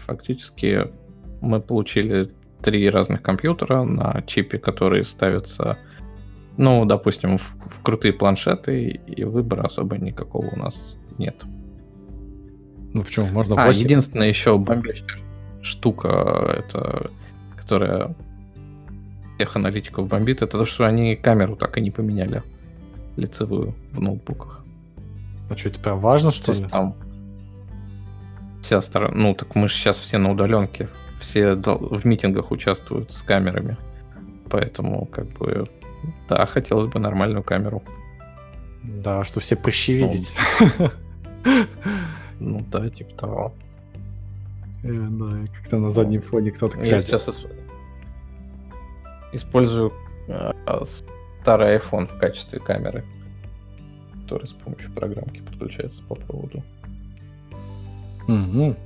Фактически 0.00 0.90
мы 1.40 1.60
получили 1.60 2.32
три 2.62 2.90
разных 2.90 3.22
компьютера 3.22 3.84
на 3.84 4.22
чипе, 4.26 4.58
которые 4.58 5.04
ставятся, 5.04 5.78
ну, 6.58 6.84
допустим, 6.84 7.38
в, 7.38 7.42
в 7.42 7.82
крутые 7.82 8.12
планшеты, 8.12 9.00
и 9.06 9.24
выбора 9.24 9.62
особо 9.62 9.96
никакого 9.96 10.46
у 10.46 10.58
нас 10.58 10.96
нет. 11.16 11.42
Ну 12.92 13.02
почему? 13.02 13.26
Можно 13.28 13.62
А, 13.62 13.66
8? 13.66 13.84
единственная 13.84 14.28
еще 14.28 14.58
бомбящая 14.58 15.20
штука, 15.62 16.08
это, 16.58 17.10
которая 17.56 18.14
всех 19.36 19.56
аналитиков 19.56 20.08
бомбит, 20.08 20.42
это 20.42 20.58
то, 20.58 20.64
что 20.64 20.84
они 20.84 21.14
камеру 21.16 21.54
так 21.56 21.78
и 21.78 21.80
не 21.80 21.90
поменяли 21.90 22.42
лицевую 23.16 23.74
в 23.92 24.00
ноутбуках. 24.00 24.64
А 25.50 25.56
что, 25.56 25.68
это 25.68 25.78
прям 25.80 26.00
важно, 26.00 26.30
То 26.30 26.36
что 26.36 26.52
ли? 26.52 26.64
там 26.68 26.94
вся 28.62 28.80
сторона... 28.80 29.14
Ну, 29.14 29.34
так 29.34 29.54
мы 29.54 29.68
же 29.68 29.74
сейчас 29.74 29.98
все 29.98 30.18
на 30.18 30.30
удаленке. 30.32 30.88
Все 31.20 31.54
в 31.54 32.04
митингах 32.04 32.50
участвуют 32.50 33.12
с 33.12 33.22
камерами. 33.22 33.76
Поэтому, 34.50 35.06
как 35.06 35.26
бы, 35.38 35.66
да, 36.28 36.46
хотелось 36.46 36.86
бы 36.86 36.98
нормальную 37.00 37.42
камеру. 37.42 37.82
Да, 38.82 39.24
что 39.24 39.40
все 39.40 39.56
прыщи 39.56 40.00
Ну, 40.00 40.06
видеть. 40.10 40.32
Ну 42.40 42.64
да, 42.70 42.88
типа 42.88 43.14
того. 43.14 43.52
Э, 44.84 44.88
Да, 44.92 45.40
и 45.42 45.46
как 45.46 45.68
там 45.68 45.82
на 45.82 45.90
заднем 45.90 46.22
фоне 46.22 46.50
кто-то 46.52 46.80
Я 46.82 47.00
сейчас 47.00 47.28
ис- 47.28 47.50
использую 49.32 49.92
с- 50.28 51.02
старый 51.40 51.76
iPhone 51.78 52.06
в 52.06 52.18
качестве 52.18 52.60
камеры, 52.60 53.04
который 54.22 54.46
с 54.46 54.52
помощью 54.52 54.92
программки 54.92 55.40
подключается 55.40 56.02
по 56.02 56.14
проводу. 56.14 56.62
Мгм. 58.26 58.76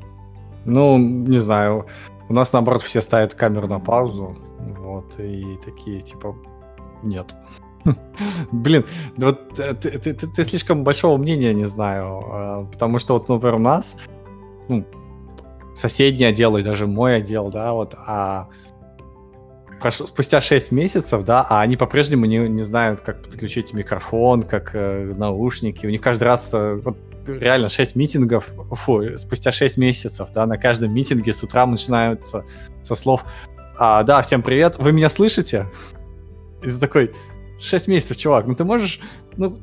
Ну, 0.65 0.99
не 0.99 1.39
знаю. 1.41 1.87
У 2.29 2.33
нас, 2.33 2.53
наоборот, 2.53 2.83
все 2.83 3.01
ставят 3.01 3.35
камеру 3.35 3.67
на 3.69 3.81
паузу. 3.81 4.37
Вот, 4.79 5.19
и 5.19 5.59
такие, 5.65 6.01
типа, 6.03 6.37
нет. 7.03 7.35
Блин, 8.53 8.85
вот 9.17 9.59
э, 9.59 9.75
ты, 9.75 9.99
ты- 9.99 10.13
ты- 10.15 10.27
ты 10.29 10.45
слишком 10.45 10.85
большого 10.85 11.17
мнения 11.17 11.53
не 11.53 11.65
знаю. 11.67 12.23
а, 12.31 12.65
Потому 12.71 12.99
что 12.99 13.15
вот, 13.15 13.29
например, 13.29 13.57
у 13.57 13.59
нас 13.59 13.97
ну, 14.69 14.85
соседний 15.75 16.25
отдел 16.25 16.57
и 16.57 16.63
даже 16.63 16.87
мой 16.87 17.17
отдел, 17.17 17.51
да, 17.51 17.73
вот, 17.73 17.95
а 17.97 18.49
прошло, 19.81 20.07
спустя 20.07 20.41
6 20.41 20.71
месяцев, 20.71 21.25
да, 21.25 21.45
а 21.49 21.61
они 21.61 21.77
по-прежнему 21.77 22.27
не, 22.27 22.49
не 22.49 22.63
знают, 22.63 23.01
как 23.01 23.23
подключить 23.25 23.73
микрофон, 23.73 24.43
как 24.45 24.71
э, 24.75 25.13
наушники. 25.17 25.85
У 25.87 25.91
них 25.91 26.01
каждый 26.01 26.25
раз 26.25 26.51
э, 26.55 26.81
вот, 26.85 26.97
реально 27.27 27.69
6 27.69 27.97
митингов, 27.97 28.51
фу, 28.73 29.03
спустя 29.19 29.51
6 29.51 29.77
месяцев, 29.79 30.29
да, 30.33 30.47
на 30.47 30.57
каждом 30.57 30.95
митинге 30.95 31.33
с 31.33 31.43
утра 31.43 31.67
начинаются 31.67 32.45
со 32.83 32.95
слов 32.95 33.25
а, 33.77 34.05
«Да, 34.05 34.23
всем 34.23 34.43
привет, 34.43 34.77
вы 34.79 34.93
меня 34.93 35.09
слышите?» 35.09 35.67
И 36.63 36.67
ты 36.67 36.79
такой, 36.79 37.13
6 37.61 37.89
месяцев, 37.89 38.17
чувак, 38.17 38.47
ну 38.47 38.55
ты 38.55 38.65
можешь, 38.65 39.01
ну, 39.37 39.59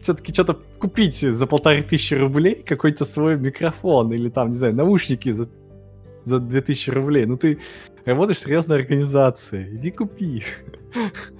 все-таки 0.00 0.32
что-то 0.32 0.58
купить 0.78 1.20
за 1.20 1.46
полторы 1.46 1.82
тысячи 1.82 2.14
рублей, 2.14 2.62
какой-то 2.66 3.04
свой 3.04 3.36
микрофон 3.36 4.12
или 4.12 4.28
там, 4.30 4.48
не 4.48 4.54
знаю, 4.54 4.74
наушники 4.74 5.32
за, 5.32 5.48
за 6.24 6.40
2000 6.40 6.90
рублей. 6.90 7.26
Ну 7.26 7.36
ты 7.36 7.58
работаешь 8.04 8.38
в 8.38 8.42
серьезной 8.42 8.78
организации, 8.78 9.76
иди 9.76 9.90
купи. 9.90 10.44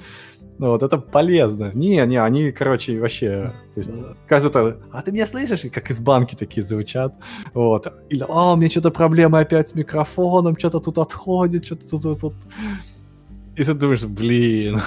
Ну 0.59 0.69
вот, 0.69 0.83
это 0.83 0.99
полезно. 0.99 1.71
Не, 1.73 2.05
не, 2.05 2.19
они, 2.19 2.53
короче, 2.53 3.01
вообще, 3.01 3.55
то 3.73 3.81
есть, 3.81 3.91
каждый 4.29 4.51
то, 4.51 4.77
а 4.93 5.01
ты 5.01 5.11
меня 5.11 5.27
слышишь? 5.27 5.65
И 5.65 5.71
как 5.71 5.91
из 5.91 6.01
банки 6.01 6.35
такие 6.35 6.63
звучат. 6.63 7.15
Вот. 7.55 7.91
Или, 8.11 8.27
а, 8.29 8.53
у 8.53 8.57
меня 8.57 8.69
что-то 8.69 8.91
проблемы 8.91 9.41
опять 9.41 9.71
с 9.71 9.75
микрофоном, 9.75 10.59
что-то 10.59 10.81
тут 10.81 10.99
отходит, 10.99 11.65
что-то 11.65 11.89
тут, 11.89 12.03
тут, 12.03 12.21
тут. 12.21 12.35
И 13.57 13.65
ты 13.65 13.75
думаешь, 13.75 14.05
блин. 14.05 14.81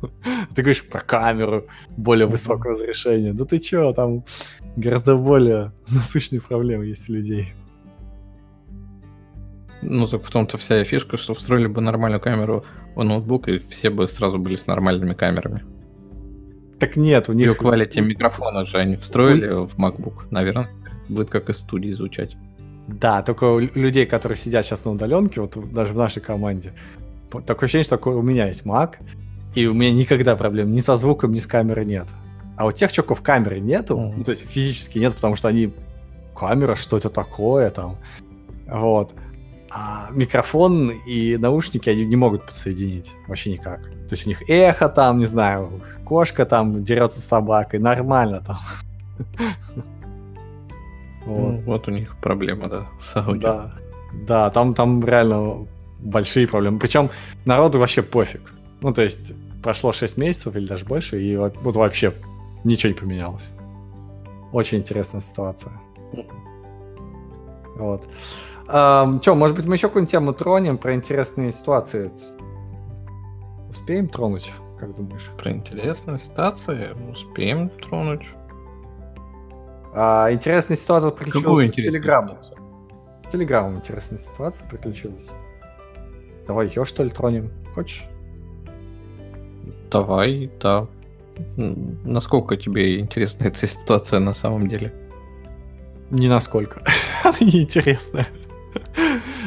Ты 0.54 0.62
говоришь 0.62 0.84
про 0.84 1.00
камеру 1.00 1.66
более 1.96 2.26
высокого 2.26 2.74
разрешения. 2.74 3.32
Да 3.32 3.44
ты 3.44 3.58
чё, 3.58 3.92
там 3.92 4.24
гораздо 4.76 5.16
более 5.16 5.72
насущные 5.88 6.40
проблемы 6.40 6.84
есть 6.86 7.10
у 7.10 7.14
людей. 7.14 7.54
Ну, 9.82 10.06
так 10.06 10.24
в 10.24 10.30
том-то 10.30 10.56
вся 10.58 10.80
и 10.80 10.84
фишка, 10.84 11.16
что 11.16 11.34
встроили 11.34 11.66
бы 11.66 11.80
нормальную 11.80 12.20
камеру 12.20 12.64
в 12.94 13.02
ноутбук, 13.02 13.48
и 13.48 13.58
все 13.58 13.90
бы 13.90 14.06
сразу 14.06 14.38
были 14.38 14.56
с 14.56 14.66
нормальными 14.66 15.14
камерами. 15.14 15.64
Так 16.78 16.96
нет, 16.96 17.28
у 17.28 17.32
И 17.32 17.36
них... 17.36 17.60
quality 17.60 18.00
микрофона 18.00 18.64
же 18.64 18.78
они 18.78 18.96
встроили 18.96 19.48
в 19.48 19.76
MacBook. 19.76 20.26
Наверное, 20.30 20.70
будет 21.08 21.30
как 21.30 21.50
из 21.50 21.58
студии 21.58 21.90
звучать. 21.90 22.36
Да, 22.86 23.22
только 23.22 23.44
у 23.44 23.58
людей, 23.58 24.06
которые 24.06 24.36
сидят 24.36 24.66
сейчас 24.66 24.84
на 24.84 24.92
удаленке, 24.92 25.40
вот 25.40 25.56
даже 25.72 25.92
в 25.92 25.96
нашей 25.96 26.20
команде, 26.20 26.72
такое 27.40 27.66
ощущение, 27.66 27.84
что 27.84 27.96
такое 27.96 28.16
у 28.16 28.22
меня 28.22 28.46
есть 28.46 28.64
Mac, 28.64 28.96
и 29.54 29.66
у 29.66 29.74
меня 29.74 29.92
никогда 29.92 30.36
проблем 30.36 30.72
ни 30.72 30.80
со 30.80 30.96
звуком, 30.96 31.32
ни 31.32 31.38
с 31.38 31.46
камерой 31.46 31.84
нет. 31.84 32.08
А 32.56 32.66
у 32.66 32.72
тех 32.72 32.92
чуваков 32.92 33.22
камеры 33.22 33.60
нету, 33.60 33.98
Мгм. 33.98 34.18
ну, 34.18 34.24
то 34.24 34.30
есть 34.30 34.42
физически 34.48 34.98
нет, 34.98 35.14
потому 35.14 35.36
что 35.36 35.48
они 35.48 35.72
камера, 36.36 36.74
что 36.74 36.96
это 36.96 37.08
такое 37.10 37.70
там, 37.70 37.96
вот. 38.66 39.12
А 39.76 40.06
микрофон 40.12 40.90
и 41.04 41.36
наушники 41.36 41.88
они 41.90 42.04
не 42.06 42.14
могут 42.14 42.46
подсоединить 42.46 43.12
вообще 43.26 43.50
никак. 43.52 43.82
То 43.82 44.12
есть 44.12 44.24
у 44.24 44.28
них 44.28 44.48
эхо 44.48 44.88
там, 44.88 45.18
не 45.18 45.26
знаю, 45.26 45.80
кошка 46.04 46.46
там 46.46 46.84
дерется 46.84 47.20
с 47.20 47.24
собакой, 47.24 47.80
нормально 47.80 48.40
там. 48.46 48.58
Вот. 51.26 51.38
Ну, 51.52 51.58
вот 51.64 51.88
у 51.88 51.90
них 51.90 52.16
проблема, 52.20 52.68
да, 52.68 52.86
с 53.00 53.16
аудио. 53.16 53.40
Да, 53.40 53.72
да, 54.26 54.50
там, 54.50 54.74
там 54.74 55.04
реально 55.04 55.66
большие 56.04 56.46
проблемы. 56.46 56.78
Причем 56.78 57.10
народу 57.44 57.78
вообще 57.78 58.02
пофиг. 58.02 58.52
Ну, 58.80 58.92
то 58.92 59.02
есть 59.02 59.32
прошло 59.62 59.92
6 59.92 60.16
месяцев 60.18 60.54
или 60.54 60.66
даже 60.66 60.84
больше, 60.84 61.20
и 61.20 61.36
вот, 61.36 61.56
вот 61.62 61.74
вообще 61.74 62.12
ничего 62.62 62.92
не 62.92 62.98
поменялось. 62.98 63.50
Очень 64.52 64.78
интересная 64.78 65.20
ситуация. 65.20 65.72
Вот. 67.76 68.04
Че, 68.66 69.34
может 69.34 69.56
быть, 69.56 69.66
мы 69.66 69.74
еще 69.74 69.88
какую-нибудь 69.88 70.10
тему 70.10 70.32
тронем 70.32 70.78
про 70.78 70.94
интересные 70.94 71.52
ситуации? 71.52 72.10
Успеем 73.68 74.08
тронуть, 74.08 74.52
как 74.78 74.94
думаешь? 74.94 75.28
Про 75.38 75.52
интересные 75.52 76.18
ситуации 76.18 76.90
успеем 77.10 77.70
тронуть. 77.70 78.24
А, 79.92 80.32
интересная 80.32 80.76
ситуация 80.76 81.10
приключилась 81.10 81.44
Какую 81.44 81.68
с 81.68 81.74
Телеграмом. 81.74 82.38
С 83.26 83.30
Телеграмом 83.30 83.76
интересная 83.76 84.18
ситуация 84.18 84.68
приключилась. 84.68 85.30
Давай 86.46 86.68
ее, 86.68 86.84
что 86.84 87.02
ли, 87.04 87.10
тронем? 87.10 87.50
Хочешь? 87.74 88.04
Давай, 89.90 90.50
да. 90.60 90.86
Насколько 91.56 92.56
тебе 92.56 93.00
интересна 93.00 93.44
эта 93.48 93.66
ситуация 93.66 94.20
на 94.20 94.34
самом 94.34 94.68
деле? 94.68 94.92
Не 96.10 96.28
насколько. 96.28 96.82
Она 97.24 97.36
неинтересная. 97.40 98.28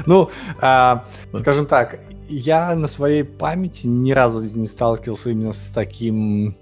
Ну, 0.06 0.30
а, 0.62 1.06
скажем 1.34 1.66
так, 1.66 2.00
я 2.30 2.76
на 2.76 2.88
своей 2.88 3.24
памяти 3.24 3.88
ни 3.88 4.12
разу 4.12 4.40
не 4.58 4.68
сталкивался 4.68 5.32
именно 5.32 5.52
с 5.52 5.68
таким 5.68 6.56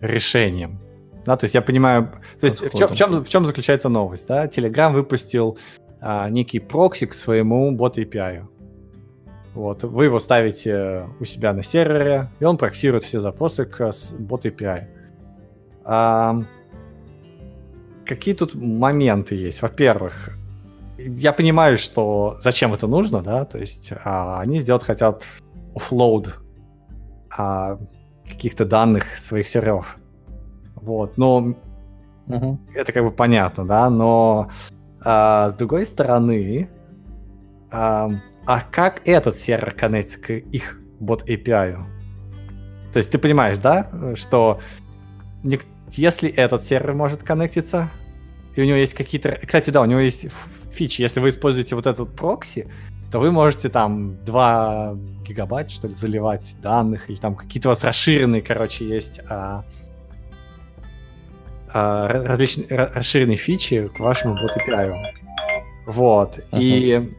решением. 0.00 0.78
Да, 1.24 1.36
то 1.36 1.44
есть 1.44 1.54
я 1.54 1.62
понимаю, 1.62 2.12
то 2.38 2.46
есть 2.46 2.62
в 2.62 2.76
чем, 2.76 2.90
в, 2.90 2.96
чем, 2.96 3.24
в 3.24 3.28
чем 3.28 3.46
заключается 3.46 3.88
новость, 3.88 4.28
да? 4.28 4.46
Telegram 4.46 4.92
выпустил 4.92 5.58
а, 6.00 6.28
некий 6.28 6.58
прокси 6.58 7.06
к 7.06 7.14
своему 7.14 7.72
бот 7.72 7.98
API. 7.98 8.44
Вот, 9.54 9.84
вы 9.84 10.04
его 10.04 10.18
ставите 10.18 11.08
у 11.20 11.24
себя 11.24 11.52
на 11.52 11.62
сервере, 11.62 12.30
и 12.40 12.44
он 12.44 12.56
проксирует 12.56 13.04
все 13.04 13.20
запросы 13.20 13.66
к 13.66 13.92
bot 14.18 14.46
API. 14.46 14.86
А, 15.84 16.42
какие 18.06 18.34
тут 18.34 18.54
моменты 18.54 19.34
есть? 19.34 19.60
Во-первых, 19.60 20.30
я 20.96 21.32
понимаю, 21.32 21.76
что 21.76 22.36
зачем 22.40 22.72
это 22.72 22.86
нужно, 22.86 23.22
да, 23.22 23.44
то 23.44 23.58
есть 23.58 23.92
а, 24.04 24.40
они 24.40 24.58
сделать 24.60 24.84
хотят 24.84 25.22
offload 25.74 26.38
а, 27.36 27.78
каких-то 28.26 28.64
данных 28.64 29.16
своих 29.18 29.48
серверов. 29.48 29.98
Вот, 30.76 31.18
но 31.18 31.54
угу. 32.26 32.58
это 32.74 32.92
как 32.92 33.04
бы 33.04 33.10
понятно, 33.10 33.66
да, 33.66 33.90
но 33.90 34.50
а, 35.04 35.50
с 35.50 35.56
другой 35.56 35.86
стороны, 35.86 36.68
а, 37.70 38.10
а 38.46 38.60
как 38.60 39.02
этот 39.06 39.36
сервер 39.36 39.72
коннектится 39.72 40.20
к 40.20 40.30
их 40.30 40.80
бот 41.00 41.28
API? 41.28 41.76
То 42.92 42.98
есть 42.98 43.10
ты 43.10 43.18
понимаешь, 43.18 43.58
да, 43.58 43.88
что 44.14 44.60
если 45.90 46.28
этот 46.30 46.62
сервер 46.62 46.94
может 46.94 47.22
коннектиться, 47.22 47.90
и 48.54 48.60
у 48.60 48.64
него 48.64 48.76
есть 48.76 48.94
какие-то... 48.94 49.38
Кстати, 49.44 49.70
да, 49.70 49.80
у 49.80 49.86
него 49.86 50.00
есть 50.00 50.26
фичи. 50.70 51.00
Если 51.00 51.20
вы 51.20 51.30
используете 51.30 51.74
вот 51.74 51.86
этот 51.86 52.14
прокси, 52.14 52.68
то 53.10 53.18
вы 53.18 53.30
можете 53.30 53.68
там 53.68 54.22
2 54.24 54.94
гигабайт, 55.26 55.70
что 55.70 55.88
ли, 55.88 55.94
заливать 55.94 56.54
данных, 56.62 57.08
или 57.08 57.16
там 57.16 57.34
какие-то 57.34 57.68
у 57.68 57.72
вас 57.72 57.84
расширенные, 57.84 58.42
короче, 58.42 58.86
есть 58.86 59.20
а, 59.28 59.64
а, 61.72 62.08
различные 62.08 62.66
расширенные 62.68 63.36
фичи 63.36 63.88
к 63.88 64.00
вашему 64.00 64.34
bot 64.34 64.56
API. 64.56 64.94
Вот. 65.86 66.38
Uh-huh. 66.38 66.58
И 66.60 67.14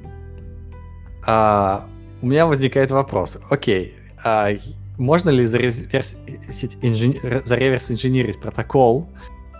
а, 1.25 1.85
у 2.21 2.27
меня 2.27 2.45
возникает 2.45 2.91
вопрос. 2.91 3.37
Окей, 3.49 3.95
а, 4.23 4.49
можно 4.97 5.29
ли 5.29 5.45
зареверсить 5.45 6.77
инжени... 6.81 7.19
зареверс 7.45 7.91
инженерить 7.91 8.39
протокол 8.39 9.09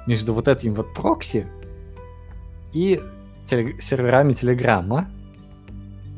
между 0.07 0.33
вот 0.33 0.47
этим 0.47 0.73
вот 0.73 0.93
прокси 0.93 1.47
и 2.73 3.01
телег... 3.45 3.81
серверами 3.81 4.33
Телеграма? 4.33 5.09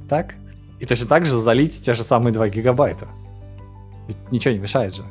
Так? 0.09 0.35
И 0.79 0.85
точно 0.85 1.07
так 1.07 1.25
же 1.25 1.39
залить 1.39 1.81
те 1.81 1.93
же 1.93 2.03
самые 2.03 2.33
2 2.33 2.49
гигабайта. 2.49 3.07
Ведь 4.07 4.31
ничего 4.31 4.53
не 4.53 4.59
мешает 4.59 4.95
же. 4.95 5.03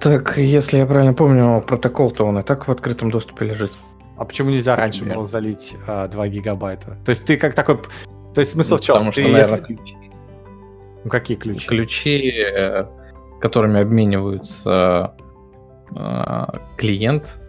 Так, 0.00 0.38
если 0.38 0.78
я 0.78 0.86
правильно 0.86 1.14
помню, 1.14 1.60
протокол-то 1.60 2.24
он 2.24 2.38
и 2.38 2.42
так 2.42 2.68
в 2.68 2.70
открытом 2.70 3.10
доступе 3.10 3.46
лежит. 3.46 3.72
А 4.18 4.24
почему 4.24 4.50
нельзя 4.50 4.74
раньше 4.74 5.04
было 5.04 5.24
залить 5.24 5.76
а, 5.86 6.08
2 6.08 6.28
гигабайта? 6.28 6.96
То 7.04 7.10
есть 7.10 7.24
ты 7.24 7.36
как 7.36 7.54
такой... 7.54 7.78
То 8.34 8.40
есть 8.40 8.52
смысл 8.52 8.74
ну, 8.74 8.78
в 8.78 8.80
чем? 8.80 8.94
Потому 8.94 9.12
ты, 9.12 9.20
что, 9.22 9.30
наверное, 9.30 9.58
если... 9.60 9.74
ключи. 9.74 9.96
Ну 11.04 11.10
какие 11.10 11.36
ключи? 11.36 11.68
Ключи, 11.68 12.32
э, 12.36 12.86
которыми 13.40 13.80
обмениваются 13.80 15.14
э, 15.94 16.44
клиент 16.76 17.40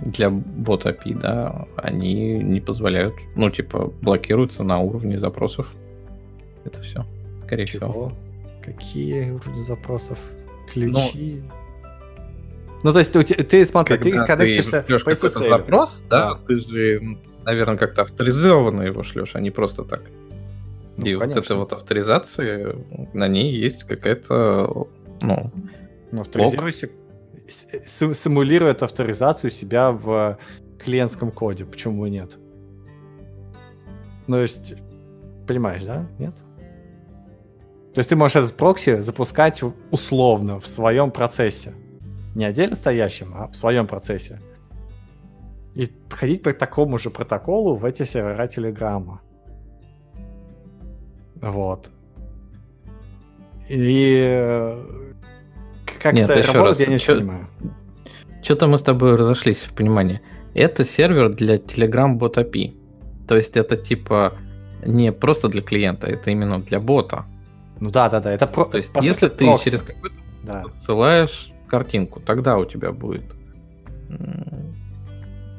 для 0.00 0.30
бота 0.30 0.90
API, 0.90 1.20
да, 1.20 1.66
они 1.76 2.38
не 2.38 2.60
позволяют, 2.60 3.14
ну, 3.36 3.50
типа, 3.50 3.92
блокируются 4.02 4.64
на 4.64 4.78
уровне 4.78 5.18
запросов. 5.18 5.72
Это 6.64 6.80
все, 6.80 7.04
скорее 7.42 7.66
Чего? 7.66 7.90
всего. 7.90 8.12
Какие 8.62 9.30
уровни 9.30 9.60
запросов? 9.60 10.18
Ключи? 10.72 11.42
Ну, 11.42 11.50
ну, 12.84 12.92
то 12.92 12.98
есть 12.98 13.12
ты, 13.12 13.24
ты 13.24 13.64
смотри, 13.64 13.96
когда 13.96 14.26
ты 14.26 14.36
коннектишься 14.36 14.84
по 14.86 15.10
SSL. 15.10 15.48
запрос, 15.48 16.04
да, 16.10 16.38
ты 16.46 16.60
же, 16.60 17.16
наверное, 17.42 17.78
как-то 17.78 18.02
авторизованно 18.02 18.82
его 18.82 19.02
шлешь, 19.02 19.34
а 19.34 19.40
не 19.40 19.50
просто 19.50 19.84
так. 19.84 20.02
Ну, 20.98 21.06
и 21.06 21.16
конечно. 21.16 21.26
вот 21.26 21.36
эта 21.46 21.54
вот 21.54 21.72
авторизация, 21.72 22.76
на 23.14 23.26
ней 23.26 23.54
есть 23.54 23.84
какая-то, 23.84 24.86
ну... 25.22 25.50
Ну, 26.12 26.20
авторизируйся, 26.20 26.90
симулирует 27.48 28.82
авторизацию 28.82 29.50
себя 29.50 29.90
в 29.90 30.38
клиентском 30.78 31.30
коде, 31.32 31.64
почему 31.64 32.02
бы 32.02 32.10
нет? 32.10 32.36
Ну, 34.26 34.36
то 34.36 34.42
есть, 34.42 34.74
понимаешь, 35.48 35.84
да? 35.84 36.06
Нет? 36.18 36.34
То 37.94 38.00
есть 38.00 38.10
ты 38.10 38.16
можешь 38.16 38.36
этот 38.36 38.54
прокси 38.56 39.00
запускать 39.00 39.62
условно 39.90 40.60
в 40.60 40.66
своем 40.66 41.10
процессе. 41.10 41.72
Не 42.34 42.44
отдельно 42.44 42.76
стоящем, 42.76 43.32
а 43.34 43.48
в 43.48 43.56
своем 43.56 43.86
процессе. 43.86 44.40
И 45.74 45.90
ходить 46.10 46.42
по 46.42 46.52
такому 46.52 46.98
же 46.98 47.10
протоколу 47.10 47.76
в 47.76 47.84
эти 47.84 48.04
сервера 48.04 48.46
Телеграма. 48.46 49.20
Вот. 51.40 51.90
И 53.68 54.24
э, 54.26 54.84
как 56.02 56.14
Нет, 56.14 56.30
это 56.30 56.52
работает, 56.52 56.78
раз. 56.78 56.80
я 56.80 56.86
не 56.86 56.98
Чё, 56.98 57.16
понимаю. 57.16 57.46
Что-то 58.42 58.66
мы 58.66 58.78
с 58.78 58.82
тобой 58.82 59.16
разошлись 59.16 59.62
в 59.62 59.72
понимании. 59.72 60.20
Это 60.54 60.84
сервер 60.84 61.30
для 61.30 61.56
Telegram 61.56 62.18
Bot 62.18 62.34
API. 62.34 62.74
То 63.26 63.36
есть 63.36 63.56
это 63.56 63.76
типа 63.76 64.34
не 64.84 65.12
просто 65.12 65.48
для 65.48 65.62
клиента, 65.62 66.06
это 66.06 66.30
именно 66.30 66.60
для 66.60 66.78
бота. 66.78 67.24
Ну 67.80 67.90
да, 67.90 68.08
да, 68.08 68.20
да. 68.20 68.32
Это 68.32 68.46
про... 68.46 68.66
То 68.66 68.76
есть, 68.76 68.92
по 68.92 69.00
если 69.00 69.28
ты 69.28 69.44
прокси. 69.44 69.64
через 69.64 69.82
какой-то 69.82 70.16
да. 70.42 70.62
отсылаешь 70.62 71.53
картинку, 71.74 72.20
тогда 72.20 72.56
у 72.56 72.64
тебя 72.64 72.92
будет 72.92 73.24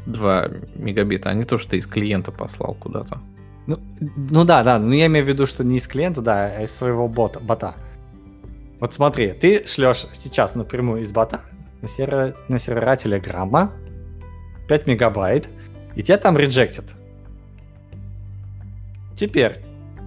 2 0.05 0.47
мегабита, 0.75 1.29
а 1.29 1.33
не 1.33 1.43
то, 1.43 1.57
что 1.57 1.71
ты 1.71 1.77
из 1.77 1.87
клиента 1.87 2.31
послал 2.31 2.75
куда-то. 2.75 3.19
Ну, 3.67 3.79
ну 3.99 4.45
да, 4.45 4.63
да, 4.63 4.79
но 4.79 4.93
я 4.93 5.07
имею 5.07 5.25
в 5.25 5.27
виду, 5.27 5.45
что 5.45 5.63
не 5.63 5.77
из 5.77 5.87
клиента, 5.87 6.21
да, 6.21 6.57
а 6.57 6.63
из 6.63 6.71
своего 6.71 7.07
бота. 7.09 7.39
бота. 7.39 7.73
Вот 8.79 8.93
смотри, 8.93 9.31
ты 9.31 9.65
шлешь 9.65 10.07
сейчас 10.13 10.55
напрямую 10.55 11.01
из 11.01 11.11
бота 11.11 11.41
на, 11.81 11.89
сервер, 11.89 12.33
на 12.47 12.59
сервера 12.59 12.95
Телеграма 12.95 13.73
5 14.69 14.87
мегабайт, 14.87 15.49
и 15.95 16.03
тебя 16.03 16.17
там 16.17 16.37
реджектят. 16.37 16.85
Теперь, 19.15 19.57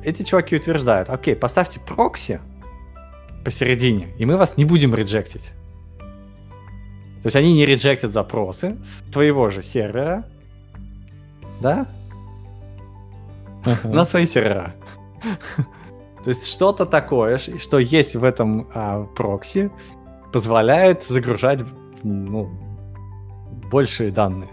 эти 0.04 0.22
чуваки 0.22 0.56
утверждают, 0.56 1.10
окей, 1.10 1.36
поставьте 1.36 1.80
прокси 1.80 2.40
посередине, 3.44 4.08
и 4.18 4.24
мы 4.24 4.36
вас 4.36 4.56
не 4.56 4.64
будем 4.64 4.94
реджектить. 4.94 5.52
То 7.22 7.26
есть 7.26 7.36
они 7.36 7.52
не 7.52 7.66
реджектят 7.66 8.12
запросы 8.12 8.76
с 8.82 9.02
твоего 9.10 9.50
же 9.50 9.62
сервера, 9.62 10.24
да? 11.60 11.86
Uh-huh. 13.64 13.92
На 13.92 14.04
свои 14.04 14.26
сервера. 14.26 14.74
То 16.24 16.30
есть 16.30 16.46
что-то 16.46 16.86
такое, 16.86 17.38
что 17.38 17.78
есть 17.78 18.14
в 18.14 18.22
этом 18.22 18.68
а, 18.74 19.04
прокси, 19.16 19.70
позволяет 20.32 21.02
загружать 21.04 21.60
ну, 22.02 22.50
большие 23.70 24.10
данные. 24.10 24.50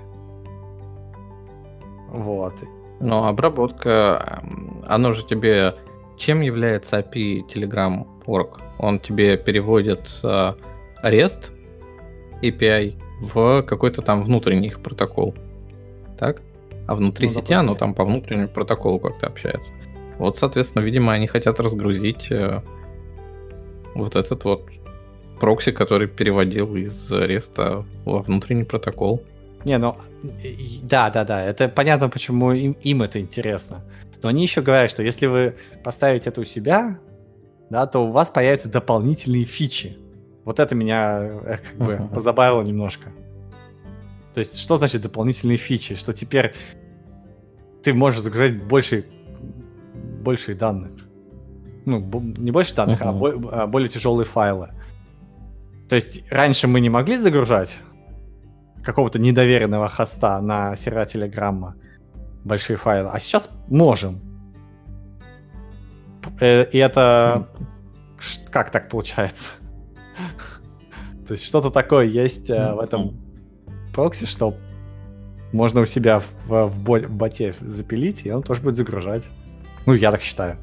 Вот. 2.09 2.53
Но 2.99 3.28
обработка, 3.28 4.41
оно 4.88 5.13
же 5.13 5.24
тебе... 5.26 5.76
Чем 6.18 6.39
является 6.39 6.99
API 6.99 7.45
Telegram 7.53 8.07
Org? 8.26 8.61
Он 8.80 8.99
тебе 8.99 9.36
переводит 9.36 10.22
uh, 10.24 10.57
REST 11.03 11.51
API 12.49 12.95
в 13.21 13.63
какой-то 13.63 14.01
там 14.01 14.23
внутренний 14.23 14.67
их 14.67 14.81
протокол. 14.81 15.35
Так? 16.17 16.41
А 16.87 16.95
внутри 16.95 17.27
ну, 17.27 17.33
сети 17.33 17.41
допустим. 17.41 17.59
оно 17.59 17.75
там 17.75 17.93
по 17.93 18.05
внутреннему 18.05 18.47
протоколу 18.47 18.99
как-то 18.99 19.27
общается. 19.27 19.73
Вот, 20.17 20.37
соответственно, 20.37 20.83
видимо, 20.83 21.13
они 21.13 21.27
хотят 21.27 21.59
разгрузить 21.59 22.31
э, 22.31 22.61
вот 23.95 24.15
этот 24.15 24.43
вот 24.45 24.69
прокси, 25.39 25.71
который 25.71 26.07
переводил 26.07 26.75
из 26.75 27.11
реста 27.11 27.85
во 28.05 28.19
внутренний 28.19 28.63
протокол. 28.63 29.23
Не, 29.65 29.77
ну, 29.77 29.95
да, 30.83 31.09
да, 31.09 31.23
да, 31.23 31.43
это 31.43 31.67
понятно, 31.67 32.07
почему 32.07 32.51
им, 32.51 32.77
им 32.83 33.01
это 33.01 33.19
интересно. 33.19 33.83
Но 34.21 34.29
они 34.29 34.43
еще 34.43 34.61
говорят, 34.61 34.91
что 34.91 35.03
если 35.03 35.25
вы 35.25 35.55
поставите 35.83 36.29
это 36.29 36.41
у 36.41 36.45
себя, 36.45 36.99
да, 37.69 37.87
то 37.87 38.05
у 38.05 38.11
вас 38.11 38.29
появятся 38.29 38.69
дополнительные 38.69 39.45
фичи. 39.45 39.97
Вот 40.45 40.59
это 40.59 40.75
меня 40.75 41.19
э, 41.21 41.57
как 41.57 41.77
бы 41.77 41.93
uh-huh. 41.93 42.13
позабавило 42.13 42.61
немножко. 42.61 43.09
То 44.33 44.39
есть, 44.39 44.59
что 44.59 44.77
значит 44.77 45.01
дополнительные 45.01 45.57
фичи? 45.57 45.95
Что 45.95 46.13
теперь 46.13 46.53
ты 47.83 47.93
можешь 47.93 48.21
загружать 48.21 48.63
больше 48.63 49.05
большие 50.21 50.55
данные. 50.55 50.91
Ну, 51.85 51.99
не 52.37 52.51
больше 52.51 52.75
данных, 52.75 53.01
uh-huh. 53.01 53.09
а, 53.09 53.11
бо- 53.11 53.51
а 53.51 53.67
более 53.67 53.89
тяжелые 53.89 54.25
файлы. 54.25 54.69
То 55.89 55.95
есть 55.95 56.31
раньше 56.31 56.67
мы 56.67 56.79
не 56.79 56.89
могли 56.89 57.17
загружать 57.17 57.77
какого-то 58.83 59.19
недоверенного 59.19 59.87
хоста 59.87 60.39
на 60.41 60.75
сервер 60.75 61.05
Телеграмма 61.05 61.75
большие 62.43 62.77
файлы, 62.77 63.09
а 63.11 63.19
сейчас 63.19 63.49
можем. 63.67 64.21
Э, 66.39 66.65
и 66.65 66.77
это 66.77 67.49
как 68.51 68.71
так 68.71 68.89
получается? 68.89 69.49
То 71.26 71.34
есть 71.34 71.45
что-то 71.45 71.71
такое 71.71 72.05
есть 72.05 72.49
э, 72.49 72.73
в 72.73 72.80
этом 72.80 73.17
прокси, 73.93 74.26
что 74.26 74.55
можно 75.51 75.82
у 75.82 75.86
себя 75.86 76.19
в, 76.19 76.34
в, 76.47 76.67
в 76.67 77.09
боте 77.09 77.55
запилить, 77.61 78.26
и 78.26 78.32
он 78.32 78.43
тоже 78.43 78.61
будет 78.61 78.76
загружать. 78.76 79.30
Ну, 79.86 79.93
я 79.93 80.11
так 80.11 80.21
считаю. 80.21 80.57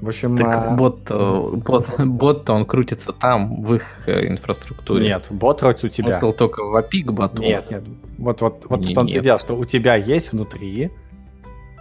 В 0.00 0.08
общем, 0.08 0.36
Так 0.36 0.46
а, 0.46 0.74
бот, 0.76 1.00
э, 1.10 1.50
бот, 1.56 1.86
бот 1.98 2.48
он 2.50 2.64
крутится 2.66 3.12
там, 3.12 3.62
в 3.62 3.74
их 3.74 3.82
э, 4.06 4.28
инфраструктуре. 4.28 5.06
нет, 5.06 5.26
бот 5.30 5.60
вроде 5.60 5.88
у 5.88 5.90
тебя. 5.90 6.12
Смысл 6.12 6.32
только 6.32 6.62
в 6.62 6.76
API 6.76 7.02
к 7.02 7.12
боту. 7.12 7.42
Нет, 7.42 7.68
нет. 7.68 7.82
Вот, 8.16 8.40
вот, 8.40 8.64
вот 8.68 8.80
Не- 8.80 8.86
в 8.86 8.94
том-то 8.94 9.18
дело, 9.18 9.38
что 9.40 9.56
у 9.56 9.64
тебя 9.64 9.96
есть 9.96 10.32
внутри 10.32 10.92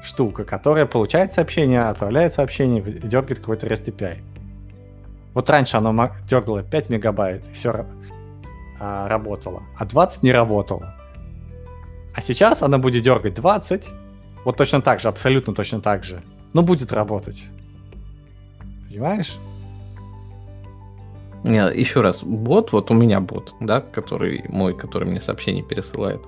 штука, 0.03 0.43
которая 0.43 0.85
получает 0.85 1.31
сообщение, 1.31 1.81
отправляет 1.81 2.33
сообщение, 2.33 2.81
дергает 2.81 3.39
какой-то 3.39 3.67
REST 3.67 3.95
API. 3.95 4.17
Вот 5.33 5.49
раньше 5.49 5.77
оно 5.77 6.09
дергало 6.27 6.63
5 6.63 6.89
мегабайт, 6.89 7.47
и 7.49 7.53
все 7.53 7.85
работало, 8.79 9.63
а 9.77 9.85
20 9.85 10.23
не 10.23 10.31
работало. 10.31 10.95
А 12.15 12.21
сейчас 12.21 12.63
она 12.63 12.77
будет 12.77 13.03
дергать 13.03 13.35
20, 13.35 13.89
вот 14.45 14.57
точно 14.57 14.81
так 14.81 14.99
же, 14.99 15.07
абсолютно 15.07 15.53
точно 15.53 15.81
так 15.81 16.03
же, 16.03 16.23
но 16.53 16.63
будет 16.63 16.91
работать. 16.91 17.43
Понимаешь? 18.87 19.37
Не, 21.43 21.59
еще 21.79 22.01
раз, 22.01 22.23
бот, 22.23 22.71
вот 22.71 22.89
у 22.89 22.93
меня 22.93 23.19
бот, 23.19 23.53
да, 23.59 23.81
который 23.81 24.43
мой, 24.49 24.75
который 24.75 25.07
мне 25.07 25.21
сообщение 25.21 25.63
пересылает, 25.63 26.21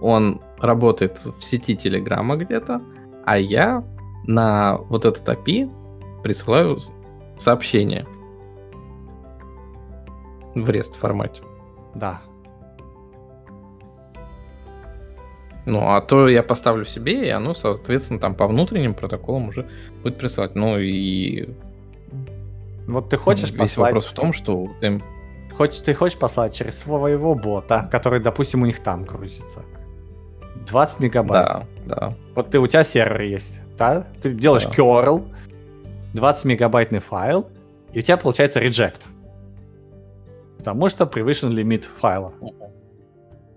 он 0.00 0.40
работает 0.58 1.24
в 1.24 1.42
сети 1.42 1.74
Телеграма 1.74 2.36
где-то, 2.36 2.80
а 3.24 3.38
я 3.38 3.84
на 4.26 4.76
вот 4.76 5.04
этот 5.04 5.28
API 5.28 5.70
присылаю 6.22 6.78
сообщение 7.36 8.06
в 10.54 10.68
REST 10.70 10.96
формате. 10.98 11.42
Да. 11.94 12.20
Ну, 15.66 15.80
а 15.88 16.00
то 16.02 16.28
я 16.28 16.42
поставлю 16.42 16.84
себе, 16.84 17.26
и 17.26 17.30
оно, 17.30 17.54
соответственно, 17.54 18.20
там 18.20 18.34
по 18.34 18.46
внутренним 18.46 18.94
протоколам 18.94 19.48
уже 19.48 19.66
будет 20.02 20.18
присылать. 20.18 20.54
Ну 20.54 20.78
и 20.78 21.48
Вот 22.86 23.08
ты 23.08 23.16
хочешь 23.16 23.50
весь 23.50 23.58
послать... 23.58 23.94
вопрос 23.94 24.04
в 24.04 24.12
том, 24.12 24.32
что 24.32 24.68
им- 24.82 25.02
Хочешь, 25.56 25.80
ты 25.80 25.94
хочешь 25.94 26.18
послать 26.18 26.54
через 26.54 26.78
своего 26.78 27.34
бота, 27.34 27.88
который, 27.90 28.20
допустим, 28.20 28.62
у 28.62 28.66
них 28.66 28.80
там 28.82 29.04
грузится. 29.04 29.62
20 30.66 31.00
мегабайт. 31.00 31.44
Да, 31.46 31.66
да. 31.86 32.14
Вот 32.34 32.50
ты, 32.50 32.58
у 32.58 32.66
тебя 32.66 32.84
сервер 32.84 33.22
есть, 33.22 33.60
да? 33.78 34.06
Ты 34.22 34.32
делаешь 34.32 34.64
Да. 34.64 34.70
curl, 34.70 35.28
20 36.14 36.44
мегабайтный 36.44 37.00
файл, 37.00 37.48
и 37.92 37.98
у 37.98 38.02
тебя 38.02 38.16
получается 38.16 38.60
reject. 38.60 39.02
Потому 40.58 40.88
что 40.88 41.06
превышен 41.06 41.50
лимит 41.50 41.84
файла. 41.84 42.32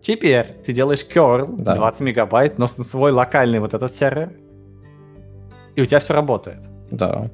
Теперь 0.01 0.55
ты 0.66 0.74
делаешь 0.74 1.05
curl, 1.10 1.55
Да. 1.58 1.76
20 1.76 2.01
мегабайт, 2.01 2.58
но 2.58 2.68
на 2.78 2.84
свой 2.84 3.12
локальный 3.12 3.60
вот 3.60 3.74
этот 3.74 3.93
сервер, 3.93 4.34
и 5.76 5.82
у 5.82 5.86
тебя 5.86 5.99
все 5.99 6.14
работает. 6.14 6.68
Да. 6.91 7.30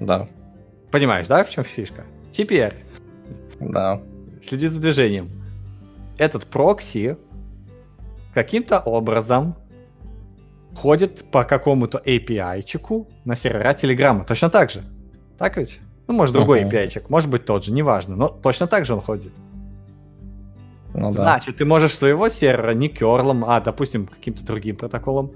Да, 0.00 0.28
Понимаешь, 0.90 1.26
да, 1.26 1.44
в 1.44 1.50
чем 1.50 1.64
фишка? 1.64 2.04
Теперь 2.30 2.74
да. 3.60 4.00
следи 4.42 4.66
за 4.68 4.80
движением. 4.80 5.30
Этот 6.18 6.46
прокси 6.46 7.16
каким-то 8.42 8.78
образом 8.78 9.56
ходит 10.76 11.24
по 11.32 11.42
какому-то 11.42 12.00
API-чику 12.06 13.08
на 13.24 13.34
сервера 13.34 13.72
Телеграма. 13.72 14.24
Точно 14.24 14.48
так 14.48 14.70
же. 14.70 14.82
Так 15.38 15.56
ведь? 15.56 15.80
Ну, 16.06 16.14
может, 16.14 16.36
другой 16.36 16.60
Ага. 16.60 16.68
API-чик, 16.68 17.06
может 17.08 17.28
быть, 17.28 17.44
тот 17.44 17.64
же, 17.64 17.72
неважно, 17.72 18.14
но 18.14 18.28
точно 18.28 18.68
так 18.68 18.84
же 18.84 18.94
он 18.94 19.00
ходит. 19.00 19.32
Ну 20.94 21.10
да. 21.10 21.12
Значит, 21.12 21.56
ты 21.56 21.64
можешь 21.64 21.96
своего 21.96 22.28
сервера 22.28 22.74
не 22.74 22.88
керлом, 22.88 23.44
а, 23.44 23.60
допустим, 23.60 24.06
каким-то 24.06 24.44
другим 24.44 24.76
протоколом, 24.76 25.32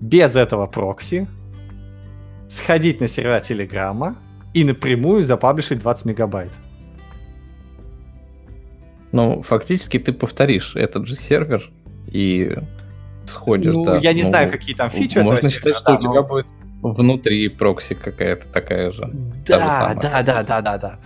без 0.00 0.34
этого 0.34 0.66
прокси 0.66 1.28
сходить 2.48 3.00
на 3.00 3.06
сервера 3.06 3.38
Телеграма 3.38 4.16
и 4.52 4.64
напрямую 4.64 5.22
запаблишить 5.22 5.78
20 5.78 6.06
мегабайт. 6.06 6.50
Ну, 9.12 9.42
фактически 9.42 10.00
ты 10.00 10.12
повторишь 10.12 10.74
этот 10.74 11.06
же 11.06 11.14
сервер 11.14 11.70
и 12.06 12.56
сходишь, 13.26 13.74
Ну, 13.74 13.84
да. 13.84 13.96
я 13.98 14.12
не 14.12 14.22
Ну, 14.22 14.28
знаю, 14.30 14.50
какие 14.50 14.74
там 14.74 14.90
фичи 14.90 15.18
Можно 15.18 15.50
считать, 15.50 15.76
что 15.76 15.92
да, 15.92 15.94
у 15.94 16.00
тебя 16.00 16.10
но- 16.10 16.22
будет 16.24 16.46
внутри 16.82 17.48
прокси 17.48 17.94
какая-то 17.94 18.48
такая 18.48 18.90
же. 18.92 19.08
Да, 19.46 19.94
да, 19.94 20.22
да, 20.22 20.42
да, 20.42 20.60
да, 20.62 20.78
да. 20.78 20.98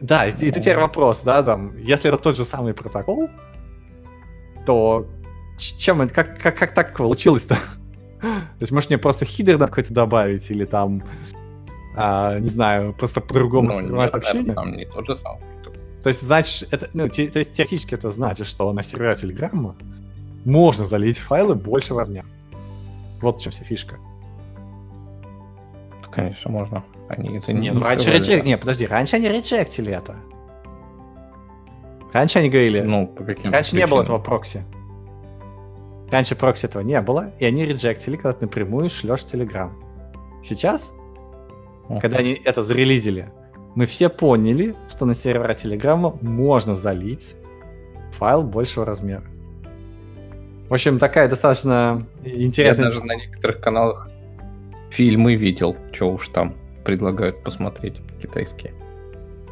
Да, 0.00 0.26
и, 0.26 0.30
и 0.32 0.50
теперь 0.52 0.76
вопрос, 0.76 1.22
да, 1.24 1.42
там, 1.42 1.76
если 1.78 2.08
это 2.08 2.18
тот 2.18 2.36
же 2.36 2.44
самый 2.44 2.74
протокол, 2.74 3.28
то 4.66 5.06
чем 5.58 6.02
это, 6.02 6.12
как, 6.14 6.38
как, 6.40 6.56
как 6.58 6.74
так 6.74 6.96
получилось-то? 6.96 7.54
То 8.20 8.60
есть, 8.60 8.72
может, 8.72 8.90
мне 8.90 8.98
просто 8.98 9.24
хидер 9.24 9.58
надо 9.58 9.70
какой-то 9.70 9.92
добавить, 9.94 10.50
или 10.50 10.64
там, 10.64 11.02
а, 11.96 12.38
не 12.38 12.48
знаю, 12.48 12.92
просто 12.94 13.20
по-другому 13.20 13.68
Ну, 13.68 13.74
сформировать 13.74 14.12
сообщение? 14.12 14.54
там 14.54 14.72
не 14.76 14.86
тот 14.86 15.06
же 15.06 15.16
самый. 15.16 15.40
То 16.02 16.08
есть, 16.08 16.22
значит, 16.22 16.68
это, 16.70 16.88
ну, 16.92 17.08
те- 17.08 17.28
то 17.28 17.38
есть, 17.38 17.52
теоретически 17.54 17.94
это 17.94 18.10
значит, 18.10 18.46
что 18.46 18.70
на 18.72 18.82
сервера 18.82 19.14
Телеграма 19.14 19.74
можно 20.44 20.84
залить 20.84 21.18
файлы 21.18 21.54
большего 21.54 22.00
размера. 22.00 22.26
Вот 23.20 23.38
в 23.38 23.42
чем 23.42 23.52
вся 23.52 23.64
фишка. 23.64 23.96
Конечно, 26.10 26.50
можно. 26.50 26.84
Они 27.08 27.36
это 27.38 27.52
Не, 27.52 27.72
ну 27.72 27.80
раньше 27.82 28.10
реджек... 28.10 28.44
Не, 28.44 28.56
подожди, 28.56 28.86
раньше 28.86 29.16
они 29.16 29.28
реджектили 29.28 29.92
это. 29.92 30.16
Раньше 32.12 32.38
они 32.38 32.48
говорили... 32.48 32.80
Ну, 32.80 33.08
по 33.08 33.24
каким 33.24 33.50
раньше 33.50 33.74
не 33.74 33.86
было 33.86 34.02
этого 34.02 34.18
прокси. 34.18 34.62
Раньше 36.10 36.36
прокси 36.36 36.66
этого 36.66 36.82
не 36.82 37.00
было, 37.00 37.32
и 37.40 37.44
они 37.44 37.66
реджектили, 37.66 38.16
когда 38.16 38.32
ты 38.32 38.46
напрямую 38.46 38.88
шлешь 38.88 39.22
в 39.22 39.34
Telegram. 39.34 39.70
Сейчас, 40.42 40.94
когда 42.00 42.18
они 42.18 42.40
это 42.44 42.62
зарелизили, 42.62 43.30
мы 43.74 43.86
все 43.86 44.08
поняли, 44.08 44.76
что 44.88 45.06
на 45.06 45.14
сервера 45.14 45.54
Телеграма 45.54 46.16
можно 46.20 46.76
залить 46.76 47.34
файл 48.12 48.44
большего 48.44 48.86
размера. 48.86 49.24
В 50.68 50.72
общем, 50.74 50.98
такая 50.98 51.28
достаточно 51.28 52.06
Я 52.24 52.46
интересная... 52.46 52.86
даже 52.86 53.04
на 53.04 53.14
некоторых 53.16 53.60
каналах 53.60 54.08
фильмы 54.90 55.34
видел, 55.34 55.76
что 55.92 56.12
уж 56.12 56.28
там 56.28 56.54
предлагают 56.84 57.42
посмотреть 57.42 58.00
китайские. 58.20 58.72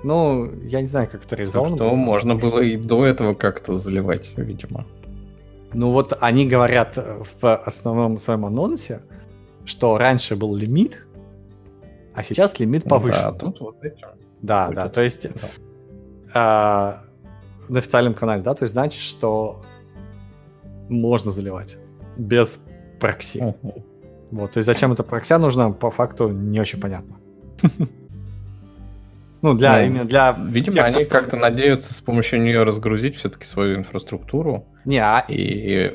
Ну, 0.04 0.50
я 0.64 0.80
не 0.80 0.86
знаю, 0.86 1.08
как 1.10 1.24
это 1.24 1.36
реализовано. 1.36 1.76
что 1.76 1.90
было. 1.90 1.96
можно 1.96 2.34
было 2.34 2.60
и 2.60 2.76
до 2.76 3.04
этого 3.06 3.34
как-то 3.34 3.74
заливать, 3.74 4.30
видимо. 4.36 4.86
Ну 5.74 5.90
вот 5.90 6.16
они 6.20 6.46
говорят 6.46 6.98
э, 6.98 7.22
в 7.40 7.54
основном 7.56 8.18
своем 8.18 8.44
анонсе, 8.44 9.00
что 9.64 9.96
раньше 9.98 10.36
был 10.36 10.54
лимит, 10.54 11.04
а 12.14 12.22
сейчас 12.22 12.58
лимит 12.58 12.84
повышен. 12.84 13.22
Да, 13.22 13.32
тут 13.32 13.60
вот 13.60 13.82
этим. 13.84 14.08
Да, 14.42 14.66
будет. 14.66 14.76
да, 14.76 14.88
то 14.88 15.00
есть 15.00 15.28
Да. 15.34 15.48
а, 16.34 16.98
на 17.68 17.78
официальном 17.78 18.14
канале, 18.14 18.42
да, 18.42 18.54
то 18.54 18.64
есть 18.64 18.74
значит, 18.74 19.00
что 19.00 19.62
можно 20.92 21.30
заливать 21.30 21.76
без 22.16 22.58
прокси. 23.00 23.54
Вот, 24.30 24.52
то 24.52 24.58
есть 24.58 24.66
зачем 24.66 24.92
эта 24.92 25.02
прокси 25.02 25.34
нужна, 25.38 25.70
по 25.70 25.90
факту 25.90 26.28
не 26.28 26.60
очень 26.60 26.80
понятно. 26.80 27.16
Ну, 29.42 29.54
для 29.54 29.78
Ну, 29.80 29.86
именно 29.86 30.04
для 30.04 30.36
Видимо, 30.38 30.72
тех, 30.72 30.84
они 30.84 31.04
как-то 31.04 31.36
надеются 31.36 31.92
с 31.92 32.00
помощью 32.00 32.40
нее 32.40 32.62
разгрузить 32.62 33.16
все-таки 33.16 33.44
свою 33.44 33.76
инфраструктуру. 33.76 34.66
Не, 34.84 34.98
а 34.98 35.24
И 35.28 35.90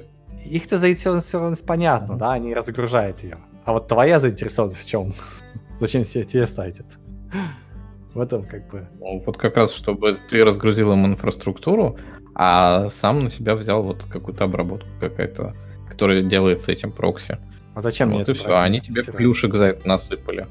их-то 0.46 0.80
заинтересованность 0.80 1.66
понятно, 1.66 2.10
Мгм. 2.10 2.18
да, 2.18 2.34
они 2.34 2.54
разгружают 2.54 3.24
ее. 3.24 3.38
А 3.66 3.72
вот 3.74 3.88
твоя 3.88 4.20
заинтересованность 4.20 4.82
в 4.82 4.88
чем? 4.88 5.14
Зачем 5.80 6.04
все 6.04 6.24
тебе 6.26 6.44
это? 6.44 6.84
В 8.14 8.20
этом 8.20 8.46
как 8.46 8.68
бы... 8.70 8.88
ну, 9.00 9.22
вот 9.26 9.38
как 9.38 9.56
раз, 9.58 9.72
чтобы 9.74 10.18
ты 10.30 10.44
разгрузил 10.44 10.92
им 10.94 11.06
инфраструктуру, 11.06 11.98
а 12.40 12.90
сам 12.92 13.24
на 13.24 13.32
себя 13.32 13.56
взял 13.56 13.82
вот 13.82 14.04
какую-то 14.04 14.44
обработку 14.44 14.88
какая-то, 15.00 15.56
которая 15.90 16.22
делается 16.22 16.72
этим 16.72 16.92
прокси. 16.92 17.40
А 17.74 17.82
зачем 17.82 18.10
мне 18.10 18.20
вот 18.20 18.30
и 18.30 18.32
это 18.34 18.40
все. 18.40 18.52
А 18.52 18.64
они 18.64 18.80
тебе 18.80 18.94
тестировать? 18.94 19.18
плюшек 19.18 19.56
за 19.56 19.66
это 19.66 19.88
насыпали. 19.88 20.46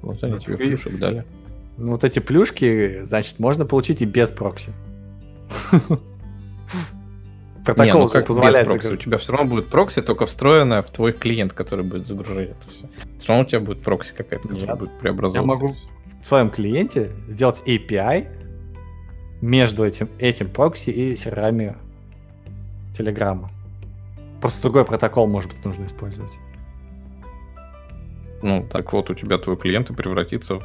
Вот 0.00 0.22
они 0.22 0.34
Ну, 0.34 0.38
тебе 0.38 0.54
и- 0.54 0.68
плюшек 0.68 0.96
дали. 0.96 1.24
Ну, 1.76 1.90
вот 1.90 2.04
эти 2.04 2.20
плюшки, 2.20 3.02
значит, 3.02 3.40
можно 3.40 3.64
получить 3.66 4.00
и 4.00 4.04
без 4.04 4.30
прокси. 4.30 4.70
Протокол 7.64 7.84
Не, 7.84 7.92
ну 7.92 8.08
как 8.08 8.26
позволяет 8.26 8.68
без 8.68 8.72
прокси? 8.74 8.92
У 8.92 8.96
тебя 8.96 9.18
все 9.18 9.32
равно 9.32 9.50
будет 9.50 9.70
прокси, 9.70 10.02
только 10.02 10.24
встроенная 10.24 10.82
в 10.82 10.90
твой 10.90 11.12
клиент, 11.12 11.52
который 11.52 11.84
будет 11.84 12.06
загружать 12.06 12.50
это 12.50 12.70
все. 12.70 12.88
Все 13.18 13.28
равно 13.28 13.42
у 13.44 13.46
тебя 13.48 13.58
будет 13.58 13.82
прокси 13.82 14.12
какая-то, 14.16 14.46
которая 14.46 14.76
будет 14.76 14.96
преобразовывать. 15.00 15.34
Я 15.34 15.42
могу 15.42 15.74
в 16.22 16.26
своем 16.26 16.50
клиенте 16.50 17.10
сделать 17.28 17.60
API 17.66 18.37
между 19.40 19.84
этим, 19.84 20.08
этим 20.18 20.48
прокси 20.48 20.90
и 20.90 21.16
серверами 21.16 21.76
Телеграма. 22.96 23.50
Просто 24.40 24.62
другой 24.62 24.84
протокол, 24.84 25.26
может 25.26 25.52
быть, 25.52 25.64
нужно 25.64 25.86
использовать. 25.86 26.38
Ну, 28.42 28.66
так 28.70 28.92
вот, 28.92 29.10
у 29.10 29.14
тебя 29.14 29.38
твой 29.38 29.56
клиент 29.56 29.90
и 29.90 29.94
превратится 29.94 30.56
в 30.58 30.64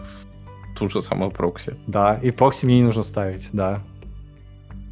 ту 0.76 0.89
же 0.89 1.01
самую 1.01 1.32
прокси. 1.32 1.76
Да, 1.88 2.19
и 2.21 2.32
прокси 2.32 2.65
мне 2.65 2.78
не 2.78 2.84
нужно 2.84 3.03
ставить, 3.03 3.49
да. 3.51 3.82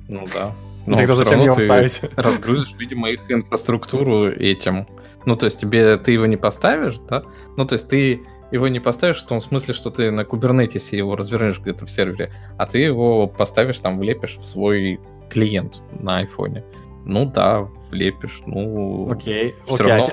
Ну 0.07 0.27
да. 0.33 0.53
Ну, 0.87 0.97
тогда 0.97 1.13
всё 1.13 1.23
зачем 1.23 1.41
его 1.41 1.53
ставить? 1.53 2.01
Разгрузишь, 2.15 2.73
видимо, 2.77 3.09
их 3.11 3.19
инфраструктуру 3.29 4.29
этим. 4.29 4.87
Ну, 5.25 5.35
то 5.35 5.45
есть 5.45 5.59
тебе 5.59 5.97
ты 5.97 6.11
его 6.13 6.25
не 6.25 6.37
поставишь, 6.37 6.97
да? 7.07 7.23
Ну, 7.55 7.65
то 7.65 7.73
есть 7.73 7.87
ты 7.87 8.21
его 8.51 8.67
не 8.67 8.79
поставишь 8.79 9.21
в 9.23 9.27
том 9.27 9.41
смысле, 9.41 9.73
что 9.73 9.89
ты 9.89 10.11
на 10.11 10.25
кубернетисе 10.25 10.97
его 10.97 11.15
развернешь 11.15 11.59
где-то 11.59 11.85
в 11.85 11.91
сервере, 11.91 12.31
а 12.57 12.65
ты 12.65 12.79
его 12.79 13.27
поставишь 13.27 13.79
там, 13.79 13.99
влепишь 13.99 14.37
в 14.37 14.43
свой 14.45 14.99
клиент 15.29 15.81
на 15.99 16.17
айфоне. 16.19 16.63
Ну 17.03 17.25
да, 17.25 17.67
влепишь, 17.89 18.41
ну... 18.45 19.09
Окей, 19.11 19.55
Все 19.65 19.73
окей, 19.75 19.87
равно 19.87 20.05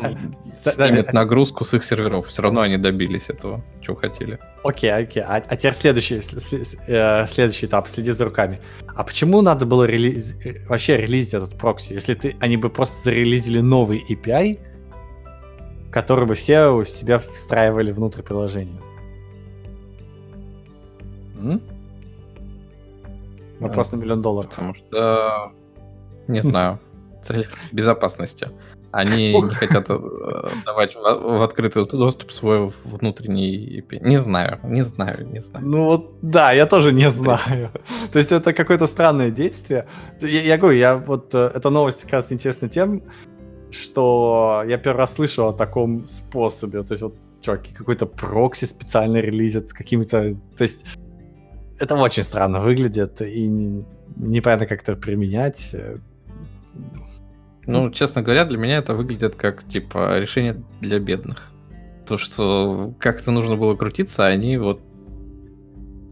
а 0.64 0.70
снимет 0.70 1.11
а- 1.11 1.12
нагрузку 1.12 1.64
с 1.64 1.74
их 1.74 1.84
серверов. 1.84 2.28
Все 2.28 2.43
равно 2.43 2.62
они 2.62 2.76
добились 2.76 3.24
этого, 3.28 3.62
чего 3.82 3.97
хотели. 3.97 4.39
Окей, 4.64 4.91
окей. 4.91 5.22
А, 5.22 5.36
а 5.36 5.57
теперь 5.57 5.74
следующий, 5.74 6.20
э, 6.86 7.26
следующий 7.26 7.66
этап. 7.66 7.89
Следи 7.89 8.11
за 8.11 8.24
руками. 8.24 8.61
А 8.97 9.05
почему 9.05 9.43
надо 9.43 9.66
было 9.66 9.84
релиз- 9.84 10.36
э, 10.45 10.66
вообще 10.66 10.97
релизить 10.97 11.34
этот 11.34 11.59
прокси? 11.59 11.93
Если 11.93 12.14
ты, 12.14 12.36
они 12.41 12.57
бы 12.57 12.70
просто 12.70 13.05
зарелизили 13.05 13.61
новый 13.61 14.03
API, 14.09 14.59
который 15.91 16.26
бы 16.26 16.34
все 16.34 16.68
у 16.68 16.84
себя 16.84 17.18
встраивали 17.18 17.93
внутрь 17.93 18.22
приложения. 18.22 18.80
М? 21.39 21.62
Вопрос 23.61 23.93
на 23.93 23.97
миллион 23.97 24.22
долларов. 24.22 24.51
Потому 24.51 24.74
что, 24.74 25.53
не 26.28 26.43
знаю, 26.43 26.78
цель 27.22 27.49
безопасности. 27.72 28.49
Они 28.91 29.34
не 29.34 29.55
хотят 29.55 29.91
э, 29.91 29.99
давать 30.64 30.95
в 30.95 31.01
в 31.01 31.43
открытый 31.43 31.86
доступ 31.86 32.32
свой 32.32 32.72
внутренний 32.84 33.80
IP. 33.80 33.99
Не 34.01 34.16
знаю, 34.16 34.61
не 34.64 34.82
знаю, 34.82 35.26
не 35.26 35.41
знаю. 35.41 35.66
Ну 35.66 35.84
вот, 35.84 36.12
да, 36.22 36.53
я 36.53 36.64
тоже 36.64 36.93
не 36.93 37.11
знаю. 37.11 37.70
То 38.12 38.18
есть 38.18 38.32
это 38.32 38.55
какое-то 38.55 38.86
странное 38.86 39.30
действие. 39.30 39.86
Я, 40.22 40.43
я 40.43 40.57
говорю, 40.57 40.78
я 40.78 40.97
вот 40.97 41.34
э, 41.34 41.51
эта 41.55 41.68
новость 41.68 42.05
как 42.05 42.12
раз 42.12 42.32
интересна 42.32 42.70
тем, 42.70 43.03
что 43.71 44.62
я 44.66 44.79
первый 44.79 44.99
раз 44.99 45.14
слышу 45.14 45.47
о 45.47 45.53
таком 45.53 46.05
способе. 46.07 46.83
То 46.83 46.93
есть 46.93 47.03
вот 47.03 47.14
чуваки 47.41 47.73
какой-то 47.75 48.07
прокси 48.07 48.64
специально 48.64 49.19
релизят 49.19 49.69
с 49.69 49.73
какими-то... 49.73 50.37
То 50.57 50.64
есть 50.64 50.85
это 51.79 51.95
очень 51.95 52.23
странно 52.23 52.61
выглядит 52.61 53.23
и 53.23 53.47
не- 53.47 53.85
непонятно, 54.16 54.66
как 54.66 54.83
это 54.83 54.97
применять. 54.97 55.75
Ну, 57.66 57.91
честно 57.91 58.23
говоря, 58.23 58.45
для 58.45 58.57
меня 58.57 58.79
это 58.79 58.95
выглядит 58.95 59.35
как, 59.35 59.62
типа, 59.62 60.19
решение 60.19 60.62
для 60.81 60.99
бедных. 60.99 61.53
То, 62.07 62.16
что 62.16 62.95
как-то 62.99 63.31
нужно 63.31 63.57
было 63.57 63.77
крутиться, 63.77 64.25
а 64.25 64.29
они 64.29 64.57
вот 64.57 64.81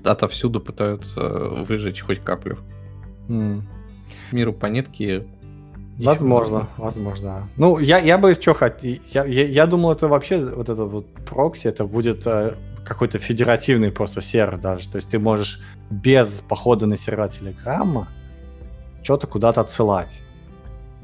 отовсюду 0.05 0.61
пытаются 0.61 1.23
выжечь 1.67 2.03
хоть 2.03 2.21
каплю. 2.21 2.59
м. 3.29 3.67
Миру 4.31 4.53
по 4.53 4.67
нитке. 4.67 5.27
Возможно, 5.99 6.69
возможно. 6.77 7.49
Ну, 7.57 7.79
я, 7.79 7.99
я 7.99 8.19
бы 8.19 8.35
что 8.35 8.55
хотел. 8.55 8.99
Я, 9.13 9.25
я, 9.25 9.45
я 9.45 9.67
думал, 9.67 9.93
это 9.93 10.09
вообще 10.09 10.39
вот 10.39 10.69
этот 10.69 10.91
вот 10.91 11.07
прокси, 11.25 11.69
это 11.69 11.85
будет 11.85 12.27
э, 12.27 12.55
какой-то 12.85 13.19
федеративный 13.19 13.91
просто 13.91 14.21
сервер 14.21 14.59
даже. 14.59 14.89
То 14.89 14.97
есть 14.97 15.09
ты 15.09 15.19
можешь 15.19 15.61
без 15.91 16.43
похода 16.47 16.87
на 16.87 16.97
сервера 16.97 17.29
Телеграма 17.29 18.09
что-то 19.03 19.27
куда-то 19.27 19.61
отсылать. 19.63 20.21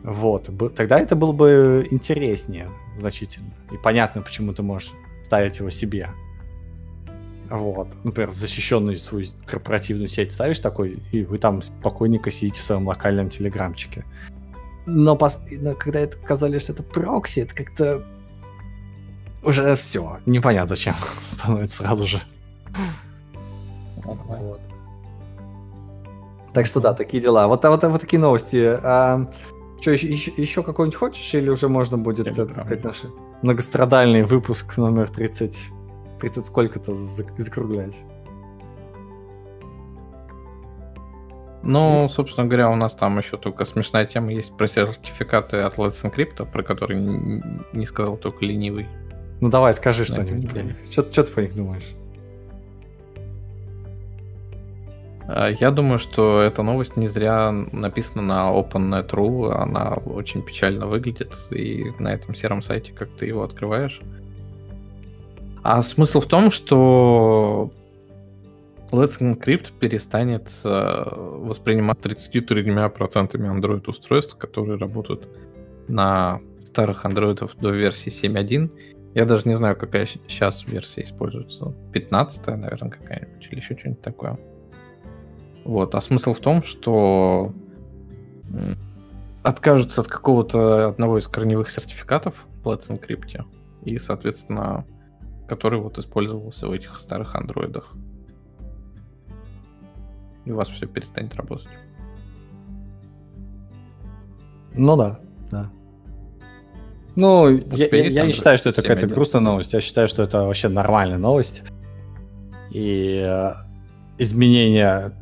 Вот. 0.02 0.50
Тогда 0.74 0.98
это 0.98 1.16
было 1.16 1.32
бы 1.32 1.86
интереснее 1.90 2.68
значительно. 2.96 3.52
И 3.72 3.76
понятно, 3.82 4.20
почему 4.22 4.52
ты 4.52 4.62
можешь 4.62 4.92
ставить 5.22 5.58
его 5.58 5.70
себе. 5.70 6.08
Вот. 7.48 7.88
Например, 8.02 8.30
в 8.30 8.34
защищенную 8.34 8.98
свою 8.98 9.26
корпоративную 9.46 10.08
сеть 10.08 10.32
ставишь 10.32 10.58
такой, 10.58 10.98
и 11.12 11.24
вы 11.24 11.38
там 11.38 11.62
спокойненько 11.62 12.30
сидите 12.30 12.60
в 12.60 12.64
своем 12.64 12.86
локальном 12.86 13.30
телеграмчике. 13.30 14.04
Но, 14.86 15.14
пос- 15.16 15.40
но 15.60 15.74
когда 15.74 16.00
это 16.00 16.16
сказали, 16.18 16.58
что 16.58 16.72
это 16.72 16.82
прокси, 16.82 17.40
это 17.40 17.54
как-то 17.54 18.04
уже 19.44 19.76
все. 19.76 20.18
Непонятно 20.26 20.68
зачем 20.68 20.94
становится 21.30 21.78
сразу 21.78 22.06
же. 22.06 22.22
Вот. 24.04 24.60
Так 26.52 26.66
что 26.66 26.80
да, 26.80 26.92
такие 26.92 27.22
дела. 27.22 27.46
Вот, 27.48 27.64
а 27.64 27.70
вот, 27.70 27.82
вот 27.82 28.00
такие 28.00 28.20
новости. 28.20 28.76
что, 29.80 29.90
еще, 29.90 30.08
еще, 30.36 30.62
какой-нибудь 30.62 30.98
хочешь, 30.98 31.34
или 31.34 31.48
уже 31.48 31.68
можно 31.68 31.96
будет, 31.96 32.26
Я 32.26 32.34
так 32.34 32.48
бы 32.48 32.52
сказать, 32.52 32.84
наш 32.84 33.02
многострадальный 33.42 34.22
выпуск 34.24 34.76
номер 34.76 35.08
30, 35.10 35.58
30 36.20 36.44
сколько-то 36.44 36.92
зак- 36.92 37.38
закруглять? 37.38 38.00
Ну, 41.62 42.08
собственно 42.08 42.46
говоря, 42.46 42.70
у 42.70 42.74
нас 42.74 42.94
там 42.94 43.18
еще 43.18 43.36
только 43.36 43.64
смешная 43.64 44.04
тема 44.04 44.32
есть 44.32 44.56
про 44.56 44.66
сертификаты 44.66 45.58
от 45.58 45.76
Let's 45.76 46.02
Encrypt, 46.02 46.44
про 46.50 46.62
которые 46.62 47.00
не 47.72 47.84
сказал 47.86 48.16
только 48.16 48.44
ленивый. 48.44 48.88
Ну 49.40 49.48
давай, 49.48 49.72
скажи 49.74 50.04
что-нибудь. 50.04 50.50
Что 50.90 51.02
ты 51.02 51.32
по 51.32 51.40
них 51.40 51.54
думаешь? 51.54 51.94
А, 55.28 55.48
Я 55.50 55.70
думаю, 55.70 55.98
что 55.98 56.40
эта 56.40 56.62
новость 56.62 56.96
не 56.96 57.08
зря 57.08 57.52
написана 57.52 58.22
на 58.22 58.52
OpenNet.ru, 58.52 59.52
она 59.52 59.94
очень 59.94 60.42
печально 60.42 60.86
выглядит, 60.86 61.38
и 61.50 61.92
на 61.98 62.12
этом 62.12 62.34
сером 62.34 62.62
сайте, 62.62 62.92
как 62.92 63.08
ты 63.10 63.26
его 63.26 63.42
открываешь. 63.42 64.00
А 65.62 65.80
смысл 65.82 66.20
в 66.20 66.26
том, 66.26 66.50
что 66.50 67.70
Let's 68.92 69.18
Encrypt 69.20 69.72
перестанет 69.78 70.50
э, 70.64 71.04
воспринимать 71.16 71.98
33% 71.98 73.32
Android 73.32 73.84
устройств, 73.86 74.36
которые 74.36 74.76
работают 74.76 75.28
на 75.88 76.40
старых 76.58 77.06
андроидов 77.06 77.56
до 77.56 77.70
версии 77.70 78.12
7.1. 78.12 78.70
Я 79.14 79.24
даже 79.24 79.48
не 79.48 79.54
знаю, 79.54 79.76
какая 79.76 80.06
сейчас 80.06 80.66
версия 80.66 81.02
используется. 81.02 81.74
15 81.92 82.46
наверное, 82.48 82.90
какая-нибудь, 82.90 83.48
или 83.50 83.60
еще 83.60 83.78
что-нибудь 83.78 84.02
такое. 84.02 84.38
Вот. 85.64 85.94
А 85.94 86.00
смысл 86.02 86.34
в 86.34 86.40
том, 86.40 86.62
что 86.62 87.54
откажутся 89.42 90.02
от 90.02 90.08
какого-то 90.08 90.88
одного 90.88 91.18
из 91.18 91.26
корневых 91.26 91.70
сертификатов 91.70 92.46
в 92.62 92.68
Let's 92.68 92.90
Encrypt, 92.90 93.44
и, 93.84 93.98
соответственно, 93.98 94.84
который 95.48 95.80
вот 95.80 95.98
использовался 95.98 96.68
в 96.68 96.72
этих 96.72 96.98
старых 96.98 97.34
андроидах. 97.34 97.94
И 100.44 100.50
у 100.50 100.56
вас 100.56 100.68
все 100.68 100.86
перестанет 100.86 101.34
работать. 101.34 101.68
Ну 104.74 104.96
да, 104.96 105.20
да. 105.50 105.70
Ну, 107.14 107.50
я, 107.50 107.86
тебя 107.86 107.98
я- 107.98 108.04
есть 108.04 108.16
я 108.16 108.26
не 108.26 108.32
считаю, 108.32 108.56
что 108.58 108.70
это 108.70 108.82
какая-то 108.82 109.06
7.1? 109.06 109.14
грустная 109.14 109.40
новость. 109.42 109.72
Я 109.74 109.80
считаю, 109.80 110.08
что 110.08 110.22
это 110.22 110.44
вообще 110.44 110.68
нормальная 110.68 111.18
новость. 111.18 111.62
И 112.70 113.22
э, 113.22 113.52
изменение 114.18 115.12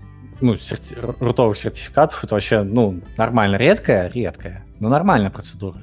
ну, 0.41 0.55
серти- 0.55 0.95
ру- 0.95 1.17
рутовых 1.19 1.57
сертификатов 1.59 2.23
это 2.23 2.35
вообще, 2.35 2.63
ну, 2.63 3.01
нормально. 3.19 3.57
Редкая, 3.57 4.09
редкая, 4.11 4.65
но 4.79 4.89
нормальная 4.89 5.31
процедура. 5.31 5.79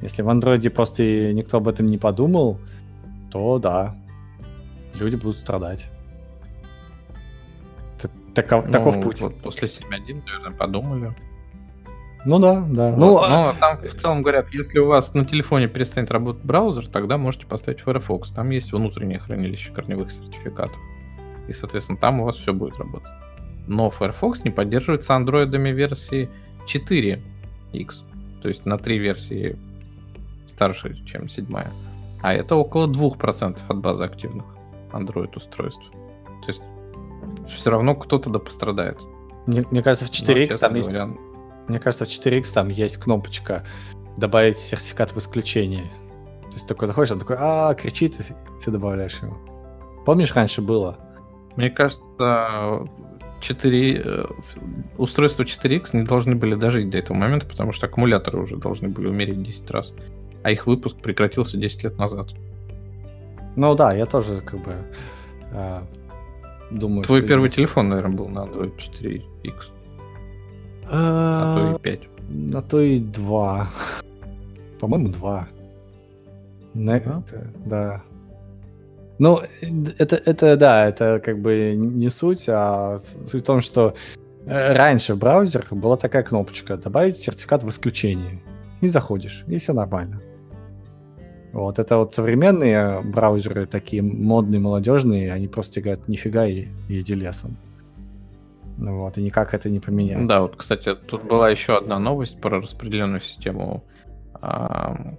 Если 0.00 0.22
в 0.22 0.28
андроиде 0.30 0.70
просто 0.70 1.32
никто 1.32 1.58
об 1.58 1.68
этом 1.68 1.86
не 1.86 1.98
подумал, 1.98 2.58
то 3.30 3.58
да, 3.58 3.94
люди 4.94 5.16
будут 5.16 5.36
страдать. 5.36 5.88
Таков, 8.34 8.70
таков 8.70 8.96
Ну, 8.96 9.02
путь. 9.02 9.20
Вот 9.20 9.40
после 9.42 9.68
7.1, 9.68 10.22
наверное, 10.24 10.52
подумали. 10.52 11.14
Ну 12.24 12.38
да, 12.38 12.64
да. 12.68 12.90
Вот. 12.90 12.98
Ну, 12.98 13.18
а- 13.18 13.28
Но 13.28 13.48
а 13.48 13.54
там 13.54 13.78
в 13.78 13.94
целом 13.94 14.22
говорят, 14.22 14.50
если 14.52 14.78
у 14.78 14.86
вас 14.86 15.12
на 15.14 15.24
телефоне 15.24 15.68
перестанет 15.68 16.10
работать 16.10 16.44
браузер, 16.44 16.86
тогда 16.86 17.18
можете 17.18 17.46
поставить 17.46 17.80
Firefox. 17.80 18.30
Там 18.30 18.50
есть 18.50 18.72
внутреннее 18.72 19.18
хранилище 19.18 19.72
корневых 19.72 20.12
сертификатов. 20.12 20.76
И, 21.48 21.52
соответственно, 21.52 21.98
там 21.98 22.20
у 22.20 22.24
вас 22.24 22.36
все 22.36 22.52
будет 22.52 22.78
работать. 22.78 23.10
Но 23.66 23.90
Firefox 23.90 24.44
не 24.44 24.50
поддерживается 24.50 25.14
андроидами 25.14 25.70
версии 25.70 26.30
4X. 26.66 27.88
То 28.40 28.48
есть 28.48 28.64
на 28.66 28.78
три 28.78 28.98
версии 28.98 29.58
старше, 30.46 31.04
чем 31.04 31.28
седьмая. 31.28 31.70
А 32.22 32.32
это 32.32 32.54
около 32.54 32.86
2% 32.86 33.58
от 33.66 33.78
базы 33.78 34.04
активных 34.04 34.44
Android 34.92 35.36
устройств. 35.36 35.90
То 35.90 36.48
есть 36.48 36.60
все 37.48 37.70
равно 37.70 37.94
кто-то 37.94 38.30
да 38.30 38.38
пострадает. 38.38 39.00
мне, 39.46 39.64
мне 39.70 39.82
кажется, 39.82 40.06
в 40.06 40.08
Но, 40.08 40.34
4X 40.34 40.46
честно 40.48 40.68
там 40.68 40.76
есть 40.76 40.90
Мне 41.68 41.78
кажется, 41.78 42.04
в 42.04 42.08
4X 42.08 42.52
там 42.52 42.68
есть 42.68 42.96
кнопочка 42.98 43.64
добавить 44.16 44.58
сертификат 44.58 45.12
в 45.12 45.18
исключение. 45.18 45.90
То 46.42 46.54
есть 46.54 46.66
такой 46.66 46.86
заходишь, 46.86 47.12
он 47.12 47.18
такой, 47.18 47.36
а, 47.38 47.74
кричит, 47.74 48.20
и 48.20 48.22
ты 48.62 48.70
добавляешь 48.70 49.18
его. 49.22 49.38
Помнишь, 50.04 50.34
раньше 50.34 50.60
было? 50.60 50.98
Мне 51.56 51.70
кажется, 51.70 52.88
4, 53.40 54.02
э, 54.04 54.24
устройства 54.98 55.44
4X 55.44 55.90
не 55.92 56.02
должны 56.04 56.34
были 56.34 56.54
дожить 56.54 56.90
до 56.90 56.98
этого 56.98 57.16
момента, 57.16 57.46
потому 57.46 57.72
что 57.72 57.86
аккумуляторы 57.86 58.38
уже 58.40 58.56
должны 58.56 58.88
были 58.88 59.08
умереть 59.08 59.42
10 59.42 59.70
раз. 59.70 59.92
А 60.42 60.50
их 60.50 60.66
выпуск 60.66 60.96
прекратился 60.96 61.56
10 61.56 61.84
лет 61.84 61.98
назад. 61.98 62.28
Ну 63.56 63.74
да, 63.74 63.92
я 63.92 64.06
тоже 64.06 64.40
как 64.40 64.60
бы 64.62 64.74
а, 65.52 65.84
думаю, 66.72 67.04
Твой 67.04 67.22
первый 67.22 67.44
есть. 67.46 67.56
телефон, 67.56 67.88
наверное, 67.88 68.16
был 68.16 68.28
на 68.28 68.40
Android 68.40 68.72
4X, 68.76 69.52
а 70.90 71.54
то 71.56 71.72
А, 71.72 71.76
и 71.76 71.78
5. 71.78 72.00
На 72.28 72.62
то 72.62 72.80
и 72.80 72.98
два. 72.98 73.70
По-моему, 74.80 75.08
два. 75.08 75.48
На- 76.74 77.00
Да? 77.00 77.22
это- 77.26 77.46
да. 77.66 78.02
Ну, 79.18 79.40
это, 79.98 80.16
это 80.16 80.56
да, 80.56 80.86
это 80.88 81.20
как 81.24 81.40
бы 81.40 81.74
не 81.76 82.08
суть, 82.10 82.48
а 82.48 82.98
суть 83.26 83.42
в 83.42 83.46
том, 83.46 83.60
что 83.60 83.94
э, 84.46 84.72
раньше 84.74 85.14
в 85.14 85.18
браузерах 85.18 85.72
была 85.72 85.96
такая 85.96 86.22
кнопочка 86.24 86.76
«Добавить 86.76 87.16
сертификат 87.16 87.62
в 87.62 87.68
исключение». 87.68 88.40
И 88.80 88.88
заходишь, 88.88 89.44
и 89.46 89.58
все 89.58 89.72
нормально. 89.74 90.20
Вот, 91.52 91.78
это 91.78 91.98
вот 91.98 92.14
современные 92.14 93.02
браузеры, 93.02 93.66
такие 93.66 94.02
модные, 94.02 94.58
молодежные, 94.58 95.32
они 95.32 95.48
просто 95.48 95.82
говорят 95.82 96.08
«нифига» 96.08 96.46
и, 96.46 96.68
иди 96.88 97.14
лесом. 97.14 97.56
Вот, 98.78 99.18
и 99.18 99.22
никак 99.22 99.52
это 99.52 99.68
не 99.68 99.78
поменять. 99.78 100.26
Да, 100.26 100.40
вот, 100.40 100.56
кстати, 100.56 100.94
тут 100.94 101.24
была 101.24 101.50
еще 101.50 101.76
одна 101.76 101.98
новость 101.98 102.40
про 102.40 102.60
распределенную 102.60 103.20
систему 103.20 103.84
а, 104.40 105.14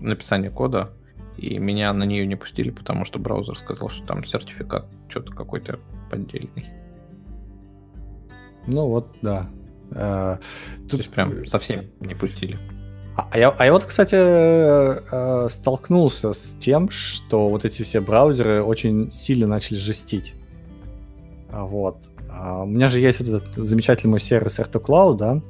написания 0.00 0.50
кода 0.50 0.90
и 1.36 1.58
меня 1.58 1.92
на 1.92 2.04
нее 2.04 2.26
не 2.26 2.36
пустили, 2.36 2.70
потому 2.70 3.04
что 3.04 3.18
браузер 3.18 3.58
сказал, 3.58 3.88
что 3.88 4.06
там 4.06 4.24
сертификат 4.24 4.86
что-то 5.08 5.32
какой-то 5.32 5.80
поддельный. 6.10 6.66
Ну 8.66 8.86
вот, 8.86 9.16
да. 9.20 9.48
А, 9.92 10.38
тут... 10.82 10.90
То 10.90 10.96
есть 10.98 11.10
прям 11.10 11.46
совсем 11.46 11.86
не 12.00 12.14
пустили. 12.14 12.56
А, 13.16 13.28
а 13.30 13.38
я, 13.38 13.50
а 13.50 13.64
я 13.64 13.72
вот, 13.72 13.84
кстати, 13.84 14.16
э, 14.16 15.48
столкнулся 15.48 16.32
с 16.32 16.56
тем, 16.58 16.90
что 16.90 17.48
вот 17.48 17.64
эти 17.64 17.82
все 17.82 18.00
браузеры 18.00 18.62
очень 18.62 19.12
сильно 19.12 19.46
начали 19.46 19.76
жестить. 19.76 20.34
Вот. 21.50 21.98
У 22.28 22.66
меня 22.66 22.88
же 22.88 22.98
есть 22.98 23.20
вот 23.20 23.28
этот 23.28 23.54
замечательный 23.54 24.10
мой 24.10 24.20
сервис 24.20 24.58
R2Cloud, 24.58 25.16
да, 25.16 25.40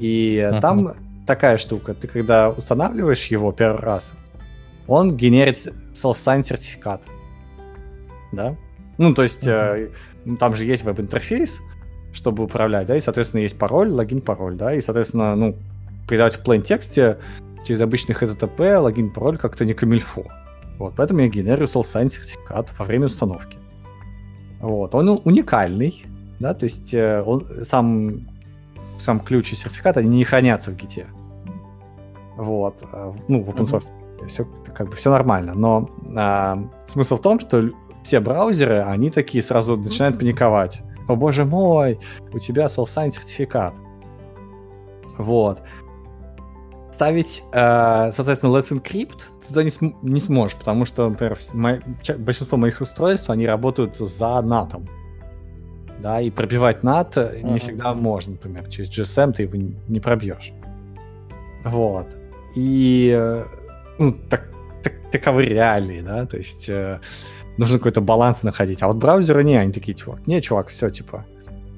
и 0.00 0.36
uh-huh. 0.36 0.60
там 0.60 0.94
такая 1.26 1.58
штука. 1.58 1.94
Ты 1.94 2.08
когда 2.08 2.50
устанавливаешь 2.50 3.26
его 3.26 3.52
первый 3.52 3.80
раз, 3.80 4.14
он 4.88 5.16
генерит 5.16 5.58
self-sign 5.92 6.42
сертификат. 6.42 7.04
Да? 8.32 8.56
Ну, 8.98 9.14
то 9.14 9.22
есть 9.22 9.46
uh-huh. 9.46 9.92
э, 10.26 10.36
там 10.36 10.56
же 10.56 10.64
есть 10.64 10.82
веб-интерфейс, 10.82 11.60
чтобы 12.12 12.44
управлять, 12.44 12.86
да, 12.86 12.96
и, 12.96 13.00
соответственно, 13.00 13.42
есть 13.42 13.58
пароль, 13.58 13.90
логин, 13.90 14.20
пароль, 14.20 14.56
да, 14.56 14.74
и, 14.74 14.80
соответственно, 14.80 15.36
ну, 15.36 15.56
передавать 16.10 16.36
в 16.36 16.42
plain 16.42 16.60
тексте 16.60 17.18
через 17.64 17.80
обычный 17.80 18.14
HTTP 18.14 18.78
логин, 18.78 19.10
пароль 19.10 19.38
как-то 19.38 19.64
не 19.64 19.74
камильфо. 19.74 20.24
Вот, 20.78 20.94
поэтому 20.96 21.20
я 21.20 21.28
генерирую 21.28 21.66
self-sign 21.66 22.10
сертификат 22.10 22.72
во 22.78 22.84
время 22.84 23.06
установки. 23.06 23.58
Вот, 24.60 24.94
он 24.94 25.20
уникальный, 25.24 26.04
да, 26.38 26.52
то 26.52 26.64
есть 26.64 26.92
э, 26.92 27.22
он 27.22 27.44
сам, 27.64 28.28
сам 28.98 29.20
ключ 29.20 29.52
и 29.52 29.56
сертификат, 29.56 29.96
они 29.96 30.18
не 30.18 30.24
хранятся 30.24 30.70
в 30.70 30.76
гите. 30.76 31.06
Вот, 32.36 32.82
э, 32.92 33.12
ну, 33.28 33.42
в 33.42 33.48
open 33.50 33.64
source. 33.64 33.84
Uh-huh 33.88 34.00
все 34.28 34.46
как 34.74 34.88
бы 34.88 34.96
все 34.96 35.10
нормально. 35.10 35.54
Но 35.54 35.90
а, 36.16 36.58
смысл 36.86 37.16
в 37.16 37.22
том, 37.22 37.40
что 37.40 37.70
все 38.02 38.20
браузеры, 38.20 38.80
они 38.80 39.10
такие 39.10 39.42
сразу 39.42 39.76
начинают 39.76 40.18
паниковать. 40.18 40.82
О 41.08 41.16
боже 41.16 41.44
мой, 41.44 41.98
у 42.32 42.38
тебя 42.38 42.66
self-sign 42.66 43.10
сертификат. 43.10 43.74
Вот. 45.18 45.60
Ставить, 47.00 47.42
э, 47.52 48.12
соответственно, 48.12 48.54
Let's 48.54 48.70
Encrypt 48.70 49.22
туда 49.48 49.62
не, 49.62 49.70
см- 49.70 49.96
не 50.02 50.20
сможешь, 50.20 50.54
потому 50.58 50.84
что, 50.84 51.08
например, 51.08 51.38
мои, 51.54 51.78
большинство 52.18 52.58
моих 52.58 52.82
устройств, 52.82 53.30
они 53.30 53.46
работают 53.46 53.96
за 53.96 54.26
NAT. 54.26 54.86
Да, 55.98 56.20
и 56.20 56.30
пробивать 56.30 56.82
NAT 56.82 57.14
uh-huh. 57.14 57.52
не 57.52 57.58
всегда 57.58 57.94
можно, 57.94 58.32
например, 58.32 58.68
через 58.68 58.90
GSM 58.90 59.32
ты 59.32 59.44
его 59.44 59.56
не 59.88 59.98
пробьешь. 59.98 60.52
Вот. 61.64 62.06
И 62.54 63.14
э, 63.16 63.44
ну, 63.98 64.12
так, 64.28 64.50
так, 64.82 64.92
таковы 65.10 65.46
реалии, 65.46 66.02
да, 66.02 66.26
то 66.26 66.36
есть 66.36 66.68
э, 66.68 67.00
нужно 67.56 67.78
какой-то 67.78 68.02
баланс 68.02 68.42
находить. 68.42 68.82
А 68.82 68.88
вот 68.88 68.98
браузеры 68.98 69.42
не, 69.42 69.56
они 69.56 69.72
такие, 69.72 69.96
чувак, 69.96 70.26
не, 70.26 70.42
чувак, 70.42 70.68
все, 70.68 70.90
типа. 70.90 71.24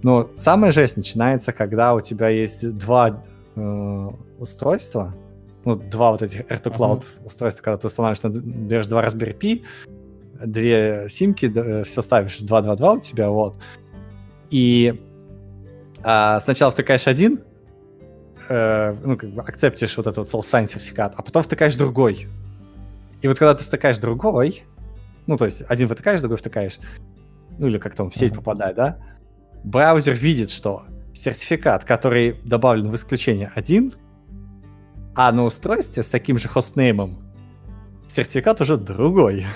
Но 0.03 0.31
самая 0.37 0.73
жесть 0.73 0.97
начинается, 0.97 1.53
когда 1.53 1.95
у 1.95 2.01
тебя 2.01 2.29
есть 2.29 2.77
два 2.77 3.23
э, 3.57 4.11
устройства, 4.39 5.15
ну, 5.65 5.75
два 5.77 6.13
вот 6.13 6.23
этих 6.23 6.41
R2 6.41 6.77
Cloud 6.77 7.01
uh-huh. 7.01 7.27
устройства, 7.27 7.63
когда 7.63 7.79
ты 7.79 7.87
устанавливаешь, 7.87 8.43
берешь 8.43 8.87
два 8.87 9.05
Raspberry 9.05 9.39
Pi, 9.39 9.65
две 10.45 11.07
симки, 11.09 11.51
э, 11.55 11.85
все 11.85 12.03
ставишь 12.03 12.41
2.2.2 12.41 12.97
у 12.97 13.01
тебя, 13.01 13.31
вот. 13.31 13.57
И 14.51 15.01
а, 16.03 16.41
сначала 16.41 16.73
втыкаешь 16.73 17.07
один, 17.07 17.41
э, 18.49 18.97
ну, 19.05 19.17
как 19.17 19.31
бы 19.31 19.43
акцептишь 19.43 19.97
вот 19.97 20.07
этот 20.07 20.33
вот 20.33 20.45
self-sign 20.45 20.69
сертификат, 20.69 21.15
а 21.17 21.23
потом 21.23 21.43
втыкаешь 21.43 21.77
другой. 21.77 22.29
И 23.21 23.29
вот 23.29 23.39
когда 23.39 23.55
ты 23.55 23.63
втыкаешь 23.63 23.99
другой, 23.99 24.65
ну, 25.27 25.37
то 25.37 25.45
есть 25.45 25.63
один 25.69 25.89
втыкаешь, 25.89 26.21
другой 26.21 26.39
втыкаешь, 26.39 26.79
ну, 27.59 27.69
или 27.69 27.79
как 27.79 27.95
там 27.95 28.11
в 28.11 28.17
сеть 28.17 28.33
uh-huh. 28.33 28.37
попадает, 28.37 28.77
да, 28.77 28.99
браузер 29.63 30.15
видит, 30.15 30.51
что 30.51 30.83
сертификат, 31.15 31.85
который 31.85 32.37
добавлен 32.45 32.91
в 32.91 32.95
исключение 32.95 33.51
один, 33.55 33.95
а 35.15 35.31
на 35.33 35.45
устройстве 35.45 36.03
с 36.03 36.09
таким 36.09 36.39
же 36.39 36.49
хостнеймом 36.49 37.19
сертификат 38.09 38.61
уже 38.61 38.77
другой. 38.77 39.47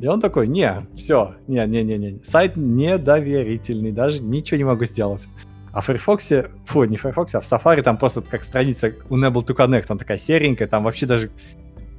И 0.00 0.06
он 0.06 0.20
такой, 0.20 0.48
не, 0.48 0.86
все, 0.96 1.36
не-не-не-не, 1.46 2.22
сайт 2.24 2.56
недоверительный, 2.56 3.92
даже 3.92 4.22
ничего 4.22 4.58
не 4.58 4.64
могу 4.64 4.84
сделать. 4.84 5.26
А 5.72 5.80
в 5.80 5.86
Firefox, 5.86 6.32
фу, 6.66 6.84
не 6.84 6.96
в 6.96 7.02
Firefox, 7.02 7.34
а 7.34 7.40
в 7.40 7.44
Safari 7.44 7.82
там 7.82 7.96
просто 7.96 8.20
как 8.22 8.44
страница 8.44 8.88
Unable 9.08 9.44
to 9.44 9.56
Connect, 9.56 9.86
он 9.88 9.98
такая 9.98 10.18
серенькая, 10.18 10.68
там 10.68 10.84
вообще 10.84 11.06
даже 11.06 11.30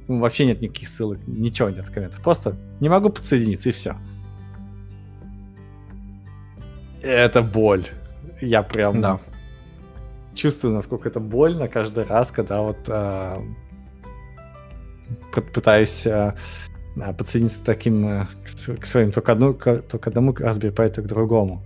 ну, 0.08 0.20
вообще 0.20 0.46
нет 0.46 0.60
никаких 0.60 0.88
ссылок, 0.88 1.18
ничего 1.26 1.68
нет 1.68 1.88
комментов. 1.90 2.22
Просто 2.22 2.56
не 2.80 2.88
могу 2.88 3.10
подсоединиться, 3.10 3.68
и 3.68 3.72
все. 3.72 3.96
Это 7.06 7.40
боль. 7.40 7.86
Я 8.40 8.62
прям 8.64 9.00
да. 9.00 9.20
чувствую, 10.34 10.74
насколько 10.74 11.08
это 11.08 11.20
больно 11.20 11.68
каждый 11.68 12.04
раз, 12.04 12.32
когда 12.32 12.62
вот 12.62 12.78
э, 12.88 13.38
пытаюсь 15.54 16.04
э, 16.04 16.34
подсоединиться 17.16 17.64
таким 17.64 18.06
э, 18.08 18.26
к 18.80 18.86
своим 18.86 19.12
только, 19.12 19.32
одну, 19.32 19.54
к, 19.54 19.82
только 19.82 20.10
одному 20.10 20.32
Raspberry 20.32 20.72
Pi, 20.72 20.90
к 20.90 21.06
другому. 21.06 21.62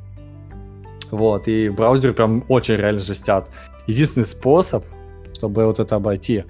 Вот, 1.10 1.48
и 1.48 1.70
браузеры 1.70 2.12
прям 2.12 2.44
очень 2.48 2.76
реально 2.76 3.00
жестят. 3.00 3.48
Единственный 3.86 4.26
способ, 4.26 4.84
чтобы 5.32 5.64
вот 5.64 5.80
это 5.80 5.96
обойти, 5.96 6.44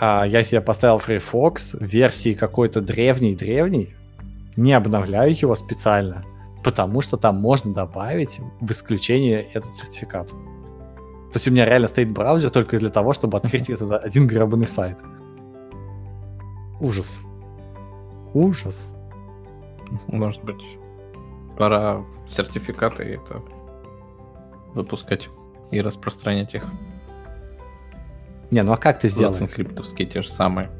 а, 0.00 0.24
я 0.26 0.42
себе 0.44 0.62
поставил 0.62 0.98
Firefox 0.98 1.76
версии 1.78 2.32
какой-то 2.32 2.80
древний-древний, 2.80 3.94
не 4.56 4.72
обновляю 4.72 5.30
его 5.38 5.54
специально, 5.54 6.24
потому 6.64 7.02
что 7.02 7.16
там 7.18 7.36
можно 7.36 7.74
добавить 7.74 8.40
в 8.60 8.70
исключение 8.72 9.42
этот 9.52 9.72
сертификат. 9.74 10.28
То 10.28 11.36
есть 11.36 11.46
у 11.46 11.50
меня 11.50 11.66
реально 11.66 11.88
стоит 11.88 12.10
браузер 12.10 12.50
только 12.50 12.78
для 12.78 12.90
того, 12.90 13.12
чтобы 13.12 13.36
открыть 13.36 13.68
этот 13.68 14.02
один 14.02 14.26
гребаный 14.26 14.66
сайт. 14.66 14.98
Ужас. 16.80 17.20
Ужас. 18.32 18.90
Может 20.06 20.42
быть, 20.42 20.62
пора 21.58 22.04
сертификаты 22.26 23.04
это 23.04 23.42
выпускать 24.74 25.28
и 25.70 25.80
распространять 25.80 26.54
их. 26.54 26.64
Не, 28.50 28.62
ну 28.62 28.72
а 28.72 28.76
как 28.76 29.00
ты 29.00 29.08
сделаешь? 29.08 29.50
Криптовские 29.50 30.08
те 30.08 30.22
же 30.22 30.30
самые. 30.30 30.70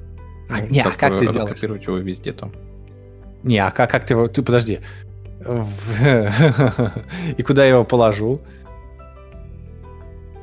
А, 0.50 0.60
не, 0.60 0.80
а 0.80 0.90
как 0.90 1.18
ты 1.18 1.26
сделаешь? 1.26 1.50
Раскопировать 1.50 1.86
его 1.86 1.98
везде 1.98 2.32
там. 2.32 2.52
Не, 3.42 3.58
а 3.58 3.70
как, 3.70 3.90
как 3.90 4.06
ты 4.06 4.14
его... 4.14 4.26
Ты 4.28 4.42
подожди. 4.42 4.80
И 7.36 7.42
куда 7.42 7.64
я 7.64 7.70
его 7.70 7.84
положу? 7.84 8.40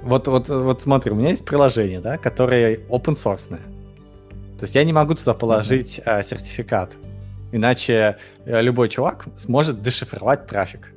Вот, 0.03 0.27
вот, 0.27 0.49
вот 0.49 0.81
смотри, 0.81 1.11
у 1.11 1.15
меня 1.15 1.29
есть 1.29 1.45
приложение, 1.45 1.99
да, 1.99 2.17
которое 2.17 2.77
open 2.89 3.13
source. 3.13 3.49
То 3.49 4.63
есть 4.63 4.75
я 4.75 4.83
не 4.83 4.93
могу 4.93 5.13
туда 5.13 5.33
положить 5.33 5.99
uh-huh. 5.99 6.19
а, 6.19 6.23
сертификат. 6.23 6.95
Иначе 7.51 8.17
э, 8.45 8.61
любой 8.61 8.89
чувак 8.89 9.27
сможет 9.37 9.81
дешифровать 9.81 10.47
трафик. 10.47 10.93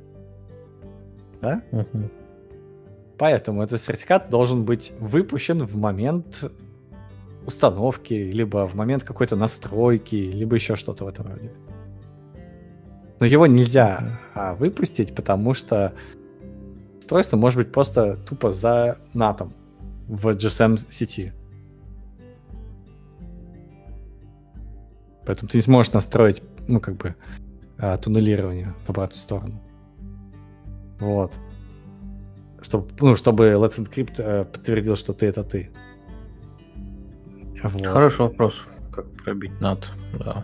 Да? 1.41 1.61
Uh-huh. 1.71 2.09
Поэтому 3.17 3.63
этот 3.63 3.81
сертификат 3.81 4.29
должен 4.29 4.65
быть 4.65 4.91
выпущен 4.99 5.63
в 5.65 5.77
момент 5.77 6.43
установки, 7.45 8.13
либо 8.13 8.67
в 8.67 8.75
момент 8.75 9.03
какой-то 9.03 9.35
настройки, 9.35 10.15
либо 10.15 10.55
еще 10.55 10.75
что-то 10.75 11.05
в 11.05 11.07
этом 11.07 11.27
роде. 11.27 11.51
Но 13.19 13.25
его 13.25 13.47
нельзя 13.47 14.19
а, 14.33 14.55
выпустить, 14.55 15.15
потому 15.15 15.53
что 15.53 15.93
устройство 16.99 17.37
может 17.37 17.57
быть 17.57 17.71
просто 17.71 18.17
тупо 18.17 18.51
за 18.51 18.97
натом 19.13 19.53
в 20.07 20.27
GSM 20.29 20.79
сети. 20.89 21.33
Поэтому 25.25 25.49
ты 25.49 25.57
не 25.57 25.61
сможешь 25.61 25.93
настроить, 25.93 26.43
ну, 26.67 26.79
как 26.79 26.97
бы, 26.97 27.15
а, 27.77 27.97
туннелирование 27.97 28.73
в 28.85 28.89
обратную 28.89 29.19
сторону. 29.19 29.61
Вот 30.99 31.31
чтобы, 32.65 32.87
ну, 32.99 33.15
чтобы 33.15 33.51
Let's 33.51 33.77
Encrypt 33.79 34.15
э, 34.17 34.45
подтвердил, 34.45 34.95
что 34.95 35.13
ты 35.13 35.27
это 35.27 35.43
ты. 35.43 35.69
Вот. 37.63 37.85
Хороший 37.85 38.19
вопрос. 38.19 38.55
как 38.91 39.05
пробить 39.23 39.51
надо, 39.61 39.87
да. 40.19 40.43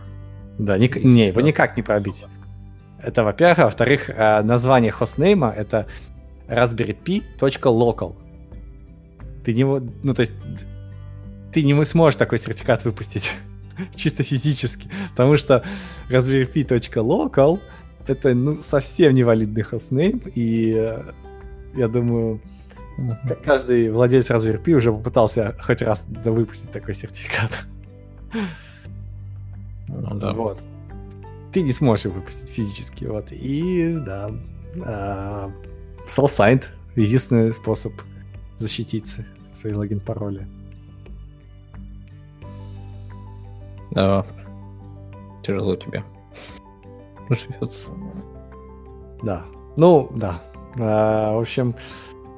Да, 0.58 0.78
ни, 0.78 0.88
не, 1.04 1.28
его 1.28 1.40
никак 1.40 1.76
не 1.76 1.82
пробить. 1.82 2.24
Это, 3.04 3.24
во-первых, 3.24 3.58
а 3.58 3.64
во-вторых, 3.64 4.10
э, 4.10 4.42
название 4.42 4.92
хостнейма 4.92 5.50
это 5.50 5.86
raspberry.pi.local. 6.48 8.14
Ты 9.44 9.54
не, 9.54 9.64
ну 9.64 10.14
то 10.14 10.20
есть, 10.20 10.32
ты 11.52 11.62
не 11.62 11.84
сможешь 11.84 12.16
такой 12.16 12.38
сертификат 12.38 12.84
выпустить 12.84 13.32
чисто 13.96 14.22
физически, 14.22 14.88
потому 15.10 15.36
что 15.36 15.64
Raspberry 16.08 16.50
Pi.local 16.50 17.60
это 18.06 18.34
ну, 18.34 18.60
совсем 18.60 19.14
невалидный 19.14 19.62
хостнейм, 19.62 20.22
и 20.34 20.74
э, 20.76 21.02
я 21.74 21.88
думаю, 21.88 22.40
каждый 23.44 23.90
владелец 23.90 24.30
Raspberry 24.30 24.62
Pi 24.62 24.72
уже 24.72 24.92
попытался 24.92 25.56
хоть 25.60 25.82
раз 25.82 26.06
выпустить 26.24 26.70
такой 26.70 26.94
сертификат. 26.94 27.66
Ну 29.88 30.14
да. 30.14 30.32
Вот. 30.32 30.58
Ты 31.52 31.62
не 31.62 31.72
сможешь 31.72 32.06
его 32.06 32.14
выпустить 32.14 32.48
физически, 32.48 33.04
вот. 33.04 33.30
И 33.30 33.96
да, 34.06 34.30
а, 34.84 35.50
self-signed 36.06 36.64
единственный 36.96 37.52
способ 37.52 37.92
защититься 38.58 39.24
свои 39.52 39.74
логин-пароли. 39.74 40.46
Да. 43.90 44.24
Тяжело 45.42 45.76
тебе. 45.76 46.04
Живется. 47.28 47.92
Да. 49.22 49.44
Ну, 49.76 50.10
да. 50.14 50.42
А, 50.78 51.34
в 51.36 51.40
общем, 51.40 51.74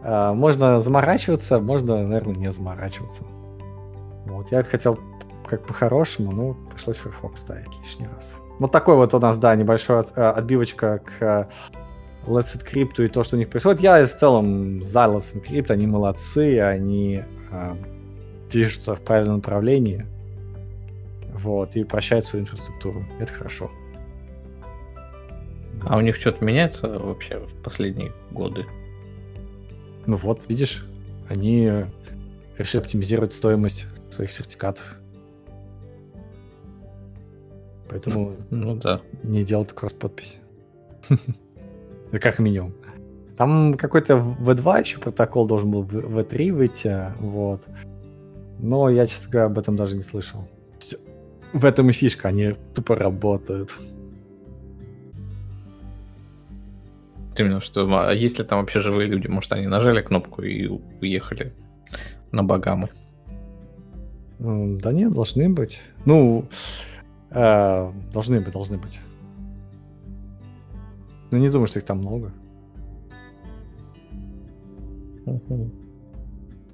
а, 0.02 0.34
можно 0.34 0.80
заморачиваться, 0.80 1.60
можно, 1.60 2.02
наверное, 2.02 2.34
не 2.34 2.50
заморачиваться. 2.50 3.24
Вот, 4.26 4.50
я 4.50 4.64
хотел 4.64 4.98
как 5.46 5.66
по-хорошему, 5.66 6.32
но 6.32 6.54
пришлось 6.70 6.96
Firefox 6.96 7.40
ставить 7.40 7.78
лишний 7.80 8.06
раз. 8.06 8.36
Вот 8.58 8.70
такой 8.70 8.96
вот 8.96 9.14
у 9.14 9.18
нас, 9.18 9.36
да, 9.38 9.54
небольшая 9.56 10.04
а, 10.16 10.32
отбивочка 10.32 11.00
к 11.00 11.22
а, 11.22 11.48
Let's 12.26 12.56
Encrypt 12.56 13.04
и 13.04 13.08
то, 13.08 13.24
что 13.24 13.36
у 13.36 13.38
них 13.38 13.50
происходит. 13.50 13.80
Я 13.80 14.06
в 14.06 14.14
целом 14.14 14.82
за 14.82 15.00
Let's 15.00 15.34
Encrypt, 15.34 15.70
они 15.70 15.86
молодцы, 15.86 16.60
они 16.60 17.22
э, 17.50 17.74
движутся 18.50 18.94
в 18.94 19.00
правильном 19.00 19.36
направлении. 19.36 20.06
Вот, 21.34 21.76
и 21.76 21.82
упрощают 21.82 22.24
свою 22.24 22.44
инфраструктуру. 22.44 23.04
Это 23.18 23.32
хорошо. 23.32 23.70
А 25.82 25.98
у 25.98 26.00
них 26.00 26.16
что-то 26.16 26.42
меняется 26.42 26.88
вообще 26.98 27.40
в 27.40 27.62
последние 27.62 28.12
годы? 28.30 28.64
Ну 30.06 30.16
вот, 30.16 30.48
видишь, 30.48 30.86
они 31.28 31.70
решили 32.56 32.80
оптимизировать 32.80 33.34
стоимость 33.34 33.84
своих 34.10 34.32
сертификатов. 34.32 34.96
Поэтому 37.88 38.36
ну 38.50 38.76
да. 38.76 39.00
не 39.22 39.44
делают 39.44 39.72
кросс-подпись. 39.72 40.38
Как 42.12 42.38
минимум. 42.38 42.74
Там 43.36 43.74
какой-то 43.74 44.14
V2 44.14 44.80
еще 44.80 44.98
протокол 45.00 45.46
должен 45.46 45.70
был 45.70 45.82
в 45.82 46.18
V3 46.18 46.52
выйти, 46.52 47.12
вот. 47.18 47.62
Но 48.60 48.88
я, 48.88 49.06
честно 49.06 49.30
говоря, 49.30 49.46
об 49.46 49.58
этом 49.58 49.76
даже 49.76 49.96
не 49.96 50.02
слышал. 50.02 50.48
В 51.52 51.64
этом 51.64 51.90
и 51.90 51.92
фишка, 51.92 52.28
они 52.28 52.54
тупо 52.74 52.94
работают. 52.94 53.70
Именно 57.36 57.60
что, 57.60 57.88
а 57.92 58.12
если 58.12 58.44
там 58.44 58.60
вообще 58.60 58.78
живые 58.80 59.08
люди, 59.08 59.26
может, 59.26 59.52
они 59.52 59.66
нажали 59.66 60.00
кнопку 60.02 60.42
и 60.42 60.68
уехали 61.00 61.52
на 62.30 62.44
Багамы? 62.44 62.90
Да 64.38 64.92
нет, 64.92 65.12
должны 65.12 65.48
быть. 65.48 65.80
Ну, 66.04 66.46
э, 67.30 67.92
должны 68.12 68.40
быть, 68.40 68.52
должны 68.52 68.78
быть. 68.78 69.00
Но 71.30 71.38
не 71.38 71.50
думаю, 71.50 71.66
что 71.66 71.78
их 71.78 71.84
там 71.84 71.98
много. 71.98 72.32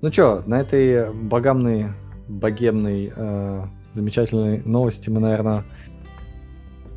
Ну 0.03 0.11
чё, 0.11 0.43
на 0.47 0.61
этой 0.61 1.13
богамной, 1.13 1.89
богемной, 2.29 3.13
э, 3.15 3.65
замечательной 3.93 4.63
новости 4.65 5.11
мы, 5.11 5.21
наверное, 5.21 5.65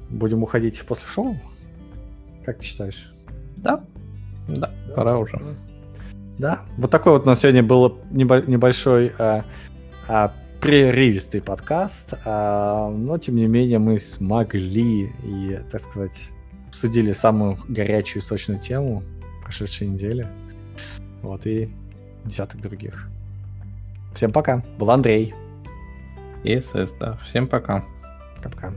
будем 0.10 0.44
уходить 0.44 0.82
после 0.86 1.08
шоу? 1.08 1.36
Как 2.46 2.60
ты 2.60 2.66
считаешь? 2.66 3.14
Да. 3.58 3.84
Да, 4.48 4.72
пора 4.96 5.18
уже. 5.18 5.40
Да, 6.38 6.62
вот 6.78 6.92
такой 6.92 7.14
вот 7.14 7.24
у 7.24 7.26
нас 7.26 7.40
сегодня 7.40 7.64
был 7.64 8.00
небольшой 8.12 9.12
а, 9.20 9.44
а, 10.08 10.34
прерывистый 10.64 11.42
подкаст, 11.42 12.14
а, 12.24 12.90
но 12.90 13.18
тем 13.18 13.36
не 13.36 13.48
менее 13.48 13.80
мы 13.80 14.00
смогли 14.00 15.12
и, 15.22 15.60
так 15.70 15.82
сказать, 15.82 16.30
обсудили 16.70 17.12
самую 17.12 17.58
горячую 17.68 18.24
и 18.24 18.26
сочную 18.26 18.62
тему 18.62 19.04
прошедшей 19.42 19.88
недели. 19.88 20.26
Вот, 21.22 21.46
и 21.46 21.70
десяток 22.24 22.62
других. 22.62 23.10
Всем 24.16 24.32
пока. 24.32 24.64
Был 24.78 24.90
Андрей. 24.92 25.34
И 26.46 26.58
СС, 26.62 26.94
да. 26.98 27.18
Всем 27.26 27.48
пока. 27.48 27.84
Пока-пока. 28.38 28.74